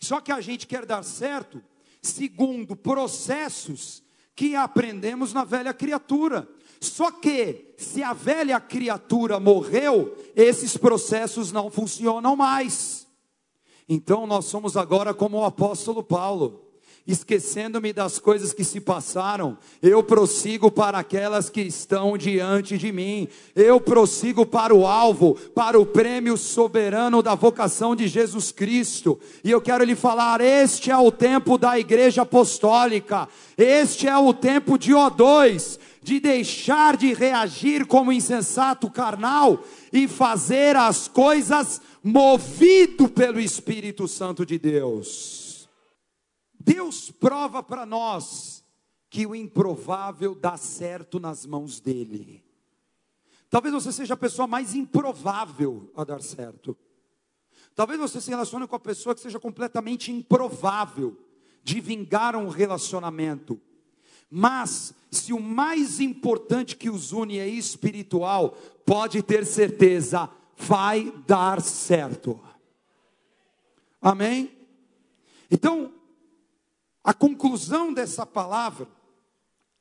só 0.02 0.20
que 0.20 0.34
a 0.34 0.41
gente 0.41 0.68
quer 0.68 0.86
dar 0.86 1.04
certo 1.04 1.64
segundo 2.02 2.76
processos 2.76 4.04
que 4.36 4.54
aprendemos 4.54 5.32
na 5.32 5.45
velha 5.45 5.74
criatura. 5.74 6.45
Só 6.82 7.10
que, 7.10 7.74
se 7.78 8.04
a 8.04 8.12
velha 8.12 8.60
criatura 8.60 9.39
morreu, 9.39 10.14
esses 10.36 10.76
processos 10.76 11.54
não 11.54 11.72
funcionam 11.72 12.36
mais. 12.36 12.99
Então 13.92 14.28
nós 14.28 14.46
somos 14.46 14.78
agora 14.78 15.16
como 15.16 15.40
o 15.40 15.44
apóstolo 15.44 16.04
Paulo. 16.04 16.68
Esquecendo-me 17.10 17.91
das 17.91 18.20
coisas 18.20 18.53
que 18.53 18.64
se 18.64 18.80
passaram, 18.80 19.57
eu 19.82 20.03
prossigo 20.03 20.70
para 20.70 20.99
aquelas 20.99 21.49
que 21.49 21.62
estão 21.62 22.16
diante 22.16 22.78
de 22.78 22.91
mim. 22.91 23.28
Eu 23.55 23.82
prossigo 23.82 24.45
para 24.45 24.76
o 24.76 24.86
alvo, 24.86 25.34
para 25.55 25.80
o 25.80 25.88
prêmio 25.88 26.38
soberano 26.38 27.24
da 27.24 27.34
vocação 27.34 27.95
de 27.95 28.07
Jesus 28.07 28.51
Cristo. 28.51 29.20
E 29.43 29.49
eu 29.49 29.60
quero 29.60 29.84
lhe 29.84 29.95
falar: 29.95 30.39
este 30.39 30.91
é 30.91 30.97
o 30.99 31.12
tempo 31.12 31.57
da 31.57 31.80
igreja 31.80 32.22
apostólica, 32.22 33.28
este 33.57 34.07
é 34.07 34.16
o 34.16 34.32
tempo 34.32 34.78
de 34.78 34.91
O2, 34.91 35.80
de 36.03 36.20
deixar 36.20 36.95
de 36.95 37.12
reagir 37.12 37.88
como 37.88 38.14
insensato 38.14 38.88
carnal 38.88 39.64
e 39.91 40.07
fazer 40.07 40.76
as 40.76 41.07
coisas 41.07 41.82
movido 42.03 43.10
pelo 43.10 43.39
Espírito 43.39 44.07
Santo 44.07 44.45
de 44.45 44.60
Deus. 44.60 45.39
Deus 46.70 47.09
prova 47.09 47.63
para 47.63 47.84
nós 47.84 48.63
que 49.09 49.26
o 49.26 49.34
improvável 49.34 50.36
dá 50.36 50.55
certo 50.55 51.20
nas 51.20 51.43
mãos 51.43 51.80
dele. 51.80 52.45
Talvez 53.49 53.74
você 53.74 53.91
seja 53.91 54.13
a 54.13 54.17
pessoa 54.17 54.45
mais 54.45 54.76
improvável 54.76 55.91
a 55.95 56.03
dar 56.03 56.22
certo. 56.22 56.78
Talvez 57.74 57.99
você 57.99 58.22
se 58.22 58.30
relacione 58.30 58.67
com 58.67 58.76
a 58.76 58.80
pessoa 58.80 59.15
que 59.15 59.22
seja 59.22 59.39
completamente 59.39 60.11
improvável 60.11 61.17
de 61.63 61.82
vingar 61.82 62.36
um 62.36 62.49
relacionamento. 62.49 63.59
Mas, 64.30 64.93
se 65.09 65.34
o 65.34 65.39
mais 65.39 65.99
importante 65.99 66.76
que 66.76 66.91
os 66.91 67.11
une 67.11 67.39
é 67.39 67.47
espiritual, 67.47 68.51
pode 68.86 69.24
ter 69.24 69.43
certeza, 69.43 70.30
vai 70.55 71.11
dar 71.26 71.63
certo. 71.63 72.39
Amém? 73.99 74.55
Então, 75.49 75.99
a 77.10 77.14
conclusão 77.16 77.91
dessa 77.91 78.24
palavra, 78.24 78.88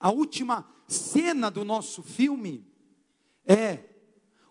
a 0.01 0.11
última 0.11 0.67
cena 0.87 1.51
do 1.51 1.63
nosso 1.63 2.03
filme, 2.03 2.67
é 3.45 3.85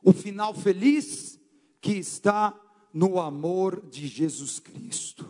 o 0.03 0.13
final 0.13 0.53
feliz 0.53 1.39
que 1.81 1.93
está 1.93 2.55
no 2.93 3.19
amor 3.19 3.83
de 3.89 4.05
Jesus 4.05 4.59
Cristo. 4.59 5.27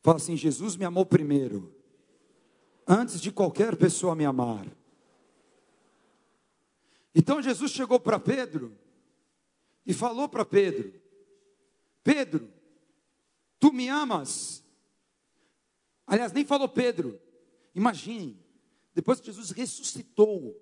Fala 0.00 0.18
assim: 0.18 0.36
Jesus 0.36 0.76
me 0.76 0.84
amou 0.84 1.04
primeiro, 1.04 1.74
antes 2.86 3.20
de 3.20 3.32
qualquer 3.32 3.74
pessoa 3.74 4.14
me 4.14 4.24
amar. 4.24 4.64
Então 7.12 7.42
Jesus 7.42 7.72
chegou 7.72 7.98
para 7.98 8.20
Pedro 8.20 8.78
e 9.84 9.92
falou 9.92 10.28
para 10.28 10.44
Pedro: 10.44 10.94
Pedro, 12.04 12.48
tu 13.58 13.72
me 13.72 13.88
amas? 13.88 14.61
Aliás, 16.06 16.32
nem 16.32 16.44
falou 16.44 16.68
Pedro. 16.68 17.20
Imagine, 17.74 18.38
depois 18.94 19.20
que 19.20 19.26
Jesus 19.26 19.50
ressuscitou, 19.50 20.60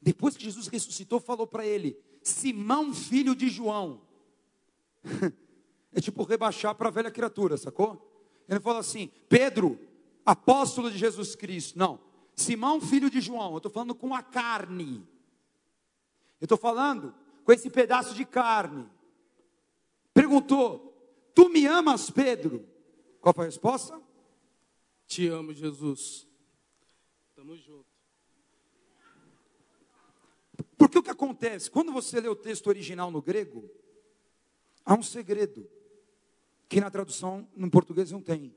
depois 0.00 0.36
que 0.36 0.44
Jesus 0.44 0.68
ressuscitou, 0.68 1.20
falou 1.20 1.46
para 1.46 1.66
ele: 1.66 1.98
Simão, 2.22 2.94
filho 2.94 3.34
de 3.34 3.48
João. 3.48 4.02
É 5.90 6.02
tipo 6.02 6.22
rebaixar 6.22 6.74
para 6.74 6.88
a 6.88 6.92
velha 6.92 7.10
criatura, 7.10 7.56
sacou? 7.56 8.22
Ele 8.46 8.60
falou 8.60 8.78
assim: 8.78 9.10
Pedro, 9.26 9.80
apóstolo 10.24 10.90
de 10.90 10.98
Jesus 10.98 11.34
Cristo. 11.34 11.78
Não, 11.78 11.98
Simão, 12.36 12.78
filho 12.80 13.10
de 13.10 13.20
João. 13.20 13.52
Eu 13.52 13.56
estou 13.56 13.72
falando 13.72 13.94
com 13.94 14.14
a 14.14 14.22
carne. 14.22 15.06
Eu 16.40 16.44
estou 16.44 16.58
falando 16.58 17.14
com 17.42 17.52
esse 17.52 17.70
pedaço 17.70 18.14
de 18.14 18.24
carne. 18.24 18.86
Perguntou: 20.12 20.94
Tu 21.34 21.48
me 21.48 21.66
amas, 21.66 22.10
Pedro? 22.10 22.68
Qual 23.20 23.34
foi 23.34 23.46
a 23.46 23.48
resposta? 23.48 24.00
Te 25.08 25.26
amo, 25.26 25.54
Jesus. 25.54 26.28
Tamo 27.34 27.56
junto. 27.56 27.88
Porque 30.76 30.98
o 30.98 31.02
que 31.02 31.10
acontece? 31.10 31.70
Quando 31.70 31.90
você 31.90 32.20
lê 32.20 32.28
o 32.28 32.36
texto 32.36 32.66
original 32.66 33.10
no 33.10 33.22
grego, 33.22 33.68
há 34.84 34.94
um 34.94 35.02
segredo 35.02 35.66
que 36.68 36.78
na 36.78 36.90
tradução 36.90 37.48
no 37.56 37.70
português 37.70 38.12
não 38.12 38.20
tem. 38.20 38.54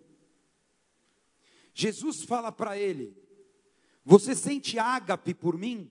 Jesus 1.73 2.21
fala 2.21 2.51
para 2.51 2.77
ele: 2.77 3.15
Você 4.03 4.35
sente 4.35 4.77
ágape 4.77 5.33
por 5.33 5.57
mim? 5.57 5.89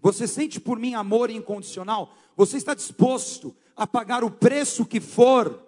Você 0.00 0.26
sente 0.26 0.58
por 0.58 0.78
mim 0.78 0.94
amor 0.94 1.28
incondicional? 1.28 2.16
Você 2.36 2.56
está 2.56 2.72
disposto 2.72 3.54
a 3.76 3.86
pagar 3.86 4.24
o 4.24 4.30
preço 4.30 4.86
que 4.86 4.98
for? 4.98 5.62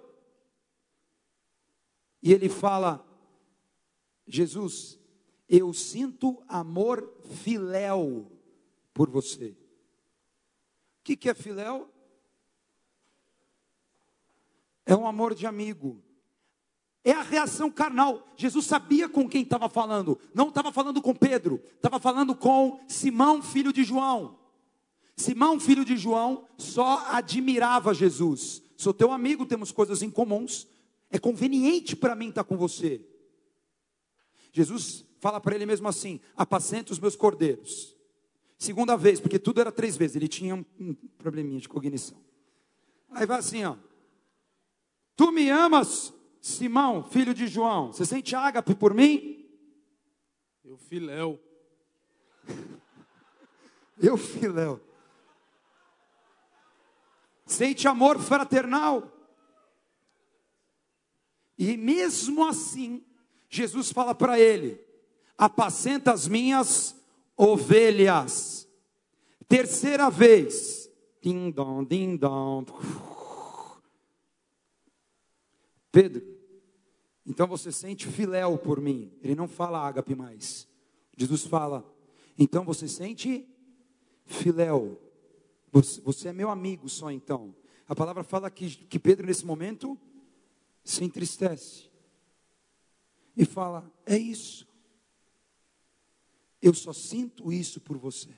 E 2.22 2.32
ele 2.32 2.48
fala: 2.48 3.11
Jesus, 4.34 4.98
eu 5.46 5.74
sinto 5.74 6.42
amor 6.48 7.12
filéu 7.42 8.32
por 8.94 9.10
você. 9.10 9.48
O 9.48 11.04
que, 11.04 11.16
que 11.16 11.28
é 11.28 11.34
filéu? 11.34 11.90
É 14.86 14.96
um 14.96 15.06
amor 15.06 15.34
de 15.34 15.46
amigo. 15.46 16.02
É 17.04 17.12
a 17.12 17.20
reação 17.20 17.70
carnal. 17.70 18.26
Jesus 18.34 18.64
sabia 18.64 19.06
com 19.06 19.28
quem 19.28 19.42
estava 19.42 19.68
falando. 19.68 20.18
Não 20.34 20.48
estava 20.48 20.72
falando 20.72 21.02
com 21.02 21.14
Pedro, 21.14 21.62
estava 21.74 22.00
falando 22.00 22.34
com 22.34 22.80
Simão, 22.88 23.42
filho 23.42 23.72
de 23.72 23.84
João. 23.84 24.38
Simão, 25.14 25.60
filho 25.60 25.84
de 25.84 25.96
João, 25.98 26.46
só 26.56 27.04
admirava 27.08 27.92
Jesus. 27.92 28.62
Sou 28.78 28.94
teu 28.94 29.12
amigo, 29.12 29.44
temos 29.44 29.70
coisas 29.70 30.00
em 30.00 30.10
comuns. 30.10 30.66
É 31.10 31.18
conveniente 31.18 31.94
para 31.94 32.14
mim 32.14 32.30
estar 32.30 32.44
com 32.44 32.56
você. 32.56 33.11
Jesus 34.52 35.04
fala 35.18 35.40
para 35.40 35.54
ele 35.54 35.66
mesmo 35.66 35.88
assim: 35.88 36.20
apacenta 36.36 36.92
os 36.92 36.98
meus 36.98 37.16
cordeiros. 37.16 37.96
Segunda 38.58 38.96
vez, 38.96 39.18
porque 39.18 39.38
tudo 39.38 39.60
era 39.60 39.72
três 39.72 39.96
vezes, 39.96 40.14
ele 40.14 40.28
tinha 40.28 40.54
um, 40.54 40.94
probleminha 41.18 41.58
de 41.58 41.68
cognição. 41.68 42.22
Aí 43.10 43.26
vai 43.26 43.40
assim, 43.40 43.64
ó. 43.64 43.76
Tu 45.16 45.32
me 45.32 45.50
amas, 45.50 46.14
Simão, 46.40 47.02
filho 47.02 47.34
de 47.34 47.46
João? 47.46 47.92
Você 47.92 48.06
sente 48.06 48.36
ágape 48.36 48.74
por 48.74 48.94
mim? 48.94 49.48
Eu 50.64 50.76
filéu. 50.76 51.40
Eu 54.00 54.16
filéu. 54.16 54.80
Sente 57.46 57.86
amor 57.86 58.18
fraternal. 58.18 59.12
E 61.58 61.76
mesmo 61.76 62.44
assim, 62.46 63.04
Jesus 63.52 63.92
fala 63.92 64.14
para 64.14 64.40
ele: 64.40 64.80
apacenta 65.36 66.10
as 66.10 66.26
minhas 66.26 66.96
ovelhas. 67.36 68.66
Terceira 69.46 70.08
vez, 70.08 70.90
ding 71.20 71.50
dong. 71.52 72.72
Pedro, 75.92 76.22
então 77.26 77.46
você 77.46 77.70
sente 77.70 78.08
filéu 78.08 78.56
por 78.56 78.80
mim. 78.80 79.12
Ele 79.22 79.34
não 79.34 79.46
fala 79.46 79.86
ágape 79.86 80.14
mais. 80.14 80.66
Jesus 81.14 81.44
fala, 81.44 81.84
então 82.38 82.64
você 82.64 82.88
sente 82.88 83.46
filéu. 84.24 84.98
Você, 85.70 86.00
você 86.00 86.28
é 86.28 86.32
meu 86.32 86.48
amigo 86.48 86.88
só 86.88 87.10
então. 87.10 87.54
A 87.86 87.94
palavra 87.94 88.24
fala 88.24 88.50
que, 88.50 88.70
que 88.86 88.98
Pedro, 88.98 89.26
nesse 89.26 89.44
momento, 89.44 89.98
se 90.82 91.04
entristece. 91.04 91.91
E 93.36 93.44
fala: 93.44 93.90
É 94.04 94.16
isso. 94.16 94.68
Eu 96.60 96.74
só 96.74 96.92
sinto 96.92 97.52
isso 97.52 97.80
por 97.80 97.98
você. 97.98 98.30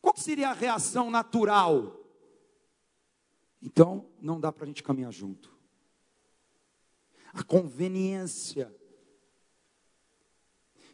Qual 0.00 0.16
seria 0.16 0.50
a 0.50 0.54
reação 0.54 1.10
natural? 1.10 1.98
Então, 3.60 4.08
não 4.20 4.40
dá 4.40 4.50
para 4.50 4.64
a 4.64 4.66
gente 4.66 4.82
caminhar 4.82 5.12
junto. 5.12 5.54
A 7.32 7.42
conveniência. 7.42 8.74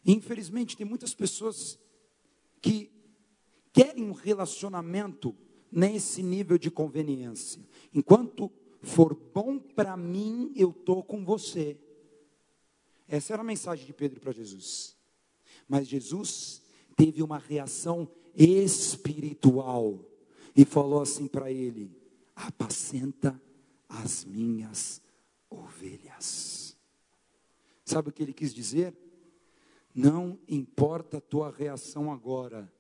Infelizmente, 0.05 0.77
tem 0.77 0.87
muitas 0.87 1.15
pessoas 1.15 1.79
que 2.61 2.91
querem 3.73 4.05
um 4.05 4.13
relacionamento 4.13 5.37
nesse 5.71 6.23
nível 6.23 6.59
de 6.59 6.71
conveniência. 6.71 7.63
Enquanto 7.93 8.51
for 8.83 9.15
bom 9.15 9.59
para 9.59 9.97
mim, 9.97 10.53
eu 10.57 10.71
estou 10.71 11.03
com 11.03 11.25
você. 11.25 11.79
Essa 13.09 13.35
era 13.35 13.43
a 13.43 13.45
mensagem 13.45 13.87
de 13.87 13.93
Pedro 13.93 14.21
para 14.21 14.33
Jesus. 14.33 14.97
Mas 15.69 15.87
Jesus 15.87 16.63
teve 16.97 17.23
uma 17.23 17.39
reação 17.39 18.09
espiritual 18.35 20.05
e 20.55 20.65
falou 20.65 21.01
assim 21.01 21.27
para 21.27 21.51
ele: 21.51 21.91
apacenta 22.35 23.41
as 23.89 24.25
minhas 24.25 25.01
ovelhas. 25.49 26.77
Sabe 27.85 28.09
o 28.09 28.13
que 28.13 28.23
ele 28.23 28.33
quis 28.33 28.53
dizer? 28.53 28.95
Não 29.95 30.39
importa 30.49 31.19
a 31.19 31.21
tua 31.21 31.51
reação 31.51 32.13
agora, 32.13 32.71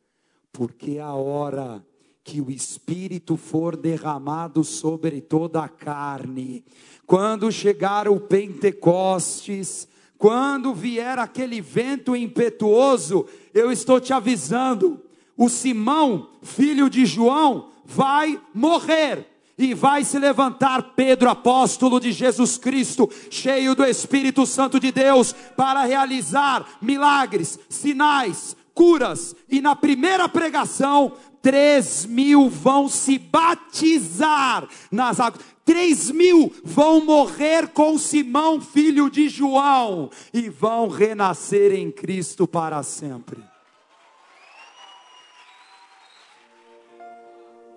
porque 0.53 0.99
a 0.99 1.15
hora 1.15 1.87
que 2.23 2.41
o 2.41 2.51
Espírito 2.51 3.37
for 3.37 3.77
derramado 3.77 4.65
sobre 4.65 5.21
toda 5.21 5.63
a 5.63 5.69
carne, 5.69 6.65
quando 7.07 7.53
chegar 7.53 8.09
o 8.09 8.19
Pentecostes, 8.19 9.87
quando 10.19 10.75
vier 10.75 11.19
aquele 11.19 11.61
vento 11.61 12.17
impetuoso, 12.17 13.27
eu 13.53 13.71
estou 13.71 14.01
te 14.01 14.13
avisando: 14.13 15.01
o 15.37 15.49
Simão, 15.49 16.31
filho 16.43 16.89
de 16.89 17.05
João, 17.05 17.71
vai 17.85 18.41
morrer. 18.55 19.33
E 19.59 19.73
vai 19.73 20.05
se 20.05 20.19
levantar 20.19 20.93
Pedro, 20.95 21.31
apóstolo 21.31 21.99
de 21.99 22.13
Jesus 22.13 22.59
Cristo, 22.59 23.09
cheio 23.31 23.75
do 23.75 23.87
Espírito 23.87 24.45
Santo 24.45 24.79
de 24.79 24.93
Deus, 24.93 25.35
para 25.57 25.85
realizar 25.85 26.77
milagres, 26.83 27.59
sinais, 27.67 28.55
curas. 28.75 29.35
E 29.49 29.63
na 29.63 29.75
primeira 29.75 30.29
pregação, 30.29 31.15
três 31.47 32.05
mil 32.05 32.51
vão 32.51 32.89
se 32.89 33.21
batizar 33.21 34.69
nas 34.91 35.21
águas. 35.21 35.45
Três 35.65 36.11
mil 36.11 36.53
vão 36.65 37.05
morrer 37.05 37.69
com 37.69 37.97
Simão, 37.97 38.61
filho 38.61 39.09
de 39.09 39.29
João, 39.29 40.11
e 40.35 40.49
vão 40.51 40.89
renascer 40.89 41.73
em 41.73 41.89
Cristo 41.93 42.49
para 42.49 42.83
sempre. 42.83 43.41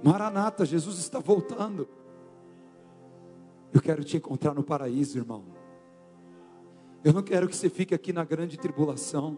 Maranata, 0.04 0.66
Jesus 0.66 0.98
está 0.98 1.20
voltando. 1.20 1.88
Eu 3.72 3.82
quero 3.82 4.04
te 4.04 4.18
encontrar 4.18 4.56
no 4.56 4.64
paraíso, 4.64 5.16
irmão. 5.16 5.44
Eu 7.04 7.14
não 7.14 7.22
quero 7.22 7.48
que 7.48 7.56
você 7.56 7.70
fique 7.70 7.94
aqui 7.94 8.12
na 8.12 8.24
grande 8.24 8.58
tribulação. 8.58 9.38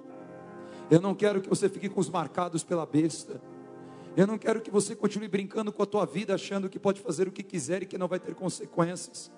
Eu 0.90 1.02
não 1.02 1.14
quero 1.14 1.42
que 1.42 1.50
você 1.50 1.68
fique 1.68 1.90
com 1.90 2.00
os 2.00 2.10
marcados 2.10 2.64
pela 2.64 2.86
besta. 2.86 3.42
Eu 4.16 4.28
não 4.28 4.38
quero 4.38 4.60
que 4.60 4.70
você 4.70 4.94
continue 4.94 5.30
brincando 5.30 5.72
com 5.72 5.82
a 5.82 5.86
tua 5.86 6.06
vida, 6.06 6.36
achando 6.36 6.70
que 6.70 6.78
pode 6.78 7.00
fazer 7.00 7.28
o 7.28 7.32
que 7.32 7.44
quiser 7.44 7.84
e 7.84 7.86
que 7.86 7.98
não 7.98 8.10
vai 8.10 8.20
ter 8.20 8.36
consequências. 8.36 9.32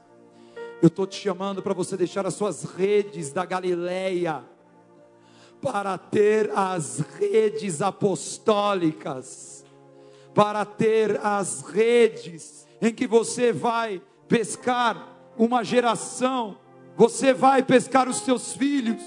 Eu 0.82 0.88
estou 0.88 1.06
te 1.06 1.16
chamando 1.16 1.62
para 1.62 1.74
você 1.74 1.96
deixar 1.96 2.26
as 2.26 2.34
suas 2.34 2.64
redes 2.64 3.32
da 3.32 3.46
Galileia, 3.46 4.44
para 5.62 5.98
ter 5.98 6.52
as 6.56 7.00
redes 7.20 7.82
apostólicas, 7.82 9.64
para 10.34 10.66
ter 10.66 11.24
as 11.24 11.62
redes 11.62 12.68
em 12.82 12.92
que 12.92 13.06
você 13.06 13.54
vai 13.54 14.02
pescar 14.28 15.08
uma 15.38 15.64
geração, 15.64 16.58
você 16.98 17.32
vai 17.32 17.62
pescar 17.62 18.10
os 18.10 18.18
seus 18.18 18.54
filhos, 18.54 19.02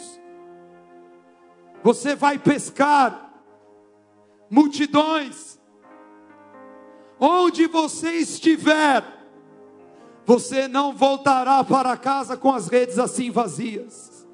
você 1.83 2.14
vai 2.14 2.39
pescar 2.39 3.27
multidões. 4.49 5.55
Onde 7.19 7.67
você 7.67 8.12
estiver, 8.12 9.03
você 10.25 10.69
não 10.69 10.95
voltará 10.95 11.62
para 11.64 11.97
casa 11.97 12.37
com 12.37 12.53
as 12.53 12.69
redes 12.69 12.99
assim 12.99 13.31
vazias. 13.31 14.27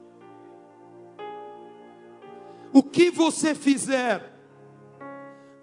O 2.72 2.82
que 2.82 3.10
você 3.10 3.54
fizer, 3.54 4.32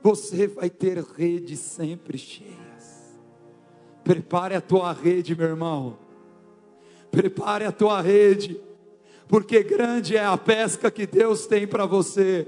você 0.01 0.47
vai 0.47 0.69
ter 0.69 0.99
redes 1.03 1.59
sempre 1.59 2.17
cheias. 2.17 3.19
Prepare 4.03 4.55
a 4.55 4.61
tua 4.61 4.93
rede, 4.93 5.35
meu 5.35 5.47
irmão. 5.47 5.97
Prepare 7.11 7.65
a 7.65 7.71
tua 7.71 7.99
rede, 7.99 8.61
porque 9.27 9.63
grande 9.63 10.15
é 10.15 10.23
a 10.23 10.37
pesca 10.37 10.91
que 10.91 11.07
Deus 11.07 11.47
tem 11.47 11.67
para 11.67 11.85
você. 11.85 12.47